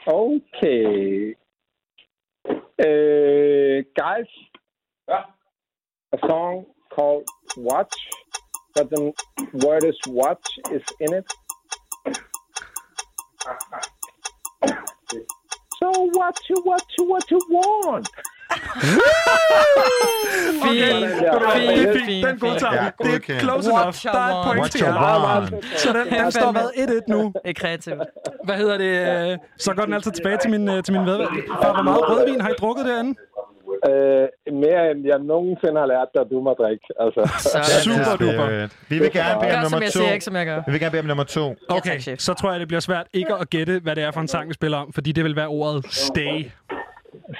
[0.07, 1.35] Okay.
[2.85, 4.31] Uh, guys,
[5.09, 6.65] a song
[6.95, 7.23] called
[7.57, 7.93] Watch,
[8.75, 9.11] but the
[9.65, 11.25] word is watch is in it.
[15.79, 18.09] So what you what you what you want?
[20.63, 22.25] Okay, fint, fint.
[22.25, 23.11] Den godtager Ja, vi.
[23.11, 23.85] Det er close enough.
[23.85, 25.45] Watch Der er et point til jer.
[25.77, 27.21] Så den, den står hvad 1-1 nu.
[27.43, 28.01] Det er kreativt.
[28.43, 29.39] Hvad hedder det?
[29.57, 31.29] Så går den altså tilbage til min, øh, til min vedvæld.
[31.61, 33.15] Far, hvor meget rødvin har I drukket derinde?
[33.89, 34.27] Øh,
[34.63, 36.85] mere end jeg nogensinde har lært dig, at du må drikke.
[36.99, 37.21] Altså.
[37.87, 38.67] Super duper.
[38.89, 39.99] Vi vil gerne bede om nummer jeg to.
[39.99, 40.59] siger, ikke som jeg gør.
[40.65, 41.55] Vi vil gerne bede om nummer to.
[41.69, 44.27] Okay, så tror jeg, det bliver svært ikke at gætte, hvad det er for en
[44.27, 46.45] sang, vi spiller om, fordi det vil være ordet stay.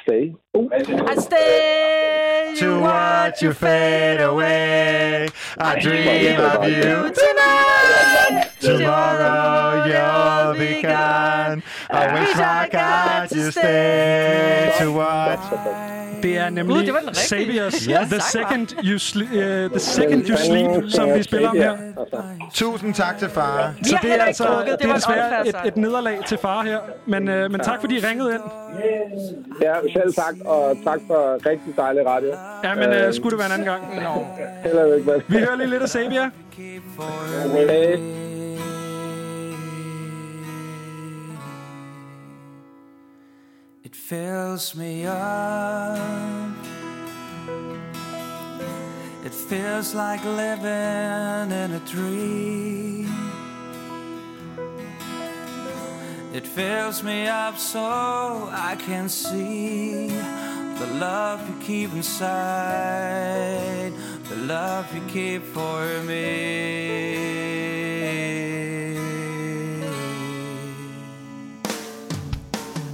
[0.07, 0.33] Stay.
[0.53, 0.71] Uh.
[0.75, 5.27] I stay To watch you fade away
[5.57, 8.49] I dream of you tonight.
[8.61, 16.75] Tomorrow you'll be gone I wish I got you stay to watch Det er nemlig
[16.75, 17.15] Gud, det var den.
[17.15, 21.49] Saviors Ja, The sang, Second You, sli- uh, the second you Sleep, som vi spiller
[21.49, 21.77] om her.
[22.53, 23.73] Tusind tak til far.
[23.83, 24.71] Så det er altså drukket.
[24.71, 26.79] Det det er desværre et, et nederlag til far her.
[27.05, 28.41] Men, øh, men tak, fordi I ringede ind.
[29.61, 32.29] Ja, selv tak, og tak for rigtig dejlig radio.
[32.63, 33.95] Ja, men øh, skulle det være en anden gang?
[35.05, 35.21] Med.
[35.27, 36.29] Vi hører lige lidt af Sabia.
[36.57, 37.97] Hey.
[44.07, 45.97] Fills me up.
[49.23, 53.09] It feels like living in a dream.
[56.35, 63.91] It fills me up so I can see the love you keep inside,
[64.29, 67.25] the love you keep for me.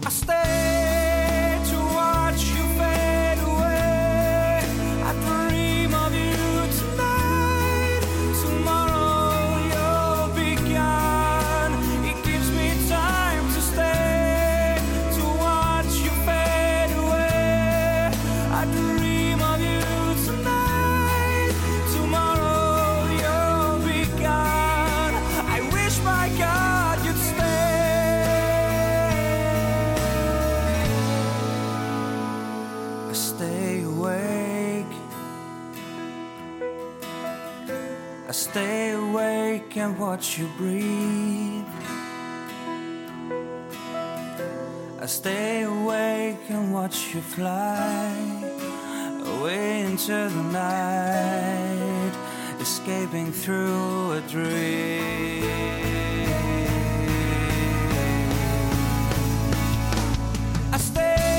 [0.05, 0.80] I stay
[38.51, 41.63] stay awake and watch you breathe.
[44.99, 48.11] I stay awake and watch you fly
[49.33, 52.13] away into the night,
[52.59, 55.45] escaping through a dream.
[60.73, 61.30] I stay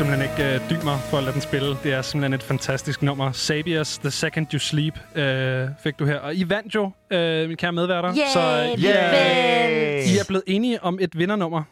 [0.00, 1.68] simpelthen ikke øh, dy mig for at lade den spille.
[1.82, 3.32] Det er simpelthen et fantastisk nummer.
[3.32, 6.18] Sabias The Second You Sleep øh, fik du her.
[6.18, 8.08] Og I vandt jo, øh, mine kære medværter.
[8.14, 10.06] Yay, så øh, er, vandt.
[10.10, 11.62] I er blevet enige om et vindernummer.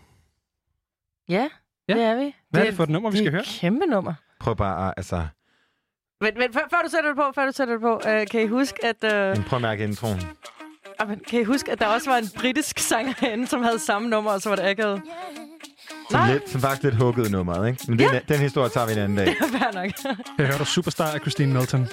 [1.28, 1.48] Ja,
[1.88, 1.94] Ja.
[1.94, 2.34] det er vi.
[2.50, 3.40] Hvad er det for et nummer, vi skal det er høre?
[3.42, 4.14] et kæmpe nummer.
[4.40, 5.26] Prøv bare at, altså,
[6.20, 8.42] Vent, vent, før, før du sætter det på, før du sætter det på, øh, kan
[8.42, 9.04] I huske, at...
[9.04, 10.20] Øh, prøv at mærke introen.
[10.98, 13.78] ah, men kan I huske, at der også var en britisk sanger herinde, som havde
[13.78, 15.02] samme nummer, og så var det akavet?
[16.10, 16.32] Som, Nej.
[16.32, 17.84] lidt, som faktisk lidt hugget nummeret, ikke?
[17.88, 19.36] Men den, den historie tager vi en anden dag.
[19.58, 19.90] Fair nok.
[20.38, 21.88] Her hører du Superstar af Christine Milton.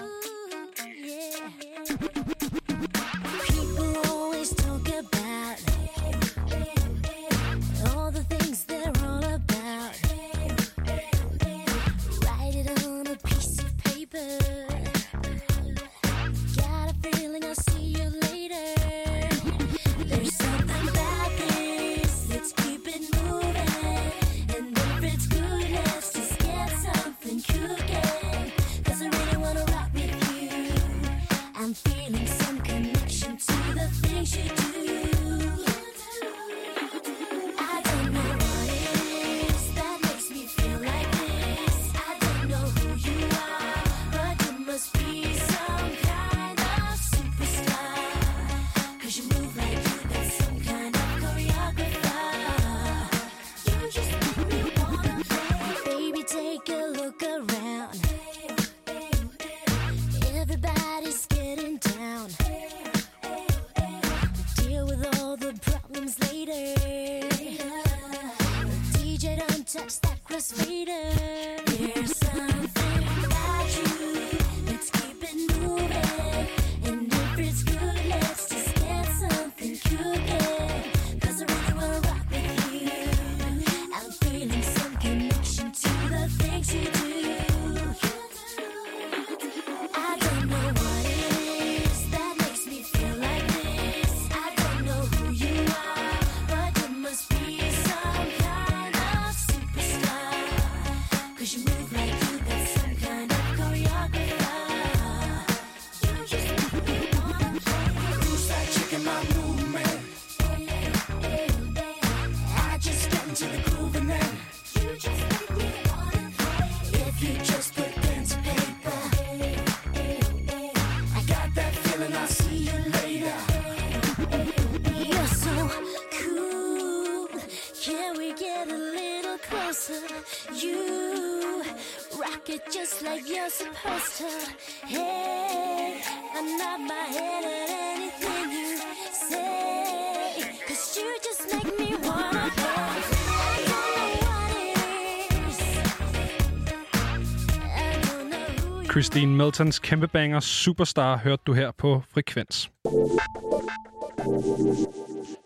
[148.96, 152.72] Christine Miltons kæmpe banger Superstar hørte du her på Frekvens.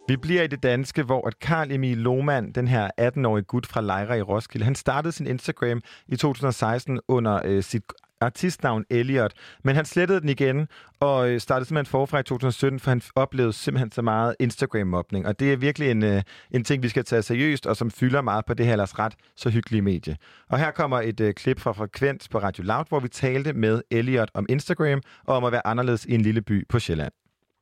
[0.07, 3.81] Vi bliver i det danske, hvor at Karl Emil Lohmann, den her 18-årige gut fra
[3.81, 7.83] Lejre i Roskilde, han startede sin Instagram i 2016 under øh, sit
[8.21, 9.33] artistnavn Elliot,
[9.63, 10.67] men han slettede den igen
[10.99, 15.39] og øh, startede simpelthen forfra i 2017, for han oplevede simpelthen så meget Instagram-mobning, og
[15.39, 16.21] det er virkelig en, øh,
[16.51, 19.15] en ting, vi skal tage seriøst, og som fylder meget på det her ellers ret
[19.35, 20.15] så hyggelige medie.
[20.49, 23.81] Og her kommer et øh, klip fra Frekvens på Radio Loud, hvor vi talte med
[23.91, 27.13] Elliot om Instagram og om at være anderledes i en lille by på Sjælland.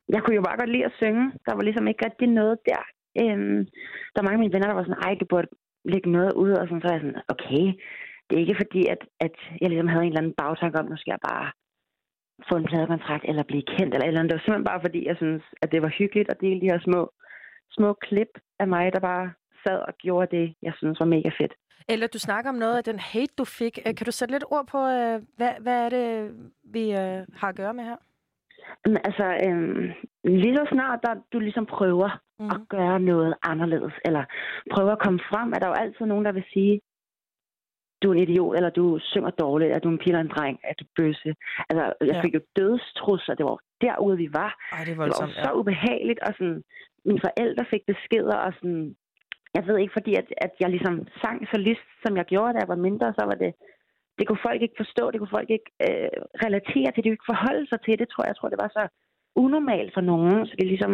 [0.10, 1.32] jeg kunne jo bare godt lide at synge.
[1.46, 2.84] Der var ligesom ikke rigtig noget der.
[3.22, 3.60] Øhm,
[4.14, 5.48] der var mange af mine venner, der var sådan, ej, du burde
[5.94, 7.66] lægge noget ud, og sådan, så var jeg sådan, okay,
[8.28, 10.98] det er ikke fordi, at, at jeg ligesom havde en eller anden bagtanke om, nu
[10.98, 11.52] skal jeg bare
[12.50, 14.32] få en pladekontrakt, eller blive kendt, eller eller andet.
[14.32, 16.80] Det var simpelthen bare fordi, jeg synes, at det var hyggeligt at dele de her
[16.80, 17.02] små,
[17.72, 19.34] små klip af mig, der bare
[19.64, 21.54] sad og gjorde det, jeg synes var mega fedt.
[21.90, 23.80] Eller du snakker om noget af den hate, du fik.
[23.86, 26.32] Øh, Kan du sætte lidt ord på, øh, hvad, hvad er det,
[26.64, 27.98] vi øh, har at gøre med her?
[29.08, 29.84] Altså, øhm,
[30.24, 32.10] lige så snart der, du ligesom prøver
[32.40, 32.50] mm.
[32.50, 34.24] at gøre noget anderledes, eller
[34.72, 36.82] prøver at komme frem, er der jo altid nogen, der vil sige,
[38.02, 40.36] du er en idiot, eller du synger dårligt, at du er en pige eller en
[40.38, 41.36] dreng, at du bøsse.
[41.70, 42.22] Altså, jeg Ja.
[42.22, 44.52] fik jo dødstrusler, det var derude, vi var.
[44.72, 45.58] Ej, det er det var så ja.
[45.60, 46.64] ubehageligt, og sådan,
[47.06, 48.96] mine forældre fik beskeder, og sådan,
[49.58, 52.60] jeg ved ikke, fordi at, at jeg ligesom sang så list, som jeg gjorde, da
[52.60, 53.52] jeg var mindre, så var det,
[54.18, 56.10] det kunne folk ikke forstå, det kunne folk ikke øh,
[56.46, 58.30] relatere til, det kunne ikke forholde sig til det, tror jeg.
[58.32, 58.84] Jeg tror, det var så
[59.36, 60.94] unormalt for nogen, så det ligesom,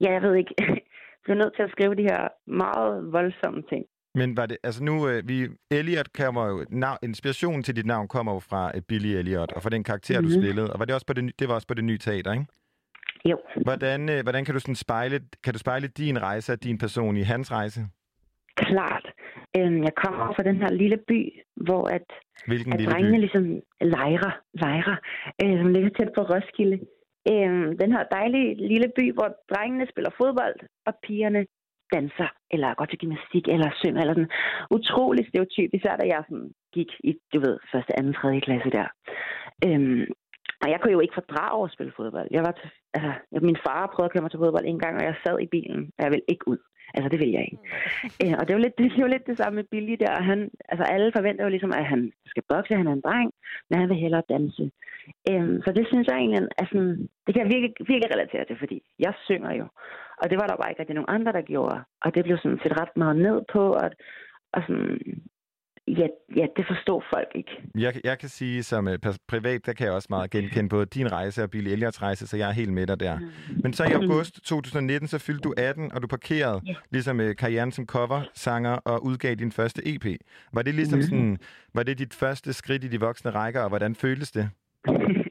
[0.00, 0.54] ja, jeg ved ikke,
[1.24, 3.84] blev nødt til at skrive de her meget voldsomme ting.
[4.14, 8.08] Men var det, altså nu, øh, vi, Elliot kommer jo, nav, inspirationen til dit navn
[8.08, 10.32] kommer jo fra øh, Billy Elliot, og fra den karakter, mm-hmm.
[10.32, 10.44] du Mhm.
[10.44, 12.46] spillede, og var det, også på det, det var også på det nye teater, ikke?
[13.30, 13.38] Jo.
[13.62, 17.16] Hvordan, øh, hvordan kan du sådan spejle, kan du spejle din rejse og din person
[17.16, 17.80] i hans rejse?
[18.56, 19.06] Klart.
[19.56, 21.20] Øhm, jeg kommer fra den her lille by,
[21.56, 22.06] hvor at,
[22.46, 23.20] Hvilken at lille drengene by?
[23.20, 23.44] ligesom
[23.80, 24.96] lejrer, lejrer
[25.44, 26.78] øh, som ligger tæt på Roskilde.
[27.32, 30.56] Øhm, den her dejlige lille by, hvor drengene spiller fodbold,
[30.86, 31.46] og pigerne
[31.96, 34.34] danser, eller går til gymnastik, eller synger, eller sådan.
[34.76, 38.88] Utrolig stereotyp, især da jeg sådan gik i, du ved, første, anden, tredje klasse der.
[39.66, 40.04] Øhm,
[40.62, 42.28] Og jeg kunne jo ikke fordrage at spille fodbold.
[42.30, 43.12] Jeg var til, altså,
[43.48, 45.82] min far prøvede at køre mig til fodbold en gang, og jeg sad i bilen,
[45.96, 46.60] og jeg ville ikke ud.
[46.94, 47.60] Altså, det ville jeg ikke.
[48.22, 50.22] Øh, og det var, lidt, det var lidt det samme med Billy der.
[50.30, 50.38] Han,
[50.72, 53.30] altså, alle forventer jo ligesom, at han skal bokse, han er en dreng,
[53.68, 54.64] men han vil hellere danse.
[55.30, 56.94] Øhm, så det synes jeg egentlig, er sådan,
[57.24, 59.66] det kan jeg virkelig, virkelig relatere til, fordi jeg synger jo.
[60.22, 61.78] Og det var der bare ikke rigtig nogen andre, der gjorde.
[62.04, 63.90] Og det blev sådan set ret meget ned på, og,
[64.52, 64.98] og sådan,
[65.88, 67.50] ja, ja, det forstod folk ikke.
[67.78, 68.92] Jeg, jeg kan sige, som uh,
[69.28, 72.36] privat, der kan jeg også meget genkende på din rejse og Billy Elliots rejse, så
[72.36, 73.18] jeg er helt med dig der.
[73.62, 76.74] Men så i august 2019, så fyldte du 18, og du parkerede Ja.
[76.90, 80.06] ligesom uh, karrieren som cover-sanger og udgav din første EP.
[80.52, 81.02] Var det ligesom Mhm.
[81.08, 81.38] sådan,
[81.74, 84.50] var det dit første skridt i de voksne rækker, og hvordan føltes det?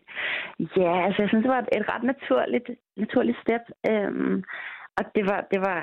[0.77, 3.63] Ja, altså jeg synes, det var et, et ret naturligt, naturligt step.
[3.91, 4.43] Øhm,
[4.97, 5.81] og det var, det var,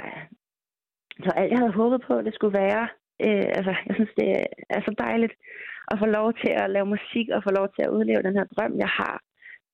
[1.27, 2.85] var alt, jeg havde håbet på, det skulle være.
[3.27, 4.29] Øh, altså, jeg synes, det
[4.77, 5.35] er så dejligt
[5.91, 8.47] at få lov til at lave musik og få lov til at udleve den her
[8.55, 9.17] drøm, jeg har.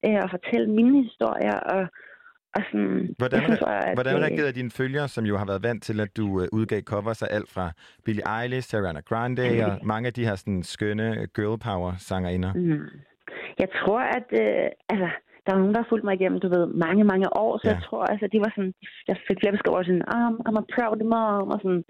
[0.06, 1.58] Øh, og fortælle mine historier.
[1.74, 1.82] Og,
[2.56, 5.82] og sådan, Hvordan, synes, at, hvordan øh, reagerede dine følgere, som jo har været vant
[5.82, 7.72] til, at du uh, udgav covers af alt fra
[8.04, 12.52] Billie Eilish, Ariana Grande og mange af de her sådan, skønne girl power sangerinder?
[12.54, 12.88] Mm.
[13.58, 15.08] Jeg tror, at øh, altså,
[15.44, 17.72] der er nogen, der har fulgt mig igennem, du ved, mange, mange år, så Ja.
[17.74, 18.74] jeg tror, altså, de var sådan,
[19.08, 21.82] jeg fik flere beskeder over sådan, um, I'm a proud mom, og sådan,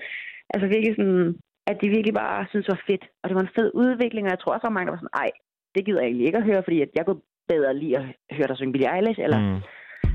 [0.54, 1.26] altså virkelig sådan,
[1.70, 4.32] at de virkelig bare synes det var fedt, og det var en fed udvikling, og
[4.34, 5.30] jeg tror også, der var mange, der var sådan, ej,
[5.74, 7.22] det gider jeg egentlig ikke at høre, fordi at jeg kunne
[7.52, 8.04] bedre lide at
[8.36, 9.58] høre dig synge Billie Eilish, eller mm.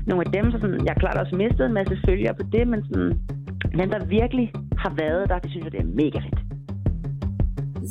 [0.08, 2.80] nogle af dem, så sådan, jeg klart også mistet en masse følgere på det, men
[2.88, 3.10] sådan,
[3.80, 4.46] dem, der virkelig
[4.84, 6.40] har været der, det synes jeg, det er mega fedt.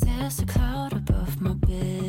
[0.04, 2.09] There's a cloud above my bed.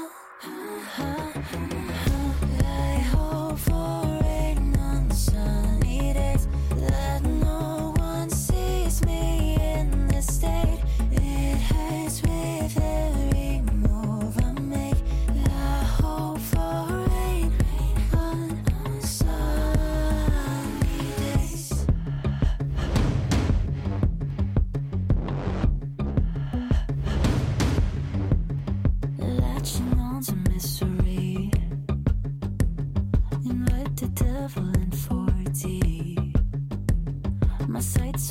[0.43, 0.47] I
[3.11, 4.00] hope for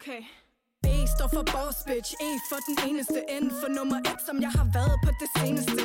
[0.00, 0.26] Okay.
[1.14, 4.66] Står for boss bitch, E for den eneste, N for nummer et, som jeg har
[4.78, 5.80] været på det seneste.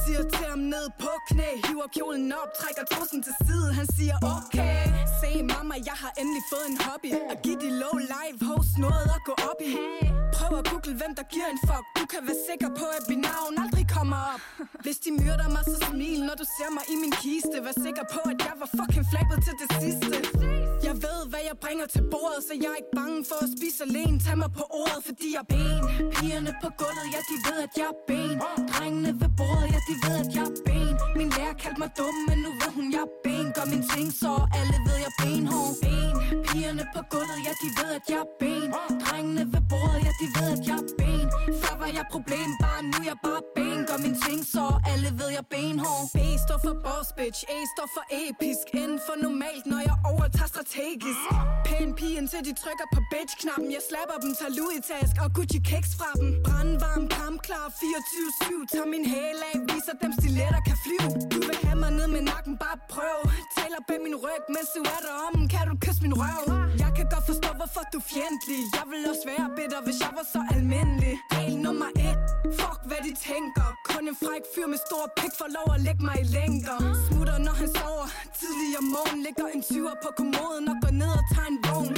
[0.00, 4.16] Siger til ham ned på knæ, hiver kjolen op, trækker trussen til side, han siger
[4.36, 4.80] okay.
[5.20, 9.06] Se mamma, jeg har endelig fået en hobby, at give de low live host noget
[9.16, 9.72] at gå op i.
[10.36, 13.20] Prøv at google, hvem der giver en fuck, du kan være sikker på, at mit
[13.30, 14.42] navn aldrig kommer op.
[14.84, 17.56] Hvis de myrder mig, så smil, når du ser mig i min kiste.
[17.66, 20.16] Vær sikker på, at jeg var fucking flabet til det sidste.
[20.88, 23.80] Jeg ved, hvad jeg bringer til bordet, så jeg er ikke bange for at spise
[23.88, 24.14] alene.
[24.24, 25.80] Tag mig på ordet, fordi jeg er ben.
[26.14, 28.36] Pigerne på gulvet, ja, de ved, at jeg er ben.
[28.72, 30.94] Drengene ved bordet, ja, de ved, at jeg er ben.
[31.18, 33.46] Min lærer kaldte mig dum, men nu ved hun, jeg er ben.
[33.56, 35.74] Gør min ting, så alle ved, jeg er benhård.
[35.82, 36.14] Ben.
[36.46, 38.68] Pigerne på gulvet, ja, de ved, at jeg er ben.
[39.04, 41.26] Drengene ved bordet, ja, de ved, at jeg er ben.
[41.62, 43.59] Før var jeg problem, bare nu er jeg bare ben.
[43.90, 47.88] Gør min ting, så alle ved jeg benhår B står for boss bitch, A står
[47.96, 48.64] for episk.
[48.90, 51.22] N for normalt, når jeg overtager strategisk.
[51.66, 53.68] Pæn pige indtil de trykker på bitch-knappen.
[53.76, 56.28] Jeg slapper dem, tager Louis task og Gucci kicks fra dem.
[56.46, 58.72] Brandvarm, kampklar, 24-7.
[58.72, 61.10] Tager min hæl af, viser dem stiletter kan flyve.
[61.32, 63.18] Du vil have mig ned med nakken, bare prøv.
[63.58, 66.44] Taler bag min ryg, mens du er derom Kan du kysse min røv?
[66.82, 68.60] Jeg kan godt forstå, hvorfor du er fjendtlig.
[68.78, 71.14] Jeg vil også være bitter, hvis jeg var så almindelig.
[71.34, 72.20] Regel nummer et.
[72.60, 73.68] Fuck hvad de tænker.
[73.88, 76.78] Kun en fræk fyr med stor pik for lov at lægge mig i længder.
[77.06, 78.06] Smutter når han sover.
[78.38, 81.94] Tidlig om morgenen Ligger en tyver på kommoden Og går ned og tager en vogn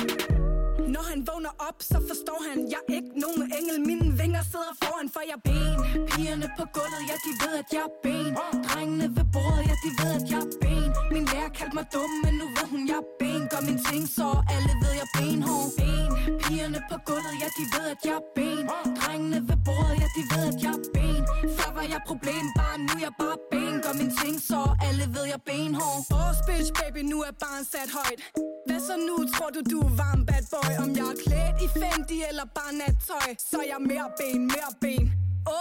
[0.94, 4.74] når han vågner op, så forstår han Jeg er ikke nogen engel, mine vinger sidder
[4.82, 5.76] foran For jeg er ben.
[6.10, 8.32] Pigerne på gulvet, ja de ved at jeg er ben.
[8.68, 10.88] Drengene ved bordet, ja de ved at jeg er ben.
[11.14, 13.42] Min lærer kaldte mig dum, men nu ved hun jeg er ben.
[13.52, 15.68] Gør min ting så alle ved jeg er benhård.
[15.78, 16.10] Ben.
[16.42, 18.64] Pigerne på gulvet, ja de ved at jeg er ben.
[19.00, 21.22] Drengene ved bordet, ja de ved at jeg er ben.
[21.56, 23.61] Før var jeg problem, bare nu er jeg bare ben.
[23.84, 26.00] Gør min ting så alle ved jeg benhår benhård.
[26.12, 28.20] Boss bitch baby, nu er barn sat højt.
[28.66, 30.72] Hvad så nu, tror du du er varm bad boy?
[30.84, 34.72] Om jeg er klædt i Fendi eller bare nattøj Så er jeg mere ben, mere
[34.82, 35.04] ben.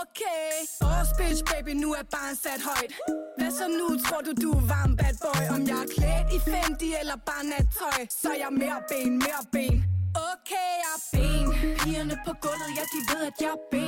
[0.02, 0.50] Okay.
[0.84, 2.92] Boss bitch baby, nu er barn sat højt.
[3.40, 5.44] Hvad så nu, tror du du er varm bad boy?
[5.56, 9.44] Om jeg er klædt i Fendi eller bare nattøj Så er jeg mere ben, mere
[9.56, 9.78] ben.
[10.16, 11.46] Okay, jeg er ben.
[11.80, 13.88] Pigerne på gulvet, ja de ved at jeg er ben.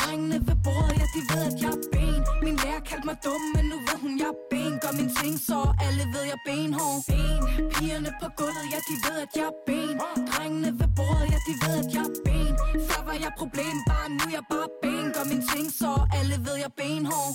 [0.00, 2.20] Drengene ved bordet, ja de ved at jeg er ben.
[2.44, 4.72] Min lærer kaldte mig dum, men nu ved hun jeg er ben.
[4.82, 6.98] Gør min ting så alle ved jeg er benhård.
[7.10, 7.40] Ben.
[7.74, 9.96] Pigerne på gulvet, ja de ved at jeg er ben.
[10.30, 12.54] Drengene ved bordet, ja de ved at jeg er ben.
[12.88, 15.06] Før var jeg problem, bare nu er jeg bare ben.
[15.14, 17.32] Gør min ting så alle ved jeg er benhård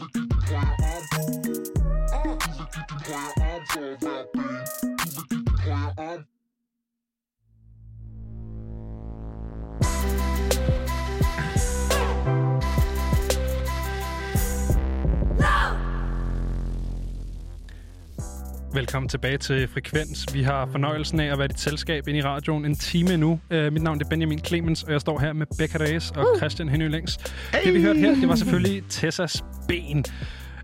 [0.00, 0.08] I'm
[3.40, 3.60] all
[3.94, 4.32] about,
[5.96, 6.24] babe.
[18.74, 20.34] Velkommen tilbage til Frekvens.
[20.34, 23.40] Vi har fornøjelsen af at være dit selskab ind i radioen en time nu.
[23.50, 26.38] Uh, mit navn er Benjamin Clemens, og jeg står her med Becca Reyes og Uh.
[26.38, 27.16] Christian Henny Længs.
[27.64, 30.04] Det vi hørte her, det var selvfølgelig Tessas ben.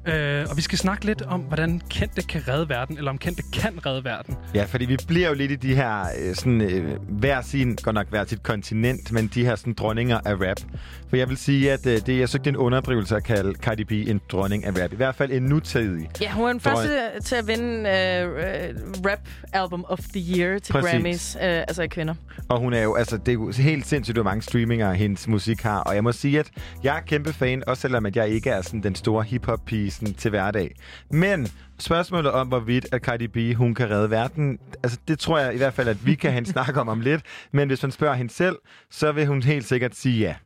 [0.08, 3.42] Uh, og vi skal snakke lidt om, hvordan kendte kan redde verden, eller om kendte
[3.52, 4.36] kan redde verden.
[4.54, 7.94] Ja, fordi vi bliver jo lidt i de her, øh, sådan, øh, hver sin, godt
[7.94, 10.60] nok hver sit kontinent, men de her sådan, dronninger af rap.
[11.08, 13.84] For jeg vil sige, at øh, det er så ikke en underdrivelse at kalde Cardi
[13.84, 14.92] B en dronning af rap.
[14.92, 16.10] I hvert fald en nutidig.
[16.20, 20.72] Ja, hun er den første til at vinde uh, Rap Album of the Year til
[20.72, 20.90] Præcis.
[20.90, 22.14] Grammys, uh, altså i kvinder.
[22.48, 25.62] Og hun er jo, altså, det er jo helt sindssygt, hvor mange streaminger hendes musik
[25.62, 25.80] har.
[25.80, 26.50] Og jeg må sige, at
[26.82, 30.14] jeg er kæmpe fan, også selvom at jeg ikke er sådan den store hip-hop-pige sådan,
[30.14, 30.74] til hverdag.
[31.10, 31.48] Men
[31.78, 35.56] spørgsmålet om, hvorvidt at Cardi B, hun kan redde verden, altså det tror jeg i
[35.56, 37.22] hvert fald, at vi kan have en snak om om lidt.
[37.52, 38.56] Men hvis man spørger hende selv,
[38.90, 40.36] så vil hun helt sikkert sige ja.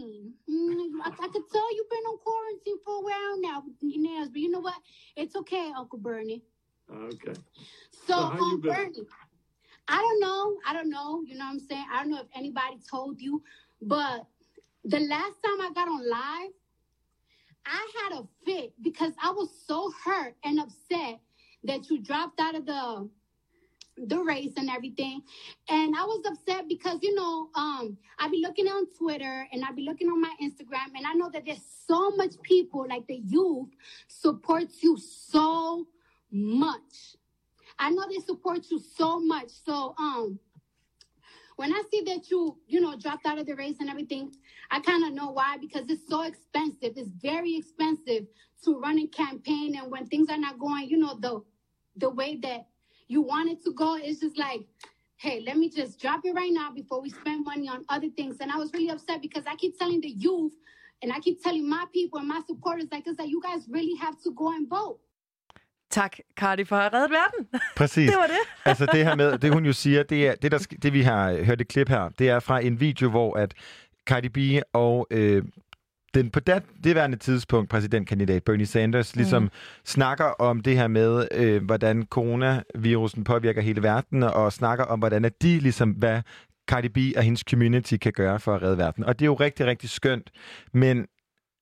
[0.00, 3.58] Mm, I, I could tell you've been on quarantine for a while now
[4.20, 4.74] nails, but you know what?
[5.16, 6.42] It's okay, Uncle Bernie.
[6.92, 7.34] Okay.
[8.06, 8.72] So, So been?
[8.72, 9.06] Bernie,
[9.88, 10.56] I don't know.
[10.66, 11.22] I don't know.
[11.26, 11.86] You know what I'm saying?
[11.92, 13.42] I don't know if anybody told you,
[13.82, 14.26] but
[14.84, 16.52] the last time I got on live,
[17.66, 21.20] I had a fit because I was so hurt and upset
[21.64, 23.08] that you dropped out of the
[24.06, 25.22] the race and everything.
[25.68, 29.72] And I was upset because, you know, um, I be looking on Twitter and I
[29.72, 33.20] be looking on my Instagram, and I know that there's so much people, like the
[33.26, 33.68] youth,
[34.08, 35.86] supports you so
[36.30, 37.16] much.
[37.78, 39.50] I know they support you so much.
[39.64, 40.38] So, um,
[41.60, 44.32] when I see that you, you know, dropped out of the race and everything,
[44.70, 46.94] I kind of know why because it's so expensive.
[46.96, 48.24] It's very expensive
[48.64, 51.42] to run a campaign, and when things are not going, you know, the
[51.96, 52.66] the way that
[53.08, 54.62] you want it to go, it's just like,
[55.16, 58.38] hey, let me just drop it right now before we spend money on other things.
[58.40, 60.54] And I was really upset because I keep telling the youth,
[61.02, 63.96] and I keep telling my people and my supporters, like, it's like you guys really
[63.96, 65.00] have to go and vote.
[65.90, 67.60] Tak, Cardi, for at have reddet verden.
[67.76, 68.10] Præcis.
[68.10, 68.40] det var det.
[68.70, 71.44] altså det her med, det hun jo siger, det er det, der, det vi har
[71.44, 73.54] hørt et klip her, det er fra en video, hvor at
[74.06, 75.42] Cardi B og øh,
[76.14, 79.50] den på det, det værende tidspunkt præsidentkandidat Bernie Sanders ligesom mm.
[79.84, 85.24] snakker om det her med, øh, hvordan coronavirusen påvirker hele verden, og snakker om, hvordan
[85.24, 86.22] at de ligesom, hvad
[86.68, 89.04] Cardi B og hendes community kan gøre for at redde verden.
[89.04, 90.30] Og det er jo rigtig, rigtig skønt,
[90.72, 91.06] men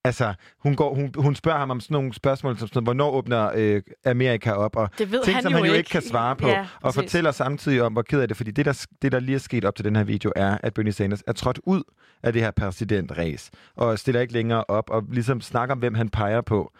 [0.05, 3.51] Altså, hun, går, hun, hun spørger ham om sådan nogle spørgsmål, som sådan, hvornår åbner
[3.55, 6.37] øh, Amerika op, og Det ved ting, han som jo han jo ikke kan svare
[6.37, 6.95] på, Ja, og præcis.
[7.01, 9.65] fortæller samtidig om, hvor ked af det, fordi det der, det, der lige er sket
[9.65, 11.83] op til den her video, er, at Bernie Sanders er trådt ud
[12.23, 16.09] af det her præsidentræs, og stiller ikke længere op, og ligesom snakker om, hvem han
[16.09, 16.73] peger på.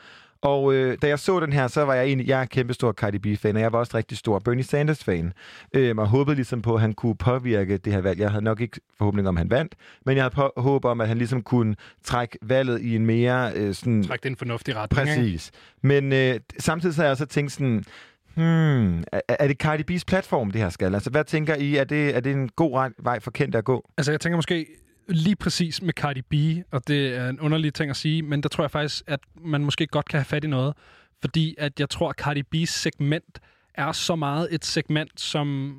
[0.43, 2.93] Og øh, da jeg så den her, så var jeg egentlig, jeg er kæmpe stor
[2.93, 5.33] Cardi B-fan, og jeg var også rigtig stor Bernie Sanders-fan.
[5.75, 8.21] Øh, og håbede ligesom på, at han kunne påvirke det her valg.
[8.21, 9.75] Jeg havde nok ikke forhåbning om, at han vandt,
[10.07, 13.53] men jeg havde på, håb om, at han ligesom kunne trække valget i en mere
[13.55, 14.03] øh, sådan...
[14.03, 15.09] Træk det i en fornuftig retning.
[15.09, 15.21] ikke?
[15.21, 15.51] Præcis.
[15.83, 17.85] Men øh, samtidig så har jeg også tænkt sådan,
[18.35, 20.95] hmm, er, er det Cardi B's platform, det her skal?
[20.95, 21.77] Altså, hvad tænker I?
[21.77, 23.91] Er det, er det en god vej for Kent at gå?
[23.99, 24.67] Altså, jeg tænker måske
[25.09, 26.35] lige præcis med Cardi B,
[26.73, 29.65] og det er en underlig ting at sige, men der tror jeg faktisk, at man
[29.65, 30.75] måske godt kan have fat i noget.
[31.21, 33.41] Fordi at jeg tror, at Cardi B's segment
[33.75, 35.77] er så meget et segment, som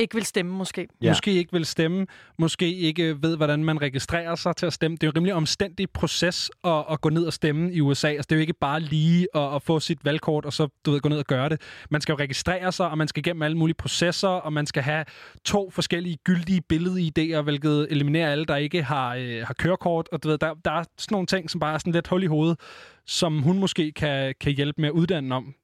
[0.00, 0.88] ikke vil stemme, måske.
[1.02, 1.10] ja.
[1.10, 2.06] måske ikke vil stemme,
[2.38, 4.96] måske ikke ved, hvordan man registrerer sig til at stemme.
[4.96, 8.08] Det er jo en rimelig omstændig proces at, at gå ned og stemme i USA.
[8.08, 10.90] Altså, det er jo ikke bare lige at, at få sit valgkort, og så du
[10.90, 11.60] ved, gå ned og gøre det.
[11.90, 14.82] Man skal jo registrere sig, og man skal igennem alle mulige processer, og man skal
[14.82, 15.04] have
[15.44, 20.08] to forskellige gyldige billedidéer, hvilket eliminerer alle, der ikke har, øh, har kørekort.
[20.12, 22.22] Og du ved, der, der er sådan nogle ting, som bare er sådan lidt hul
[22.22, 22.60] i hovedet,
[23.06, 25.54] som hun måske kan, kan hjælpe med at uddanne om.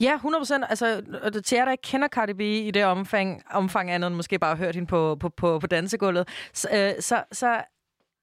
[0.00, 0.64] Ja, 100 procent.
[0.68, 1.00] Altså,
[1.32, 4.38] det- til jer, der ikke kender Cardi B i det omfang, omfang andet end måske
[4.38, 7.62] bare hørt hende på, på, på, på dansegulvet, så, øh, så, så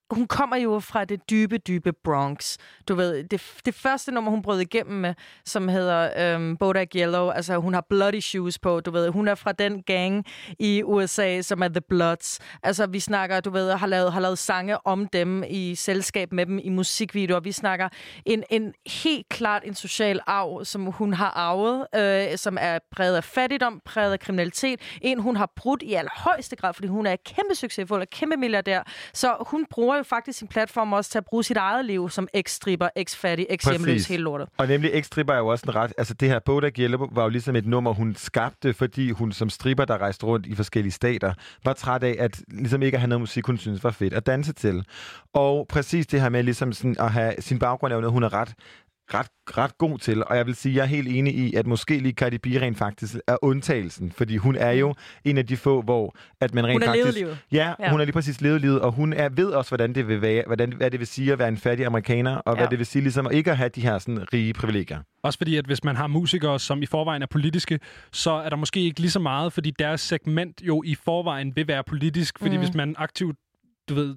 [0.10, 2.58] hun kommer jo fra det dybe, dybe Bronx.
[2.88, 5.14] Du ved, det, det første nummer, hun brød igennem med,
[5.46, 9.10] som hedder øhm, Bodak Yellow, altså hun har bloody shoes på, du ved.
[9.10, 10.26] Hun er fra den gang
[10.60, 12.40] i USA, som er The Bloods.
[12.64, 16.46] Altså vi snakker, du ved, har lavet, har lavet sange om dem i selskab med
[16.46, 17.40] dem i musikvideoer.
[17.40, 17.90] Vi snakker
[18.26, 18.74] en, en
[19.04, 23.82] helt klart en social arv, som hun har arvet, øh, som er præget af fattigdom,
[23.86, 24.82] præget af kriminalitet.
[25.02, 28.84] En, hun har brudt i allerhøjeste grad, fordi hun er kæmpe succesfuld og kæmpe milliardær.
[29.14, 32.28] Så hun bruger jo faktisk sin platform også til at bruge sit eget liv som
[32.34, 34.48] eks-stripper, eks-fattig, eks-hjemløs, hele lortet.
[34.58, 35.94] Og nemlig X-stripper er jo også en ret...
[35.98, 39.50] Altså det her Bodak Yellow var jo ligesom et nummer, hun skabte, fordi hun som
[39.50, 41.34] stripper, der rejste rundt i forskellige stater,
[41.66, 44.26] var træt af, at ligesom ikke at have noget musik, hun synes var fedt at
[44.26, 44.86] danse til.
[45.34, 48.24] Og præcis det her med ligesom sådan at have sin baggrund er jo noget, hun
[48.24, 48.54] er ret
[49.14, 49.28] ret,
[49.58, 52.14] ret god til, og jeg vil sige, jeg er helt enig i, at måske lige
[52.14, 54.94] Cardi B rent faktisk er undtagelsen, fordi hun er jo
[55.26, 57.18] en af de få, hvor at man rent Hun levet faktisk...
[57.18, 57.38] livet.
[57.52, 57.90] Ja, Ja.
[57.90, 60.44] hun har lige præcis levet livet, og hun er, ved også, hvordan det vil være,
[60.48, 62.60] hvordan, hvad det vil sige at være en fattig amerikaner, og ja.
[62.62, 65.00] hvad det vil sige ligesom at ikke at have de her sådan, rige privilegier.
[65.24, 67.80] Også fordi, at hvis man har musikere, som i forvejen er politiske,
[68.12, 71.68] så er der måske ikke lige så meget, fordi deres segment jo i forvejen vil
[71.68, 72.40] være politisk.
[72.40, 72.56] Fordi Mm.
[72.62, 72.66] mm.
[72.66, 73.36] hvis man aktivt,
[73.90, 74.16] du ved,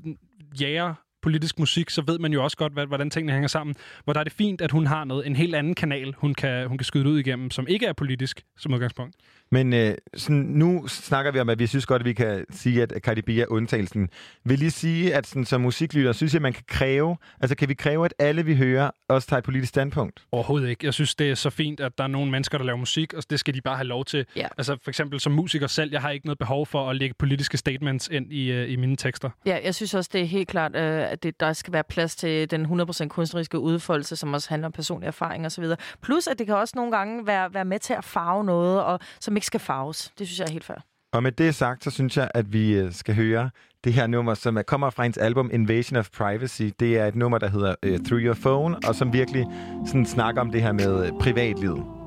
[0.61, 3.77] jager politisk musik, så ved man jo også godt, hvad- hvordan tingene hænger sammen.
[4.05, 6.67] Hvor der er det fint, at hun har noget, en helt anden kanal, hun kan,
[6.69, 9.15] hun kan skyde ud igennem, som ikke er politisk som udgangspunkt.
[9.53, 12.83] Men øh, sådan, nu snakker vi om, at vi synes godt, at vi kan sige,
[12.83, 14.09] at Cardi B er undtagelsen.
[14.45, 17.69] Vil lige sige, at sådan, som musiklytter, synes jeg, at man kan kræve, altså kan
[17.69, 20.23] vi kræve, at alle vi hører også tager et politisk standpunkt?
[20.33, 20.87] Overhovedet ikke.
[20.87, 23.23] Jeg synes, det er så fint, at der er nogle mennesker, der laver musik, og
[23.31, 24.27] det skal de bare have lov til.
[24.37, 24.49] Ja.
[24.59, 27.57] Altså for eksempel som musiker selv, jeg har ikke noget behov for at lægge politiske
[27.57, 29.31] statements ind i, øh, i mine tekster.
[29.47, 32.17] Ja, jeg synes også, det er helt klart, øh, at det, der skal være plads
[32.17, 35.65] til den 100% kunstneriske udfoldelse, som også handler om personlig erfaring osv.
[36.03, 39.01] Plus, at det kan også nogle gange være, være med til at farve noget, og,
[39.21, 40.13] som ikke skal farves.
[40.19, 40.77] Det synes jeg er helt fair.
[41.13, 43.51] Og med det sagt, så synes jeg, at vi øh, skal høre
[43.85, 46.63] det her nummer, som er- kommer fra hendes album Invasion of Privacy.
[46.81, 49.47] Det er et nummer, der hedder uh, Through Your Phone, og som virkelig
[49.87, 52.00] sådan, snakker om det her med øh, privatlivet.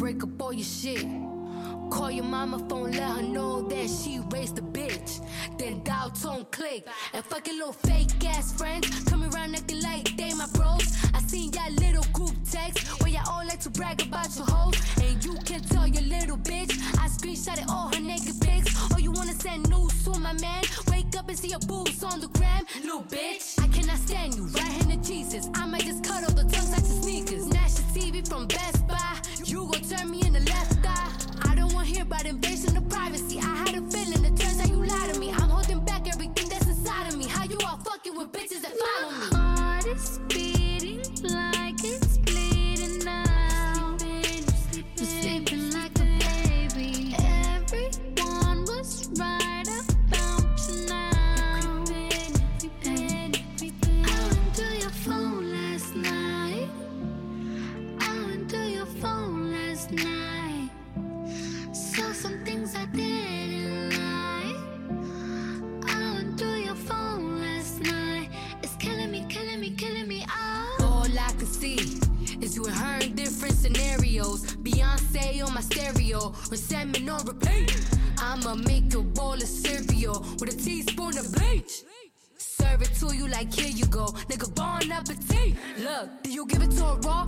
[0.00, 1.06] Break up all your shit.
[1.90, 5.20] Call your mama phone, let her know that she raised a bitch.
[5.58, 6.86] Then dial tone click.
[7.12, 10.86] And fucking little fake ass friends coming around acting like they my bros.
[11.12, 14.74] I seen y'all little group text where y'all all like to brag about your hoes.
[15.02, 18.70] And you can tell your little bitch I screenshotted all her naked pics.
[18.94, 20.62] Or you wanna send news to my man?
[20.90, 23.60] Wake up and see your boobs on the gram, little bitch.
[23.62, 25.50] I cannot stand you, right hand of Jesus.
[25.54, 27.49] I might just cut all the tongues out your sneakers.
[27.70, 29.20] Nash your TV from Best Buy.
[29.44, 31.12] You gon' turn me in the left eye.
[31.42, 33.38] I don't wanna hear about invasion of privacy.
[33.38, 35.30] I had a feeling it turns out you lie to me.
[35.30, 37.26] I'm holding back everything that's inside of me.
[37.26, 39.36] How you all fucking with bitches that follow me?
[39.36, 40.29] Heart
[76.20, 77.76] stereo, resentment on repeat.
[78.18, 81.84] I'ma make a bowl of cereal with a teaspoon of bleach.
[82.36, 84.54] Serve it to you like here you go, nigga.
[84.54, 85.56] Bon appetit.
[85.78, 87.24] Look, do you give it to her raw?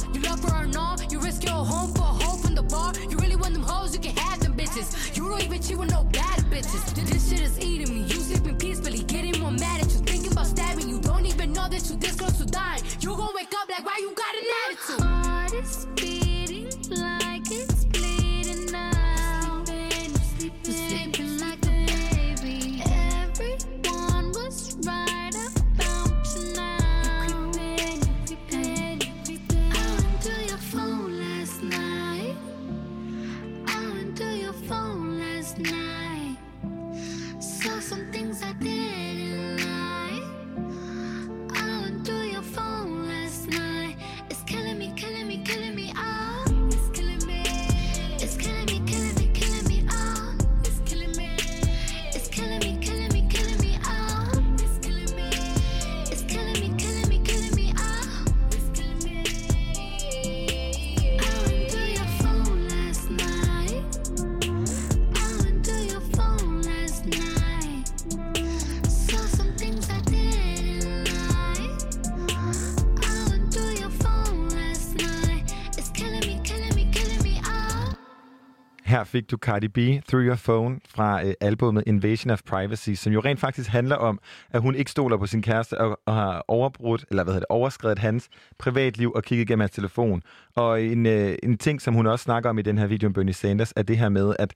[79.13, 79.79] Fik du Cardi B,
[80.09, 84.21] Through Your Phone, fra øh, albumet Invasion of Privacy, som jo rent faktisk handler om,
[84.51, 87.55] at hun ikke stoler på sin kæreste og, og har overbrudt, eller hvad hedder det,
[87.55, 88.29] overskrevet hans
[88.59, 90.23] privatliv og kigget gennem hans telefon.
[90.57, 93.13] Og en, øh, en ting, som hun også snakker om i den her video om
[93.13, 94.55] Bernie Sanders, er det her med, at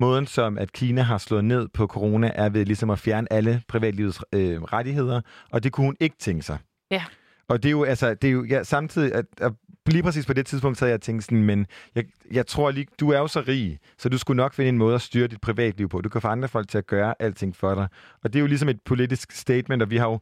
[0.00, 3.62] måden, som at Kina har slået ned på corona, er ved ligesom at fjerne alle
[3.68, 5.20] privatlivets øh, rettigheder,
[5.50, 6.58] og det kunne hun ikke tænke sig.
[6.90, 7.04] Ja.
[7.48, 9.52] Og det er jo, altså, det er jo ja, samtidig, at, at
[9.92, 12.86] lige præcis på det tidspunkt, så havde jeg tænkt sådan, men jeg, jeg tror lige,
[13.00, 15.40] du er jo så rig, så du skulle nok finde en måde at styre dit
[15.40, 16.00] privatliv på.
[16.00, 17.88] Du kan få andre folk til at gøre alting for dig.
[18.24, 20.20] Og det er jo ligesom et politisk statement, og vi har jo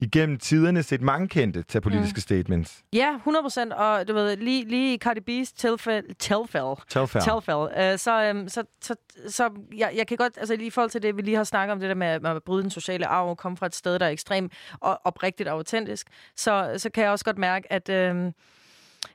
[0.00, 2.20] igennem tiderne set mange kendte tage politiske mm.
[2.20, 2.82] statements.
[2.92, 3.72] Ja, 100 procent.
[3.72, 7.26] Og du ved, lige, lige i Cardi B's tilfælde, tilfælde, Tilfælde.
[7.26, 8.94] tilfælde øh, så, øhm, så, så,
[9.28, 11.72] så jeg, jeg kan godt, altså lige i forhold til det, vi lige har snakket
[11.72, 13.98] om, det der med, at man bryde den sociale arv og komme fra et sted,
[13.98, 17.88] der er ekstremt og oprigtigt og autentisk, så, så kan jeg også godt mærke, at...
[17.88, 18.32] Øhm,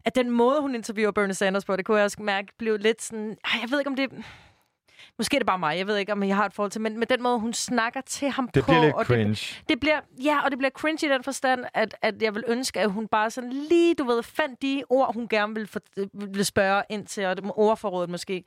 [0.06, 3.02] at den måde, hun interviewer Bernie Sanders på, det kunne jeg også mærke, blev lidt
[3.02, 3.38] sådan...
[3.46, 4.10] Ej, jeg ved ikke, om det...
[5.18, 5.78] Måske er det bare mig.
[5.78, 6.82] Jeg ved ikke, om jeg har et forhold til...
[6.82, 8.66] Men med den måde, hun snakker til ham Det på...
[8.66, 9.30] bliver lidt og cringe.
[9.30, 12.44] Det, det bliver, ja, og det bliver cringe i den forstand, at, at jeg vil
[12.48, 15.80] ønske, at hun bare sådan lige, du ved, fandt de ord, hun gerne ville, for,
[16.14, 18.44] ville spørge ind til, og det ordforrådet måske.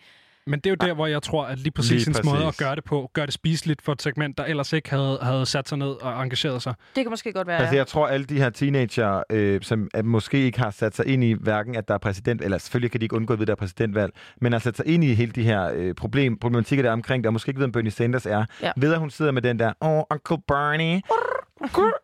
[0.46, 2.56] Men det er jo der, hvor jeg tror, at lige præcis Lige hendes måde at
[2.58, 5.68] gøre det på, gør det spiseligt for et segment, der ellers ikke havde, havde sat
[5.68, 6.74] sig ned og engageret sig.
[6.96, 10.04] Det kan måske godt være, Altså, jeg tror, alle de her teenager, øh, som at
[10.04, 13.00] måske ikke har sat sig ind i hverken, at der er præsident, eller selvfølgelig kan
[13.00, 15.42] de ikke undgå, at der er præsidentvalg, men har sat sig ind i hele de
[15.42, 18.26] her øh, problem, problematikker, der er omkring det, og måske ikke ved, om Bernie Sanders
[18.26, 18.70] er, Ja.
[18.76, 21.00] ved at hun sidder med den der, åh, oh, Uncle Bernie,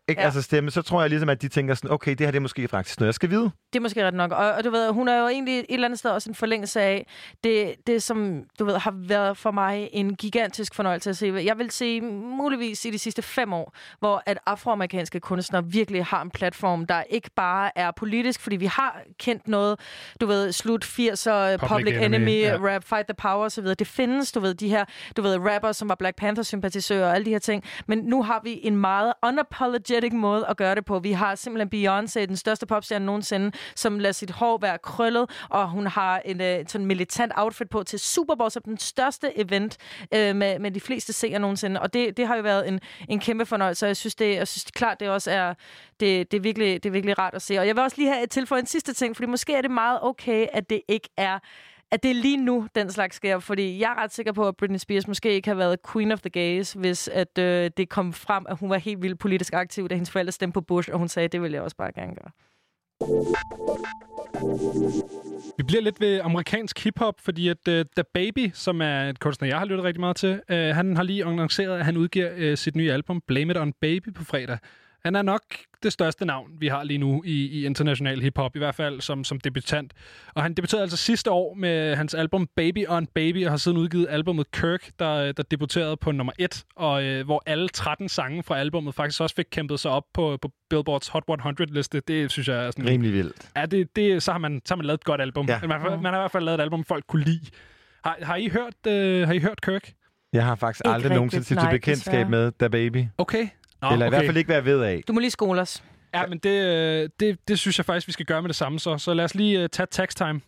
[0.08, 0.20] ikke?
[0.20, 0.26] Ja.
[0.26, 2.40] Altså stemme, så tror jeg ligesom, at de tænker sådan, okay, det her det er
[2.40, 3.50] måske faktisk noget, jeg skal vide.
[3.72, 4.32] Det er måske ret nok.
[4.32, 6.80] Og, og du ved, hun er jo egentlig et eller andet sted også en forlængelse
[6.80, 7.06] af
[7.44, 11.42] det, det, som du ved, har været for mig en gigantisk fornøjelse at se.
[11.44, 16.22] Jeg vil se muligvis i de sidste fem år, hvor at afroamerikanske kunstnere virkelig har
[16.22, 19.80] en platform, der ikke bare er politisk, fordi vi har kendt noget,
[20.20, 22.56] du ved, slut 80'er, Public, Public Enemy, Enemy, ja.
[22.60, 23.64] Rap, Fight the Power osv.
[23.64, 24.84] Det findes, du ved, de her,
[25.16, 27.64] du ved, rappers, som var Black Panther-sympatisører og alle de her ting.
[27.86, 29.12] Men nu har vi en meget
[29.50, 30.98] unapologetic måde at gøre det på.
[30.98, 35.70] Vi har simpelthen Beyoncé, den største popstjerne nogensinde, som lader sit hår være krøllet, og
[35.70, 39.76] hun har en øh, sådan militant outfit på til Super Bowl, som den største event
[40.14, 41.80] øh, med, med de fleste seere nogensinde.
[41.80, 44.48] Og det, det har jo været en, en kæmpe fornøjelse, og jeg synes, det, jeg
[44.48, 45.54] synes det, klart, det også er,
[46.00, 47.58] det, det, er virkelig, det er virkelig rart at se.
[47.58, 49.70] Og jeg vil også lige have et tilføje en sidste ting, fordi måske er det
[49.70, 51.38] meget okay, at det ikke er
[51.90, 53.38] at det er lige nu, den slags sker.
[53.38, 56.20] Fordi jeg er ret sikker på, at Britney Spears måske ikke har været queen of
[56.20, 59.88] the gays, hvis at, øh, det kom frem, at hun var helt vildt politisk aktiv,
[59.88, 62.14] da hendes forældre stemte på Bush, og hun sagde, det vil jeg også bare gerne
[62.14, 62.30] gøre.
[65.56, 69.20] Vi bliver lidt ved amerikansk hiphop, fordi at øh, uh, The Baby, som er et
[69.20, 72.50] kunstner, jeg har lyttet rigtig meget til, uh, han har lige annonceret, at han udgiver
[72.50, 74.58] uh, sit nye album Blame It On Baby på fredag.
[75.08, 75.42] Han er nok
[75.82, 79.24] det største navn, vi har lige nu i, i international hiphop, i hvert fald som,
[79.24, 79.92] som debutant.
[80.34, 83.78] Og han debuterede altså sidste år med hans album Baby on Baby, og har siden
[83.78, 88.42] udgivet albumet Kirk, der, der debuterede på nummer 1, og øh, hvor alle 13 sange
[88.42, 92.00] fra albumet faktisk også fik kæmpet sig op på, på Billboards Hot 100-liste.
[92.08, 92.86] Det synes jeg er sådan...
[92.88, 93.50] Rimelig vildt.
[93.56, 95.46] Ja, det, det, så, har man, så har man lavet et godt album.
[95.48, 95.60] Ja.
[95.62, 97.46] Man, har- man har i hvert fald lavet et album, folk kunne lide.
[98.04, 99.92] Har, har, I, hørt, øh, har I hørt Kirk?
[100.32, 102.30] Jeg har faktisk Ikke aldrig nogensinde til nej, bekendtskab desværre.
[102.30, 103.04] med Da Baby.
[103.18, 103.48] Okay.
[103.82, 104.16] Nå, Eller i okay.
[104.16, 105.02] hvert fald ikke, hvad jeg ved af.
[105.08, 105.82] Du må lige skole os.
[106.14, 108.80] Ja, men det, øh, det, det synes jeg faktisk, vi skal gøre med det samme.
[108.80, 110.40] Så, så lad os lige uh, tage tax time.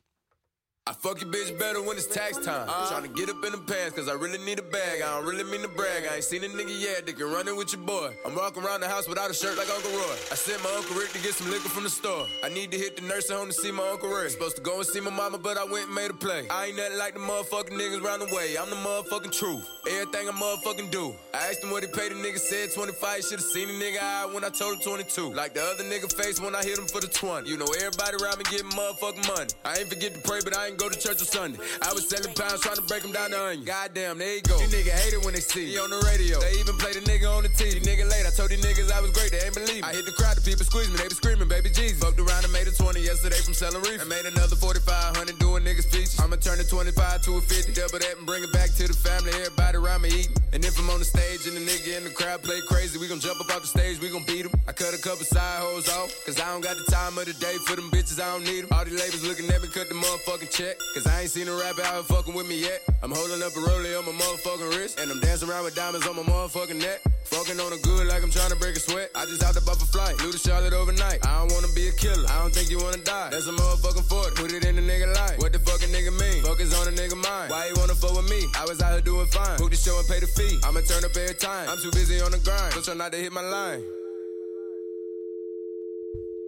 [0.86, 2.66] I fuck your bitch better when it's tax time.
[2.66, 2.96] Uh-huh.
[2.96, 5.02] Tryna get up in the pants, cause I really need a bag.
[5.02, 6.02] I don't really mean to brag.
[6.10, 8.10] I ain't seen a nigga yet that can run it with your boy.
[8.26, 10.16] I'm walking around the house without a shirt like Uncle Roy.
[10.32, 12.26] I sent my Uncle Rick to get some liquor from the store.
[12.42, 14.30] I need to hit the nursing home to see my Uncle Ray.
[14.30, 16.48] Supposed to go and see my mama, but I went and made a play.
[16.50, 18.56] I ain't nothing like the motherfucking niggas round the way.
[18.58, 19.68] I'm the motherfucking truth.
[19.86, 21.14] Everything I motherfucking do.
[21.34, 23.22] I asked him what he paid, the nigga said 25.
[23.22, 25.34] Should've seen the nigga eye when I told him 22.
[25.34, 27.48] Like the other nigga face when I hit him for the 20.
[27.48, 29.50] You know everybody around me getting motherfucking money.
[29.64, 31.58] I ain't forget to pray, but I ain't go to church on Sunday.
[31.82, 33.64] I was selling pounds trying to break them down the onion.
[33.64, 34.58] Goddamn, there you go.
[34.58, 35.72] These nigga hate it when they see.
[35.72, 36.40] He on the radio.
[36.40, 37.80] They even play the nigga on the TV.
[37.82, 38.26] Nigga late.
[38.26, 39.30] I told these niggas I was great.
[39.32, 39.88] They ain't believe me.
[39.88, 40.36] I hit the crowd.
[40.36, 40.96] The people squeeze me.
[40.96, 41.98] They be screaming, baby Jesus.
[41.98, 44.00] Fucked around and made a 20 yesterday from selling reef.
[44.00, 46.18] And made another 4500 doing niggas peaches.
[46.20, 47.72] I'ma turn the 25 to a 50.
[47.72, 49.32] Double that and bring it back to the family.
[49.32, 50.36] Everybody around me eating.
[50.52, 53.06] And if I'm on the stage and the nigga in the crowd play crazy, we
[53.06, 54.00] gon' jump up off the stage.
[54.00, 54.52] We gon' beat him.
[54.66, 56.10] I cut a couple side hoes off.
[56.26, 58.20] Cause I don't got the time of the day for them bitches.
[58.20, 58.70] I don't need them.
[58.72, 60.76] All these labels looking at me cut the motherfucking check.
[60.94, 62.84] Cause I ain't seen a rapper out fucking with me yet.
[63.02, 65.00] I'm holding up a rollie on my motherfucking wrist.
[65.00, 67.00] And I'm dancing around with diamonds on my motherfucking neck.
[67.24, 69.10] Fucking on a good like I'm trying to break a sweat.
[69.14, 70.16] I just up off a flight.
[70.20, 71.24] Flew to Charlotte overnight.
[71.26, 72.28] I don't wanna be a killer.
[72.28, 73.30] I don't think you wanna die.
[73.30, 74.36] That's a motherfucking 40.
[74.36, 75.38] Put it in the nigga life.
[75.38, 76.44] What the fucking nigga mean?
[76.44, 77.50] Focus on a nigga mind.
[77.50, 78.44] Why you wanna fuck with me?
[78.56, 79.56] I was out here doing fine.
[79.56, 80.60] Book the show and pay the fee.
[80.64, 81.68] I'ma turn up every time.
[81.68, 82.74] I'm too busy on the grind.
[82.74, 83.82] So try not to hit my line.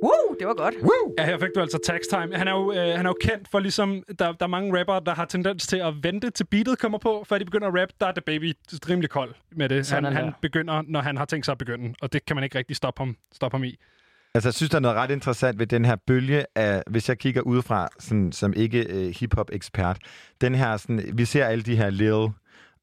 [0.03, 0.75] Woo, det var godt.
[0.83, 1.15] Woo!
[1.19, 2.37] Ja, her fik du altså Tax Time.
[2.37, 4.03] Han er jo, øh, han er jo kendt for ligesom...
[4.19, 7.25] Der, der er mange rappere, der har tendens til at vente til beatet kommer på,
[7.29, 7.95] før de begynder at rappe.
[8.01, 8.55] Der er The Baby
[8.91, 9.77] rimelig kold med det.
[9.77, 10.33] Han, Sådan han der.
[10.43, 11.95] begynder, når han har tænkt sig at begynde.
[12.03, 13.77] Og det kan man ikke rigtig stoppe ham, stoppe ham i.
[14.35, 17.19] Altså, jeg synes, der er noget ret interessant ved den her bølge af, hvis jeg
[17.19, 19.97] kigger udefra, sådan, som ikke øh, hip-hop-ekspert,
[20.41, 22.29] den her, sådan, vi ser alle de her Lil,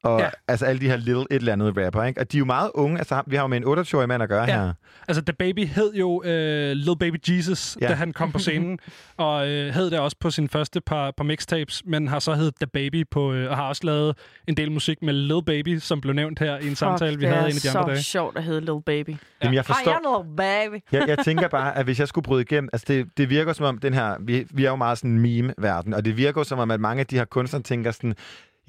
[0.03, 0.23] og Ja.
[0.25, 0.29] ja.
[0.47, 2.21] altså alle de her Lil et eller andet rapper, ikke?
[2.21, 4.29] Og de er jo meget unge, altså vi har jo med en 28-årig mand at
[4.29, 4.63] gøre Ja.
[4.65, 4.73] her.
[5.07, 7.85] Altså, The Baby hed jo øh, Lil Baby Jesus, ja.
[7.85, 7.89] Ja.
[7.91, 8.79] da han kom på scenen.
[9.17, 12.55] og øh, hed det også på sin første par, par mixtapes, men har så heddet
[12.55, 14.17] The Baby på, øh, og har også lavet
[14.47, 17.29] en del musik med Lil Baby, som blev nævnt her i en samtale, vi det
[17.29, 18.03] havde er en af de andre så dage.
[18.03, 19.15] sjovt at hedde Little Baby.
[19.43, 19.91] Jamen, jeg forstår...
[19.91, 20.83] Hi, I'm Little Baby.
[20.91, 23.65] jeg, jeg tænker bare, at hvis jeg skulle bryde igennem, altså det, det virker som
[23.65, 26.59] om den her, vi, vi er jo meget sådan en meme-verden, og det virker som
[26.59, 28.15] om, at mange af de her kunstnere tænker sådan,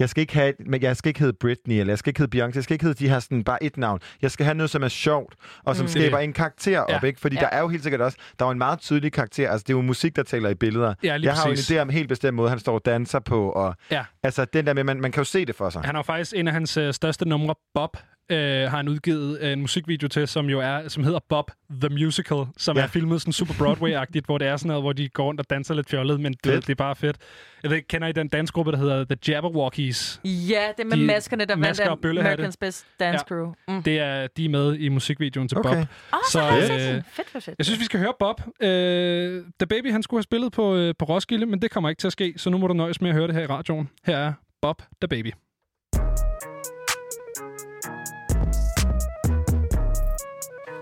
[0.01, 2.37] jeg skal ikke have, men jeg skal ikke hedde Britney, eller jeg skal ikke hedde
[2.43, 3.99] Beyoncé, jeg skal ikke hedde de her sådan bare et navn.
[4.21, 5.87] Jeg skal have noget, som er sjovt, og som Mm.
[5.87, 7.07] skaber en karakter op, Ja.
[7.07, 7.19] ikke?
[7.19, 7.41] Fordi Ja.
[7.41, 9.73] der er jo helt sikkert også, der er jo en meget tydelig karakter, altså det
[9.73, 10.93] er jo musik, der taler i billeder.
[11.03, 11.69] Ja, jeg har præcis.
[11.69, 14.03] jo en idé om en helt bestemt måde, han står og danser på, og Ja.
[14.23, 15.81] altså den der med, man, man kan jo se det for sig.
[15.81, 17.97] Han har faktisk en af hans øh, største numre, Bob,
[18.31, 21.51] øh, har han udgivet en musikvideo til, som jo er, som hedder Bob
[21.81, 22.83] the Musical, som ja.
[22.83, 25.49] Er filmet sådan super Broadway-agtigt, hvor det er sådan noget, hvor de går rundt og
[25.49, 26.67] danser lidt fjollet, men Fedt.
[26.67, 27.17] det er bare fedt.
[27.63, 30.21] Jeg ved kender I den dansgruppe, der hedder The Jabberwockies?
[30.25, 32.43] Ja, det med De maskerne, der vandt bøllehatte.
[32.45, 33.35] America's Best Dance Ja.
[33.35, 33.53] Crew.
[33.67, 33.83] Mm.
[33.83, 35.69] Det er, de er med i musikvideoen til Okay.
[35.69, 35.87] Bob.
[36.13, 36.77] Åh, så set øh.
[36.79, 37.55] Fedt, fedt, fedt.
[37.57, 38.41] jeg synes, vi skal høre Bob.
[38.61, 41.99] Øh, The Baby, han skulle have spillet på, øh, på Roskilde, men det kommer ikke
[41.99, 43.89] til at ske, så nu må du nøjes med at høre det her i radioen.
[44.05, 45.31] Her er Bob The Baby.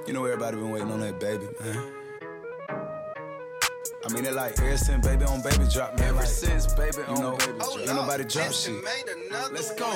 [0.09, 1.93] You know everybody been waiting on that baby, man.
[4.03, 6.15] I mean, it like ever since baby on baby drop, man.
[6.15, 7.77] Ever since baby on know, baby drop.
[7.77, 8.83] Ain't nobody drop shit.
[9.51, 9.95] Let's go.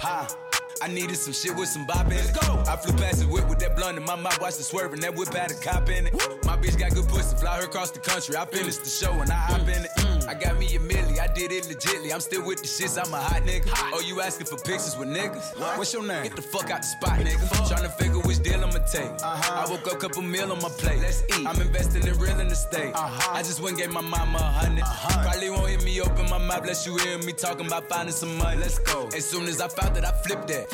[0.00, 0.53] Ha.
[0.84, 2.30] I needed some shit with some bop in it.
[2.42, 2.62] Go.
[2.68, 5.00] I flew past the whip with that blunt in my mouth, watched it swerving.
[5.00, 6.12] That whip had a cop in it.
[6.44, 8.36] My bitch got good pussy, fly her across the country.
[8.36, 9.90] I finished the show and I hop in it.
[10.28, 12.12] I got me a milli, I did it legitly.
[12.12, 13.70] I'm still with the shits, I'm a hot nigga.
[13.94, 15.58] Oh, you asking for pictures with niggas?
[15.58, 15.78] What?
[15.78, 16.24] What's your name?
[16.24, 17.68] Get the fuck out the spot, nigga.
[17.68, 19.08] Trying to figure which deal I'ma take.
[19.22, 19.64] Uh-huh.
[19.66, 21.00] I woke up, couple meal on my plate.
[21.00, 21.46] Let's eat.
[21.46, 22.94] I'm investing in real estate.
[22.94, 23.32] Uh-huh.
[23.32, 24.84] I just went and gave my mama a 100
[25.22, 28.36] Probably won't hear me open my mouth, bless you hear me talking about finding some
[28.36, 28.60] money.
[28.60, 29.08] Let's go.
[29.16, 30.73] As soon as I found that, I flipped that.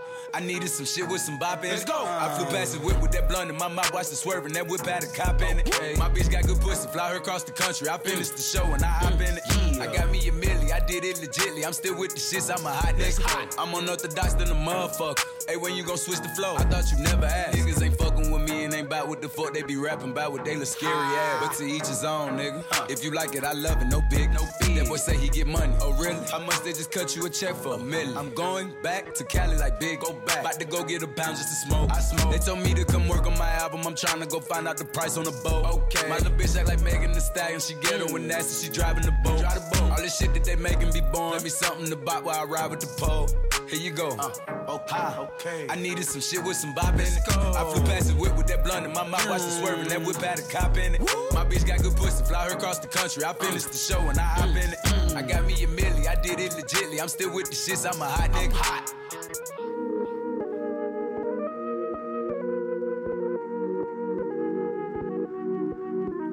[0.33, 1.73] I needed some shit with some bop in it.
[1.73, 2.05] Let's go.
[2.05, 4.53] I flew past the whip with that blunt in my mouth, watched it swerving.
[4.53, 5.97] That whip had a cop in it.
[5.97, 7.89] My bitch got good pussy, fly her across the country.
[7.89, 9.43] I finished the show and I hop in it.
[9.79, 11.65] I got me a milli, I did it legitly.
[11.65, 13.55] I'm still with the shits, I'm a hot nigga.
[13.57, 15.23] I'm unorthodox than a motherfucker.
[15.47, 16.55] Hey, when you gon' switch the flow?
[16.55, 17.57] I thought you never asked.
[17.57, 18.50] Niggas ain't fucking with me
[18.91, 21.39] and ain't bout what the fuck they be rapping about what they look scary ass.
[21.41, 21.47] Ah.
[21.47, 22.63] But to each his own, nigga.
[22.89, 23.85] If you like it, I love it.
[23.85, 24.75] No big, no big.
[24.75, 25.73] That boy say he get money.
[25.81, 26.19] Oh really?
[26.31, 27.75] How much they just cut you a check for?
[27.75, 28.17] A million.
[28.17, 29.99] I'm going back to Cali like big.
[29.99, 30.41] Go back.
[30.41, 31.91] About to go get a pound just to smoke.
[31.91, 32.31] I smoke.
[32.31, 33.81] They told me to come work on my album.
[33.85, 35.65] I'm trying to go find out the price on the boat.
[35.65, 36.07] Okay.
[36.09, 37.59] My little bitch act like Megan the Stallion.
[37.59, 38.65] She ghetto and nasty.
[38.65, 39.39] She driving the boat.
[39.39, 39.91] Drive the boat.
[39.91, 41.33] All this shit that they making be born.
[41.33, 43.29] Let me something to buy while I ride with the pole.
[43.69, 44.17] Here you go.
[44.19, 45.65] Uh, okay.
[45.69, 47.19] I needed some shit with some bop in it.
[47.29, 49.87] I flew past the whip with that blunt blunt in my mouth, watch the swerving,
[49.89, 51.01] that whip had a cop in it.
[51.33, 53.23] My bitch got good pussy, fly her across the country.
[53.23, 55.15] I finished the show and I hop in it.
[55.15, 57.01] I got me a milli, I did it legitly.
[57.01, 58.53] I'm still with the shits, I'm a hot nigga.
[58.53, 58.93] Hot.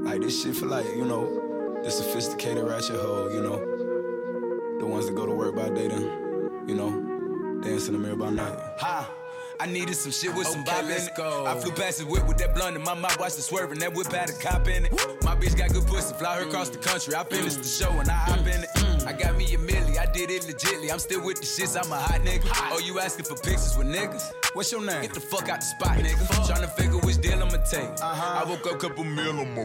[0.04, 4.78] Like this shit for like, you know, the sophisticated ratchet hoe, you know.
[4.78, 8.16] The ones that go to work by day then, you know, dance in the mirror
[8.16, 8.58] by night.
[8.78, 9.17] Ha!
[9.60, 11.08] I needed some shit with some bop in.
[11.16, 11.44] Go.
[11.46, 13.92] I flew past the whip with that blunt in my mouth, watched the swerving, that
[13.94, 14.92] whip had a cop in it.
[15.24, 17.14] My bitch got good pussy, fly her across the country.
[17.14, 18.70] I finished the show and I hop in it.
[19.06, 20.92] I got me a milli, I did it legitly.
[20.92, 22.48] I'm still with the shits, I'm a hot nigga.
[22.72, 24.24] Oh, you asking for pictures with niggas?
[24.54, 25.02] What's your name?
[25.02, 26.22] Get the fuck out the spot, nigga.
[26.48, 27.90] Tryna figure which deal I'ma take.
[28.02, 29.64] I woke up, couple meal on my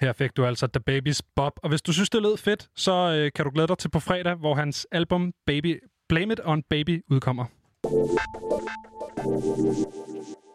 [0.00, 1.52] Her fik du altså The Baby's Bob.
[1.62, 4.00] Og hvis du synes, det lød fedt, så øh, kan du glæde dig til på
[4.00, 7.44] fredag, hvor hans album Baby Blame It on Baby udkommer.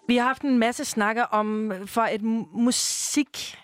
[0.07, 2.22] Vi har haft en masse snakker om for et
[2.53, 3.57] musik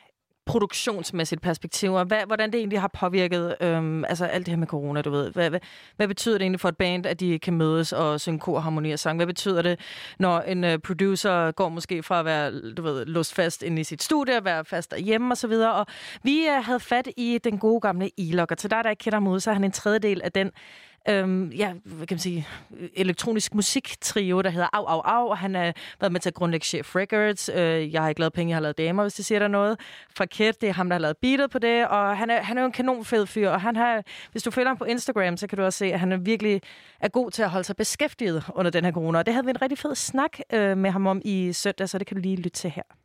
[0.46, 4.68] produktionsmæssigt perspektiv, og hvad, hvordan det egentlig har påvirket øhm, altså alt det her med
[4.68, 5.32] corona, du ved.
[5.32, 5.60] Hvad, hvad,
[5.96, 8.92] hvad betyder det egentlig for et band, at de kan mødes og synge kor, harmoni
[8.92, 9.18] og sang?
[9.18, 9.80] Hvad betyder det,
[10.20, 13.84] når en uh, producer går måske fra at være, du ved, låst fast inde i
[13.84, 15.74] sit studie, at være fast derhjemme og så videre.
[15.74, 15.86] Og
[16.24, 19.20] vi uh, havde fat i den gode gamle e og til dig, der ikke kender
[19.20, 20.52] ham ud, så er han en tredjedel af den
[21.10, 22.48] øhm, ja, hvad kan man sige,
[22.94, 26.66] elektronisk musiktrio, der hedder Au Au Au, og han har været med til at grundlægge
[26.66, 27.50] Chef Records.
[27.50, 29.80] Øh, jeg har ikke lavet penge, jeg har lavet damer, hvis det siger der noget.
[30.18, 32.62] Fraket, det er ham, der har lavet beatet på det, og han er, han er
[32.62, 35.58] jo en kanonfed fyr, og han har, hvis du følger ham på Instagram, så kan
[35.58, 36.62] du også se, at han er virkelig
[37.00, 39.50] er god til at holde sig beskæftiget under den her corona, og det havde vi
[39.50, 42.36] en rigtig fed snak øh, med ham om i søndag, så det kan du lige
[42.36, 43.05] lytte til her.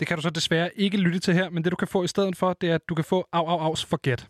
[0.00, 2.08] Det kan du så desværre ikke lytte til her, men det du kan få i
[2.08, 4.28] stedet for, det er, at du kan få Au Au Aus Forget.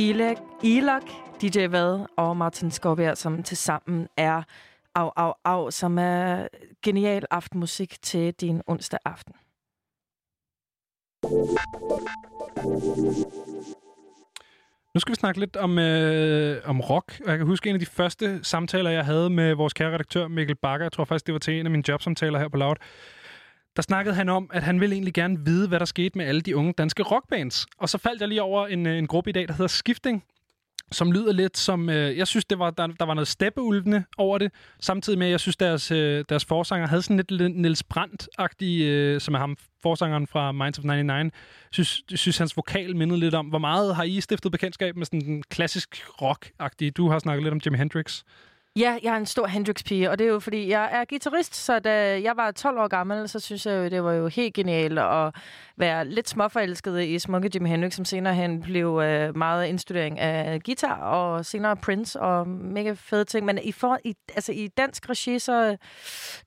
[0.00, 1.02] Elak, Elak
[1.42, 4.42] DJ Vad og Martin Skovbjerg, som til sammen er
[4.94, 6.48] Au Au Au, som er
[6.82, 9.34] genial aftenmusik til din onsdag aften.
[14.94, 17.20] Nu skal vi snakke lidt om, øh, om rock.
[17.24, 20.28] Og jeg kan huske en af de første samtaler, jeg havde med vores kære redaktør
[20.28, 20.84] Mikkel Bakker.
[20.84, 22.76] Jeg tror faktisk, det var til en af mine jobsamtaler her på Loud.
[23.76, 26.40] Der snakkede han om, at han ville egentlig gerne vide, hvad der skete med alle
[26.40, 27.66] de unge danske rockbands.
[27.78, 30.24] Og så faldt jeg lige over en, øh, en gruppe i dag, der hedder Skifting,
[30.92, 31.88] som lyder lidt som...
[31.88, 35.30] Øh, jeg synes, det var, der, der var noget steppeulvende over det, samtidig med, at
[35.30, 39.56] jeg synes, deres, øh, deres forsanger havde sådan lidt, Niels Brandt-agtig, øh, som er ham,
[39.82, 41.32] forsangeren fra Minds of 99.
[41.72, 45.20] Synes, synes, hans vokal mindede lidt om, hvor meget har I stiftet bekendtskab med sådan
[45.20, 46.90] den klassisk rock-agtig?
[46.96, 48.22] Du har snakket lidt om Jimi Hendrix.
[48.76, 51.78] Ja, jeg er en stor Hendrix-pige, og det er jo fordi, jeg er guitarist, så
[51.78, 54.98] da jeg var 12 år gammel, så synes jeg jo, det var jo helt genialt
[54.98, 55.34] at
[55.76, 60.62] være lidt småforelsket i smukke Jimi Hendrix, som senere hen blev øh, meget indstudering af
[60.62, 63.46] guitar, og senere Prince, og mega fede ting.
[63.46, 65.64] Men i, for, i, altså, i dansk regi, så...
[65.64, 65.76] Øh,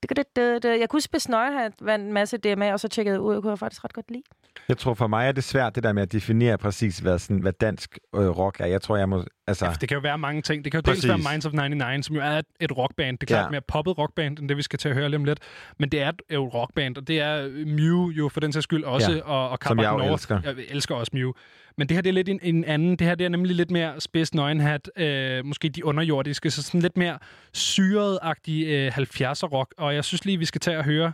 [0.04, 2.88] det, det, det, det, jeg kunne huske, Nøje havde vandt en masse DMA, og så
[2.88, 4.24] tjekkede ud, og kunne jeg faktisk ret godt lide.
[4.68, 7.42] Jeg tror for mig er det svært, det der med at definere præcis, hvad, sådan,
[7.42, 8.66] hvad dansk øh, rock er.
[8.66, 9.24] Jeg tror, jeg må...
[9.48, 10.64] Altså, Ja, det kan jo være mange ting.
[10.64, 11.04] Det kan jo Præcis.
[11.04, 13.18] dels være Minds of 99, som jo er et, et rockband.
[13.18, 13.50] Det er klart Ja.
[13.52, 15.40] mere poppet rockband, end det vi skal til at høre lige om lidt.
[15.80, 16.22] Men det er et-
[16.54, 19.78] rockband, og det er Mew jo for den sags skyld også, Ja, og, og som
[19.80, 20.12] jeg Carbac North.
[20.14, 20.40] elsker.
[20.46, 21.32] Jeg elsker også Mew.
[21.78, 22.96] Men det her det er lidt en, en anden.
[22.96, 26.82] Det her det er nemlig lidt mere spids nøgenhat, øh, måske de underjordiske, så sådan
[26.82, 27.18] lidt mere
[27.54, 29.74] syret-agtig øh, 70'er rock.
[29.78, 31.14] Og jeg synes lige, vi skal tage og høre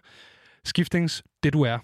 [0.64, 1.78] Skiftings Det Du Er.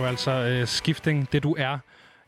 [0.00, 1.78] Du altså øh, Skifting, det du er.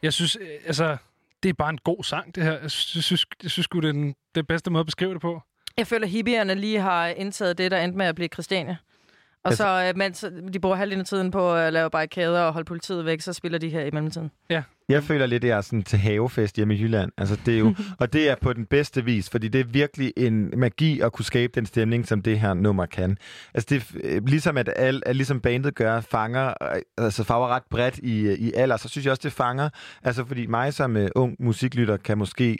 [0.02, 0.96] Jeg synes, øh, altså,
[1.42, 2.52] det er bare en god sang, det her.
[2.60, 5.12] Jeg synes, jeg synes, jeg synes sgu, det er den, det bedste måde at beskrive
[5.12, 5.42] det på.
[5.76, 8.76] Jeg føler, at hippierne lige har indtaget det, der endte med at blive Christiania.
[9.44, 12.52] Og Altså- så, øh, mens de bruger halvdelen af tiden på at lave barrikader og
[12.52, 14.30] holde politiet væk, så spiller de her i mellemtiden.
[14.50, 14.62] Ja.
[14.92, 17.12] Jeg føler lidt, at jeg er sådan til havefest hjemme i Jylland.
[17.18, 20.12] Altså, det er jo, og det er på den bedste vis, fordi det er virkelig
[20.16, 23.16] en magi at kunne skabe den stemning, som det her nummer kan.
[23.54, 27.48] Altså, det er øh, ligesom, at, al, at ligesom bandet gør, fanger, øh, altså farver
[27.48, 29.68] ret bredt i, øh, i alder, så synes jeg også, det fanger.
[30.02, 32.58] Altså, fordi mig som uh, ung musiklytter kan måske...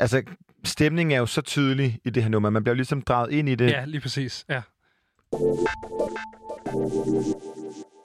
[0.00, 0.22] Altså,
[0.64, 2.50] stemningen er jo så tydelig i det her nummer.
[2.50, 3.70] Man bliver jo ligesom draget ind i det.
[3.70, 4.44] Ja, lige præcis.
[4.48, 4.60] Ja.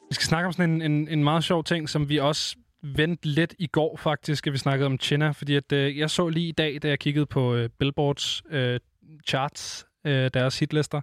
[0.10, 3.28] Vi skal snakke om sådan en, en, en meget sjov ting, som vi også vendte
[3.28, 6.48] lidt i går faktisk, at vi snakkede om China, fordi at, øh, jeg så lige
[6.48, 8.80] i dag, da jeg kiggede på øh, Billboards øh,
[9.28, 11.02] charts, øh, deres hitlister,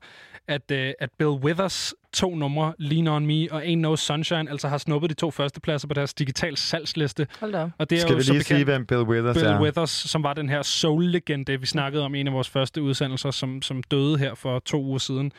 [0.48, 4.68] at, øh, at Bill Withers to numre, Lean On Me og Ain't No Sunshine, altså
[4.68, 7.26] har snuppet de to første pladser på deres digital salgsliste.
[7.40, 7.70] Hold da.
[7.78, 9.60] Og det er Skal jo vi lige bekendt sige, hvem Bill Withers Bill er?
[9.60, 13.30] Withers, som var den her soul-legende, vi snakkede om i en af vores første udsendelser,
[13.30, 15.32] som, som døde her for to uger siden.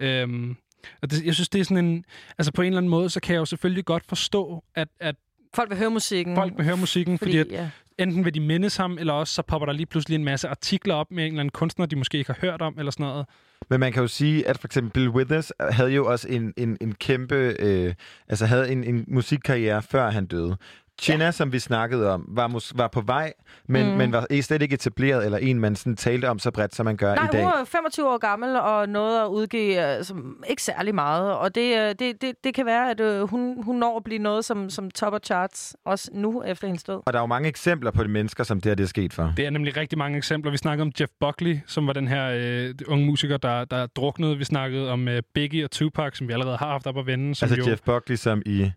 [0.00, 0.56] Øhm,
[1.02, 2.04] og det, jeg synes, det er sådan en...
[2.38, 5.16] Altså på en eller anden måde, så kan jeg jo selvfølgelig godt forstå, at, at
[5.56, 6.36] Folk vil høre musikken.
[6.36, 7.70] folk vil høre musikken, fordi, Fordi, at ja.
[7.98, 10.94] enten vil de mindes ham, eller også så popper der lige pludselig en masse artikler
[10.94, 13.26] op med en eller anden kunstner, de måske ikke har hørt om, eller sådan noget.
[13.70, 16.76] Men man kan jo sige, at for eksempel Bill Withers havde jo også en, en,
[16.80, 17.94] en kæmpe, øh,
[18.28, 20.56] altså havde en, en musikkarriere, før han døde.
[21.00, 21.30] China, ja.
[21.30, 23.32] som vi snakkede om, var, mus- var på vej,
[23.68, 23.96] men, Mm.
[23.96, 26.96] men var slet ikke etableret, eller en, man sådan talte om så bredt, som man
[26.96, 27.42] gør Nej, i dag.
[27.42, 31.32] hun var 25 år gammel og nåede at udgive øh, som, ikke særlig meget.
[31.34, 34.18] Og det, øh, det, det, det kan være, at øh, hun, hun når at blive
[34.18, 37.00] noget som, som topper charts, også nu efter hendes død.
[37.06, 39.12] Og der er jo mange eksempler på de mennesker, som det her det er sket
[39.12, 39.32] for.
[39.36, 40.50] Det er nemlig rigtig mange eksempler.
[40.50, 44.38] Vi snakkede om Jeff Buckley, som var den her øh, unge musiker, der, der druknede.
[44.38, 47.34] Vi snakkede om øh, Biggie og Tupac, som vi allerede har haft op at vende.
[47.34, 48.70] Som Altså jo, Jeff Buckley, som i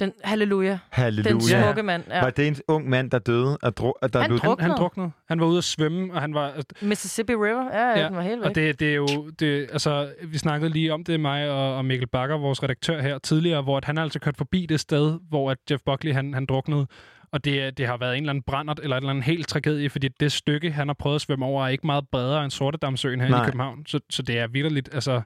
[0.00, 0.78] Den, halleluja.
[0.90, 1.32] Halleluja.
[1.32, 2.04] Den smukke mand.
[2.10, 2.20] Ja.
[2.20, 3.58] Var det en ung mand, der døde?
[3.62, 4.38] Og dro- og der Han blev...
[4.40, 4.62] druknede.
[4.62, 5.10] han, han druknede.
[5.28, 6.52] Han var ude at svømme, og han var...
[6.82, 8.06] Mississippi River, ja, ja.
[8.06, 8.48] den var helt væk.
[8.48, 9.06] og det, det er jo...
[9.40, 13.18] Det, altså, vi snakkede lige om det, mig og, og Mikkel Bakker, vores redaktør her
[13.18, 16.34] tidligere, hvor at han har altså kørt forbi det sted, hvor at Jeff Buckley han,
[16.34, 16.86] han druknede.
[17.32, 19.90] Og det, det har været en eller anden brændert eller en eller anden helt tragedie,
[19.90, 23.20] fordi det stykke, han har prøvet at svømme over, er ikke meget bredere end Sortedamsøen
[23.20, 23.42] her Nej.
[23.42, 23.86] i København.
[23.86, 25.22] Så, så det er vidderligt, altså...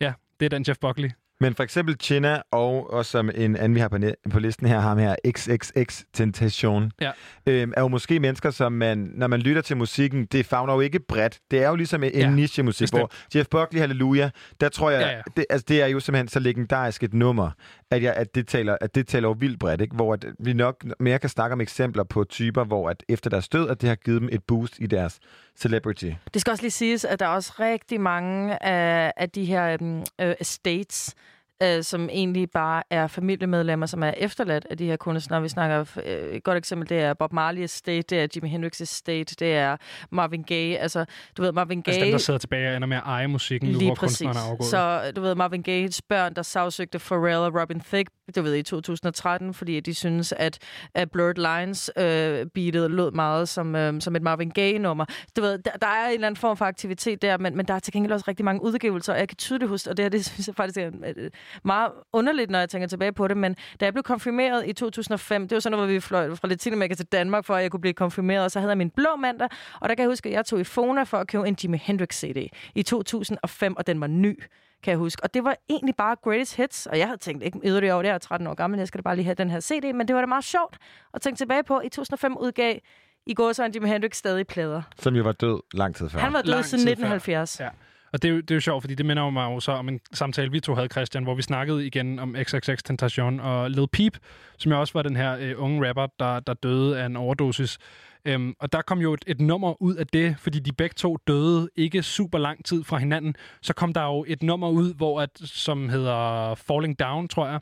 [0.00, 1.10] Ja, det er den Jeff Buckley.
[1.40, 3.98] Men for eksempel China, og også som en anden, vi har på,
[4.30, 7.10] på listen her, ham her, XXX Tentation, Ja.
[7.46, 10.80] øhm, er jo måske mennesker, som man, når man lytter til musikken, det fagner jo
[10.80, 11.38] ikke bredt.
[11.50, 15.08] Det er jo ligesom en Ja, niche-musik, hvor Jeff Buckley, Halleluja, der tror jeg, Ja,
[15.10, 15.20] ja.
[15.36, 17.50] Det, altså, det er jo simpelthen så legendarisk et nummer,
[17.90, 19.96] at, jeg, at, det, taler, at det taler jo vildt bredt, ikke?
[19.96, 23.48] hvor at vi nok mere kan snakke om eksempler på typer, hvor at efter deres
[23.48, 25.18] død, at det har givet dem et boost i deres
[25.56, 26.10] celebrity.
[26.34, 29.76] Det skal også lige siges, at der er også rigtig mange af, af de her
[29.80, 31.14] øhm, øh, estates,
[31.62, 35.42] øh, som egentlig bare er familiemedlemmer, som er efterladt af de her kunstnere.
[35.42, 38.80] Vi snakker, øh, et godt eksempel, det er Bob Marley Estate, det er Jimi Hendrix
[38.80, 39.76] Estate, det er
[40.10, 40.78] Marvin Gaye.
[40.78, 41.04] Altså,
[41.36, 41.94] du ved, Marvin Gaye...
[41.94, 44.18] Altså dem, der sidder tilbage og ender med at eje musikken, nu hvor præcis.
[44.18, 44.70] kunstneren er afgået.
[44.70, 48.62] Så du ved, Marvin Gayes børn, der sagsøgte Pharrell og Robin Thicke, du ved, i
[48.62, 50.58] 2013, fordi de synes, at,
[50.94, 55.04] at Blurred Lines øh, beatet lød meget som, øh, som et Marvin Gaye-nummer.
[55.36, 57.74] Du ved, der, der er en eller anden form for aktivitet der, men, men der
[57.74, 60.10] er til gengæld også rigtig mange udgivelser, og jeg kan tydeligt huske, og det her,
[60.10, 61.30] det synes jeg faktisk er øh,
[61.64, 65.48] meget underligt, når jeg tænker tilbage på det, men da jeg blev konfirmeret i 2005,
[65.48, 67.80] det var sådan noget, hvor vi fløj fra Latinamerika til Danmark, for at jeg kunne
[67.80, 69.48] blive konfirmeret, og så havde jeg min blå mandag,
[69.80, 71.78] og der kan jeg huske, at jeg tog i Fona for at købe en Jimi
[71.82, 74.42] Hendrix CD i 2005, og den var ny
[74.82, 75.24] kan jeg huske.
[75.24, 78.08] Og det var egentlig bare greatest hits, og jeg havde tænkt, ikke yderligere over det,
[78.08, 80.08] jeg er 13 år gammel, jeg skal da bare lige have den her CD, men
[80.08, 80.78] det var da meget sjovt
[81.14, 81.80] at tænke tilbage på.
[81.84, 82.78] I 2005 udgav
[83.26, 84.82] i går så en Jimi Hendrix stadig plader.
[84.98, 86.18] Som jo var død lang tid før.
[86.18, 86.92] Han var død Lang siden tid før.
[86.92, 87.60] 1970.
[87.60, 87.68] Ja.
[88.12, 89.72] Og det er, jo, det er jo sjovt, fordi det minder jo mig jo så
[89.72, 93.70] om en samtale, vi to havde, Christian, hvor vi snakkede igen om XXX Tentation og
[93.70, 94.18] Lil Peep,
[94.58, 97.78] som jo også var den her øh, unge rapper, der, der døde af en overdosis.
[98.24, 101.16] Øhm, og der kom jo et, et nummer ud af det, fordi de begge to
[101.26, 103.34] døde ikke super lang tid fra hinanden.
[103.62, 107.60] Så kom der jo et nummer ud, hvor at, som hedder Falling Down, tror jeg,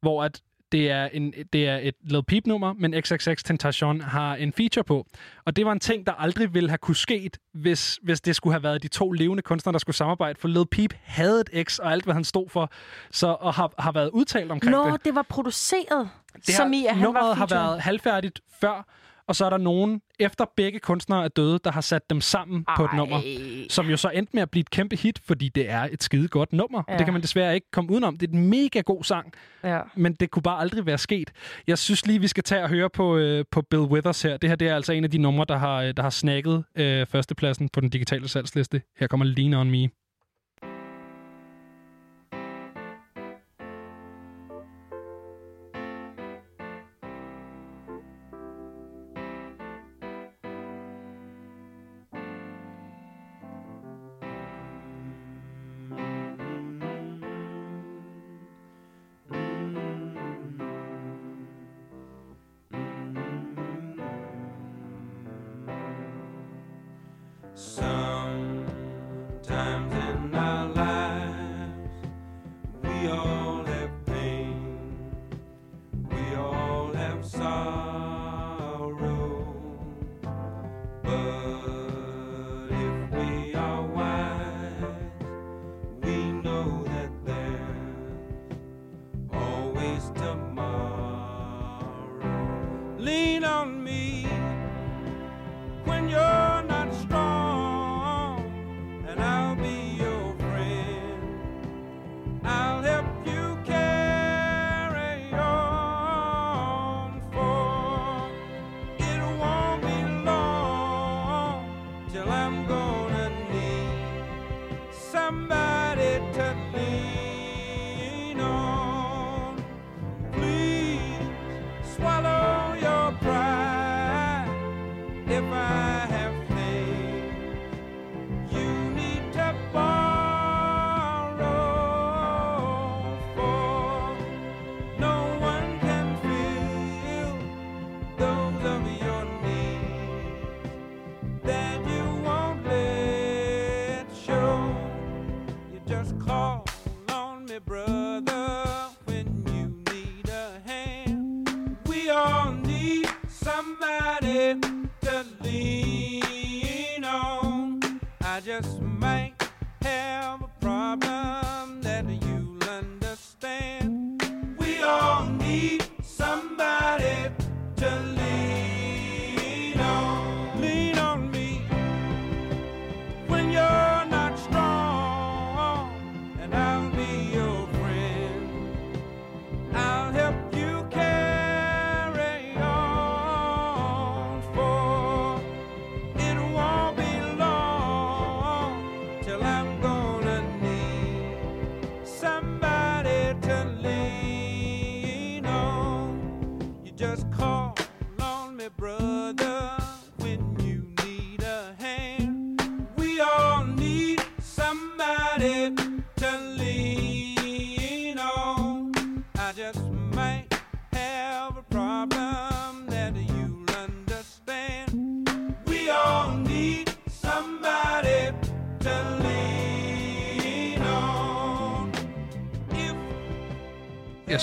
[0.00, 0.40] hvor at
[0.72, 5.06] det er, en, det er et Lil Peep-nummer, men XXX Tentation har en feature på.
[5.44, 8.54] Og det var en ting, der aldrig ville have kunne sket, hvis, hvis det skulle
[8.54, 10.40] have været de to levende kunstnere, der skulle samarbejde.
[10.40, 12.72] For Lil Peep havde et X og alt, hvad han stod for,
[13.10, 15.04] så, og har, har været udtalt omkring Nå, det.
[15.04, 16.08] det var produceret,
[16.46, 18.86] Det som i, at han var har været halvfærdigt før,
[19.28, 22.64] og så er der nogen, efter begge kunstnere er døde, der har sat dem sammen
[22.68, 22.76] Ej.
[22.76, 23.20] på et nummer,
[23.70, 26.28] som jo så endte med at blive et kæmpe hit, fordi det er et skide
[26.28, 26.82] godt nummer.
[26.88, 26.96] Ja.
[26.96, 28.16] Det kan man desværre ikke komme udenom.
[28.16, 29.32] Det er en mega god sang,
[29.64, 29.80] Ja.
[29.96, 31.30] men det kunne bare aldrig være sket.
[31.66, 34.36] Jeg synes lige, vi skal tage og høre på, øh, på Bill Withers her.
[34.36, 36.64] Det her det er altså en af de numre, der har, øh, der har snakket
[36.76, 38.82] øh, førstepladsen på den digitale salgsliste.
[38.98, 39.88] Her kommer Lean On Me.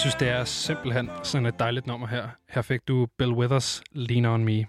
[0.01, 2.27] Synes, det er simpelthen sådan et dejligt nummer her.
[2.49, 4.65] Her fik du Bill Withers, Lean On Me.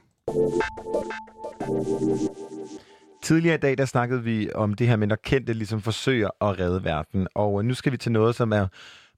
[3.23, 6.61] Tidligere i dag, der snakkede vi om det her med, når kendte ligesom forsøger at
[6.61, 7.27] redde verden.
[7.35, 8.67] Og øh, nu skal vi til noget, som er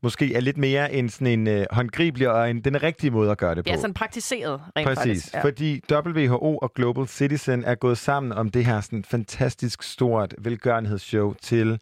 [0.03, 3.39] måske er lidt mere en sådan en øh, håndgribelig og en, den rigtige måde at
[3.39, 3.71] gøre det på.
[3.71, 5.35] Ja, sådan praktiseret rent Præcis, faktisk.
[5.35, 5.45] ja.
[5.45, 11.35] fordi WHO og Global Citizen er gået sammen om det her sådan fantastisk stort velgørenhedsshow
[11.43, 11.79] til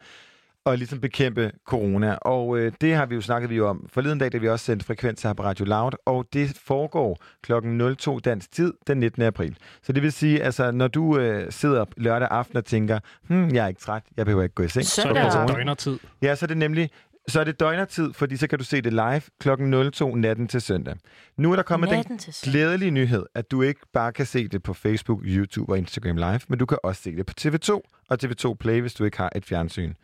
[0.66, 2.14] at ligesom bekæmpe corona.
[2.14, 4.64] Og øh, det har vi jo snakket vi jo om forleden dag, da vi også
[4.64, 7.52] sendte frekvenser her på Radio Loud, og det foregår kl.
[7.96, 9.22] 02 dansk tid den 19.
[9.22, 9.56] april.
[9.82, 13.64] Så det vil sige, altså når du øh, sidder lørdag aften og tænker, hmm, jeg
[13.64, 14.86] er ikke træt, jeg behøver ikke gå i seng.
[14.86, 15.98] Så er det døgnertid.
[16.22, 16.90] Ja, så er det nemlig
[17.28, 19.48] så er det døgnertid, fordi så kan du se det live kl.
[19.90, 20.96] 02 natten til søndag.
[21.36, 24.62] Nu er der kommet Natten den glædelige nyhed, at du ikke bare kan se det
[24.62, 27.70] på Facebook, YouTube og Instagram live, men du kan også se det på TV2
[28.08, 29.94] og TV2 Play, hvis du ikke har et fjernsyn.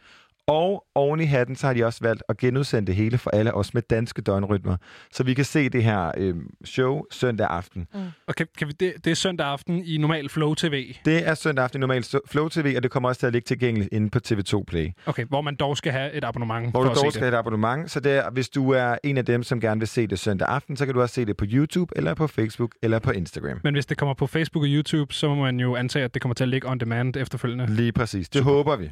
[0.49, 3.55] Og oven i hatten, så har de også valgt at genudsende det hele for alle
[3.55, 4.77] os med danske døgnrytmer,
[5.13, 7.87] så vi kan se det her øh, show søndag aften.
[7.95, 8.01] Mm.
[8.27, 10.95] Og kan, kan vi, det, det er søndag aften i normal Flow TV.
[11.05, 13.47] Det er søndag aften i normalt Flow TV, og det kommer også til at ligge
[13.47, 14.89] tilgængeligt inde på TV2 Play.
[15.07, 17.91] Okay, hvor man dog skal have et abonnement Hvor du dog skal have et abonnement.
[17.91, 20.49] Så det er, hvis du er en af dem, som gerne vil se det søndag
[20.49, 23.61] aften, så kan du også se det på YouTube, eller på Facebook, eller på Instagram.
[23.65, 26.23] Men hvis det kommer på Facebook og YouTube, så må man jo antage, at det
[26.23, 27.67] kommer til at ligge on demand efterfølgende.
[27.67, 28.29] Lige præcis.
[28.29, 28.91] Det håber vi.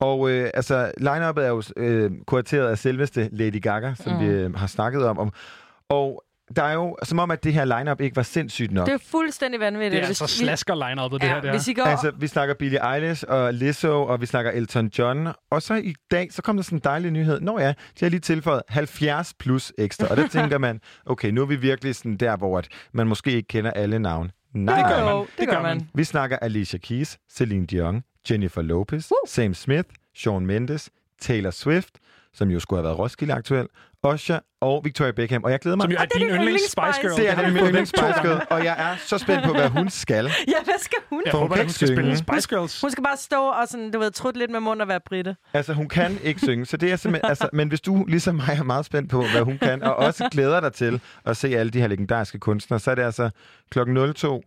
[0.00, 4.20] Og øh, altså, line-up'et er jo øh, kurateret af selveste Lady Gaga, som Mm.
[4.20, 5.18] vi øh, har snakket om.
[5.18, 5.32] om.
[5.88, 6.22] Og
[6.56, 8.86] der er jo som om, at det her line-up ikke var sindssygt nok.
[8.86, 9.92] Det er fuldstændig vanvittigt.
[9.92, 11.40] Det er Hvis altså slasker line det Ja, her.
[11.40, 11.50] Der.
[11.50, 15.28] hvis I går- Altså, vi snakker Billie Eilish og Lizzo, og vi snakker Elton John.
[15.50, 17.40] Og så i dag, så kom der sådan en dejlig nyhed.
[17.40, 20.06] Nå ja, de har lige tilføjet 70 plus ekstra.
[20.10, 23.30] Og der tænker man, okay, nu er vi virkelig sådan der, hvor at man måske
[23.30, 24.30] ikke kender alle navne.
[24.54, 25.26] Nej, Det gør man.
[25.38, 25.88] Det gør man.
[25.94, 29.16] Vi snakker Alicia Keys, Celine Dion, Jennifer Lopez, uh.
[29.28, 31.94] Sam Smith, Shawn Mendes, Taylor Swift,
[32.32, 33.66] som jo skulle have været Roskilde aktuel,
[34.06, 35.44] Usher og Victoria Beckham.
[35.44, 35.84] Og jeg glæder mig...
[35.84, 37.16] Som jo er er din yndlings Spice Girl.
[37.16, 38.28] Det er vi min yndlings to Spice.
[38.28, 40.24] Girl, og jeg er så spændt på, hvad hun skal.
[40.48, 41.22] Ja, hvad skal hun?
[41.30, 42.02] For hun kan ikke synge.
[42.48, 42.80] Girls.
[42.80, 45.36] Hun skal bare stå og sådan, du ved, trutte lidt med mund og være britte.
[45.52, 47.28] Altså, hun kan ikke synge, så det er simpelthen...
[47.28, 50.28] altså, men hvis du, ligesom mig, er meget spændt på, hvad hun kan, og også
[50.32, 53.30] glæder dig til at se alle de her legendariske kunstnere, så er det altså
[53.70, 54.42] klokken 02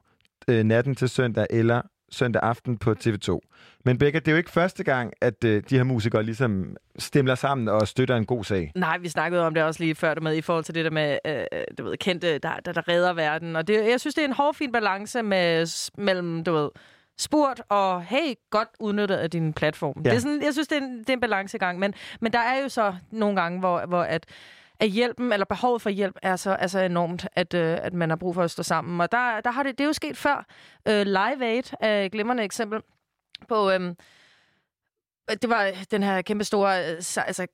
[0.47, 3.39] øh, natten til søndag, eller søndag aften på TV2.
[3.85, 7.35] Men Becca, det er jo ikke første gang, at øh, de her musikere ligesom stemler
[7.35, 8.71] sammen og støtter en god sag.
[8.75, 10.91] Nej, vi snakkede om det også lige før det med, i forhold til det der
[10.91, 11.43] med, øh,
[11.77, 13.55] du ved, kendte, der, der, der redder verden.
[13.55, 16.69] Og det, jeg synes, det er en hårfin balance med, mellem, du ved,
[17.17, 20.01] spurt og, hey, godt udnyttet af din platform.
[20.05, 20.09] Ja.
[20.09, 21.79] Det er sådan, jeg synes, det er en, det er en balancegang.
[21.79, 24.25] Men, men der er jo så nogle gange, hvor, hvor at,
[24.79, 28.09] at hjælpen, eller behovet for hjælp, er så, er så enormt, at, øh, at man
[28.09, 29.01] har brug for at stå sammen.
[29.01, 30.45] Og der, der har det, det er jo sket før.
[30.87, 32.81] Øh, Live Aid er et glimrende eksempel
[33.47, 33.71] på...
[33.71, 33.95] Øh,
[35.41, 36.95] det var den her kæmpe store øh,
[37.27, 37.47] altså,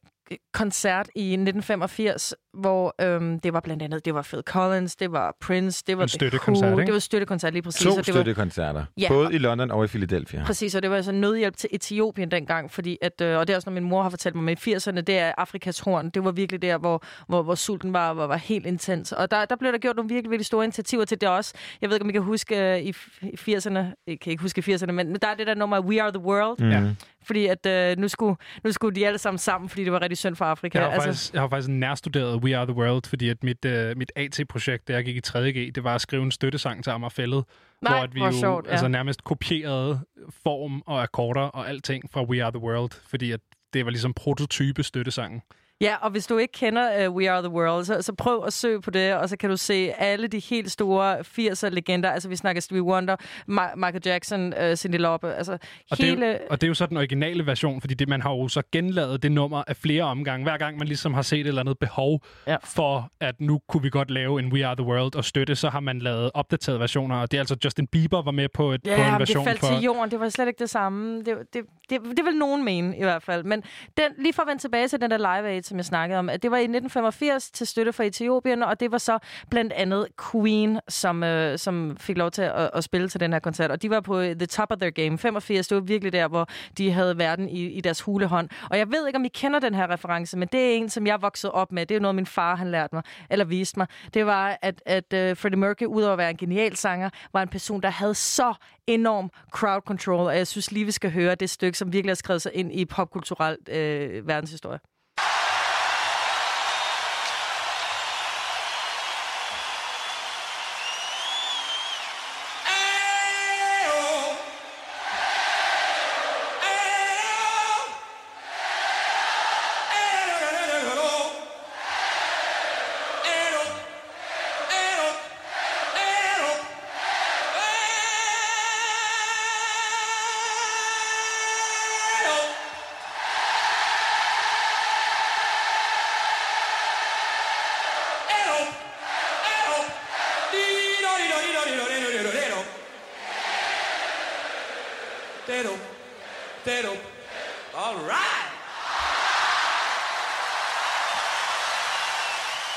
[0.53, 5.35] koncert i 1985, hvor øhm, det var blandt andet, det var Phil Collins, det var
[5.41, 6.85] Prince, det var En støttekoncert, Who, ikke?
[6.87, 7.81] det var støttekoncert lige præcis.
[7.83, 8.85] To og det var, støttekoncerter.
[8.97, 10.43] Ja, Både i London og i Philadelphia.
[10.45, 13.57] Præcis, og det var altså nødhjælp til Etiopien dengang, fordi at, øh, og det er
[13.57, 16.09] også, når min mor har fortalt mig med i 80'erne, det er Afrikas horn.
[16.09, 19.11] Det var virkelig der, hvor, hvor, hvor sulten var, var, var helt intens.
[19.11, 21.53] Og der, der blev der gjort nogle virkelig, virkelig store initiativer til det også.
[21.81, 24.41] Jeg ved ikke, om I kan huske øh, i, f- i 80'erne, jeg kan ikke
[24.41, 26.59] huske i 80'erne, men men der er det der nummer We Are The World.
[26.81, 26.95] Mm.
[27.25, 30.17] Fordi at øh, nu, skulle, nu skulle de alle sammen sammen, fordi det var rigtig
[30.17, 30.79] synd for Afrika.
[30.79, 31.07] Jeg har, altså...
[31.07, 34.87] faktisk, jeg har faktisk nærstuderet We Are The World, fordi at mit, uh, mit AT-projekt,
[34.87, 37.43] da jeg gik i 3.G, det var at skrive en støttesang til Amagerfællet,
[37.81, 38.71] Nej, hvor at vi hvor jo sjovt, ja.
[38.71, 39.99] altså, nærmest kopierede
[40.43, 43.39] form og akkorder og alting fra We Are The World, fordi at
[43.73, 45.41] det var ligesom prototype støttesangen.
[45.83, 48.53] Ja, og hvis du ikke kender uh, We Are The World, så, så prøv at
[48.53, 52.09] søge på det, og så kan du se alle de helt store 80'er-legender.
[52.09, 53.15] Altså, vi snakker Stevie Wonder,
[53.49, 55.57] Ma- Michael Jackson, uh, Cyndi Lauper, altså
[55.91, 56.21] Og, hele...
[56.21, 58.29] det er jo, og det er jo så den originale version, fordi det, man har
[58.31, 60.43] jo så genlavet det nummer af flere omgange.
[60.43, 62.57] Hver gang man ligesom har set et eller andet behov ja.
[62.63, 65.69] for, at nu kunne vi godt lave en We Are The World og støtte, så
[65.69, 67.15] har man lavet opdaterede versioner.
[67.15, 69.47] Og det er altså Justin Bieber var med på, et, Ja, på en version det
[69.47, 69.67] faldt for...
[69.67, 70.11] til jorden.
[70.11, 71.17] Det var slet ikke det samme.
[71.17, 73.43] Det, det, det, det vil nogen mene, i hvert fald.
[73.43, 73.63] Men
[73.97, 76.29] den, lige for at vende tilbage til den der Live Aid, som jeg snakkede om,
[76.43, 79.19] det var i 1985 til støtte for Etiopien, og det var så
[79.49, 83.39] blandt andet Queen, som, øh, som fik lov til at, at spille til den her
[83.39, 83.71] koncert.
[83.71, 85.17] Og de var på øh, the top of their game.
[85.17, 88.49] 85, det var virkelig der, hvor de havde verden i, i deres hulehånd.
[88.69, 91.07] Og jeg ved ikke, om I kender den her reference, men det er en, som
[91.07, 91.85] jeg voksede op med.
[91.85, 93.87] Det er noget, min far han lærte mig, eller viste mig.
[94.13, 97.47] Det var, at, at uh, Freddie Mercury, udover at være en genial sanger, var en
[97.49, 98.53] person, der havde så
[98.87, 102.15] enorm crowd control, og jeg synes lige, vi skal høre det stykke, som virkelig har
[102.15, 104.79] skrevet sig ind i popkulturel øh, verdenshistorie.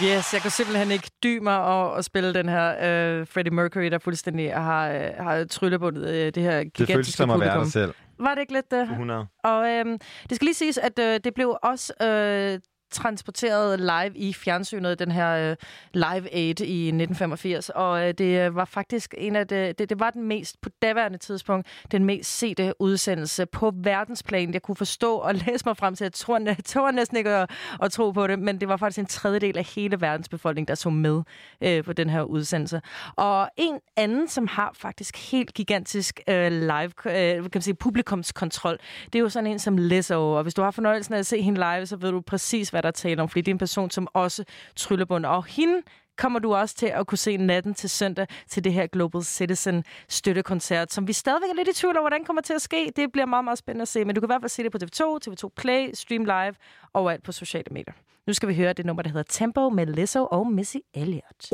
[0.07, 2.71] Yes, jeg kan simpelthen ikke dy mig at, at spille den her
[3.21, 7.07] uh, Freddie Mercury, der fuldstændig har, øh, har tryllebundet uh, det her gigantiske Det føles
[7.15, 7.95] som at være dig selv.
[8.19, 8.83] Var det ikke lidt det?
[8.83, 9.27] 100.
[9.45, 12.61] Og øhm, det skal lige siges, at øh, det blev også øh,
[12.91, 15.57] transporteret live i fjernsynet, den her øh,
[15.93, 17.69] Live Aid i 1985.
[17.69, 20.69] Og øh, det øh, var faktisk en af det, det, det var den mest, på
[20.83, 24.53] daværende tidspunkt, den mest sete udsendelse på verdensplan.
[24.53, 27.31] Jeg kunne forstå og læse mig frem til, at jeg tror, jeg tror næsten ikke
[27.31, 27.51] at,
[27.83, 30.75] at tro på det, men det var faktisk en tredjedel af hele verdens befolkning, der
[30.75, 31.23] så med
[31.61, 32.81] øh, på den her udsendelse.
[33.17, 38.79] Og en anden, som har faktisk helt gigantisk øh, live, øh, kan man sige, publikumskontrol,
[39.05, 40.33] det er jo sådan en som Lizzo.
[40.33, 42.83] Og hvis du har fornøjelsen af at se hende live, så ved du præcis, hvad
[42.83, 44.45] der er tale om, fordi det er en person, som også
[44.77, 45.29] tryllebunder.
[45.29, 45.83] Og hende
[46.17, 49.85] kommer du også til at kunne se natten til søndag til det her Global Citizen
[50.09, 52.93] støttekoncert, som vi stadigvæk er lidt i tvivl om, hvordan kommer til at ske.
[52.97, 54.73] Det bliver meget, meget spændende at se, men du kan i hvert fald se det
[54.73, 56.55] på TV2, TV2 Play, Stream Live
[56.93, 57.95] og alt på sociale medier.
[58.27, 61.51] Nu skal vi høre det nummer, der hedder Tempo med Lizzo og Missy Elliott.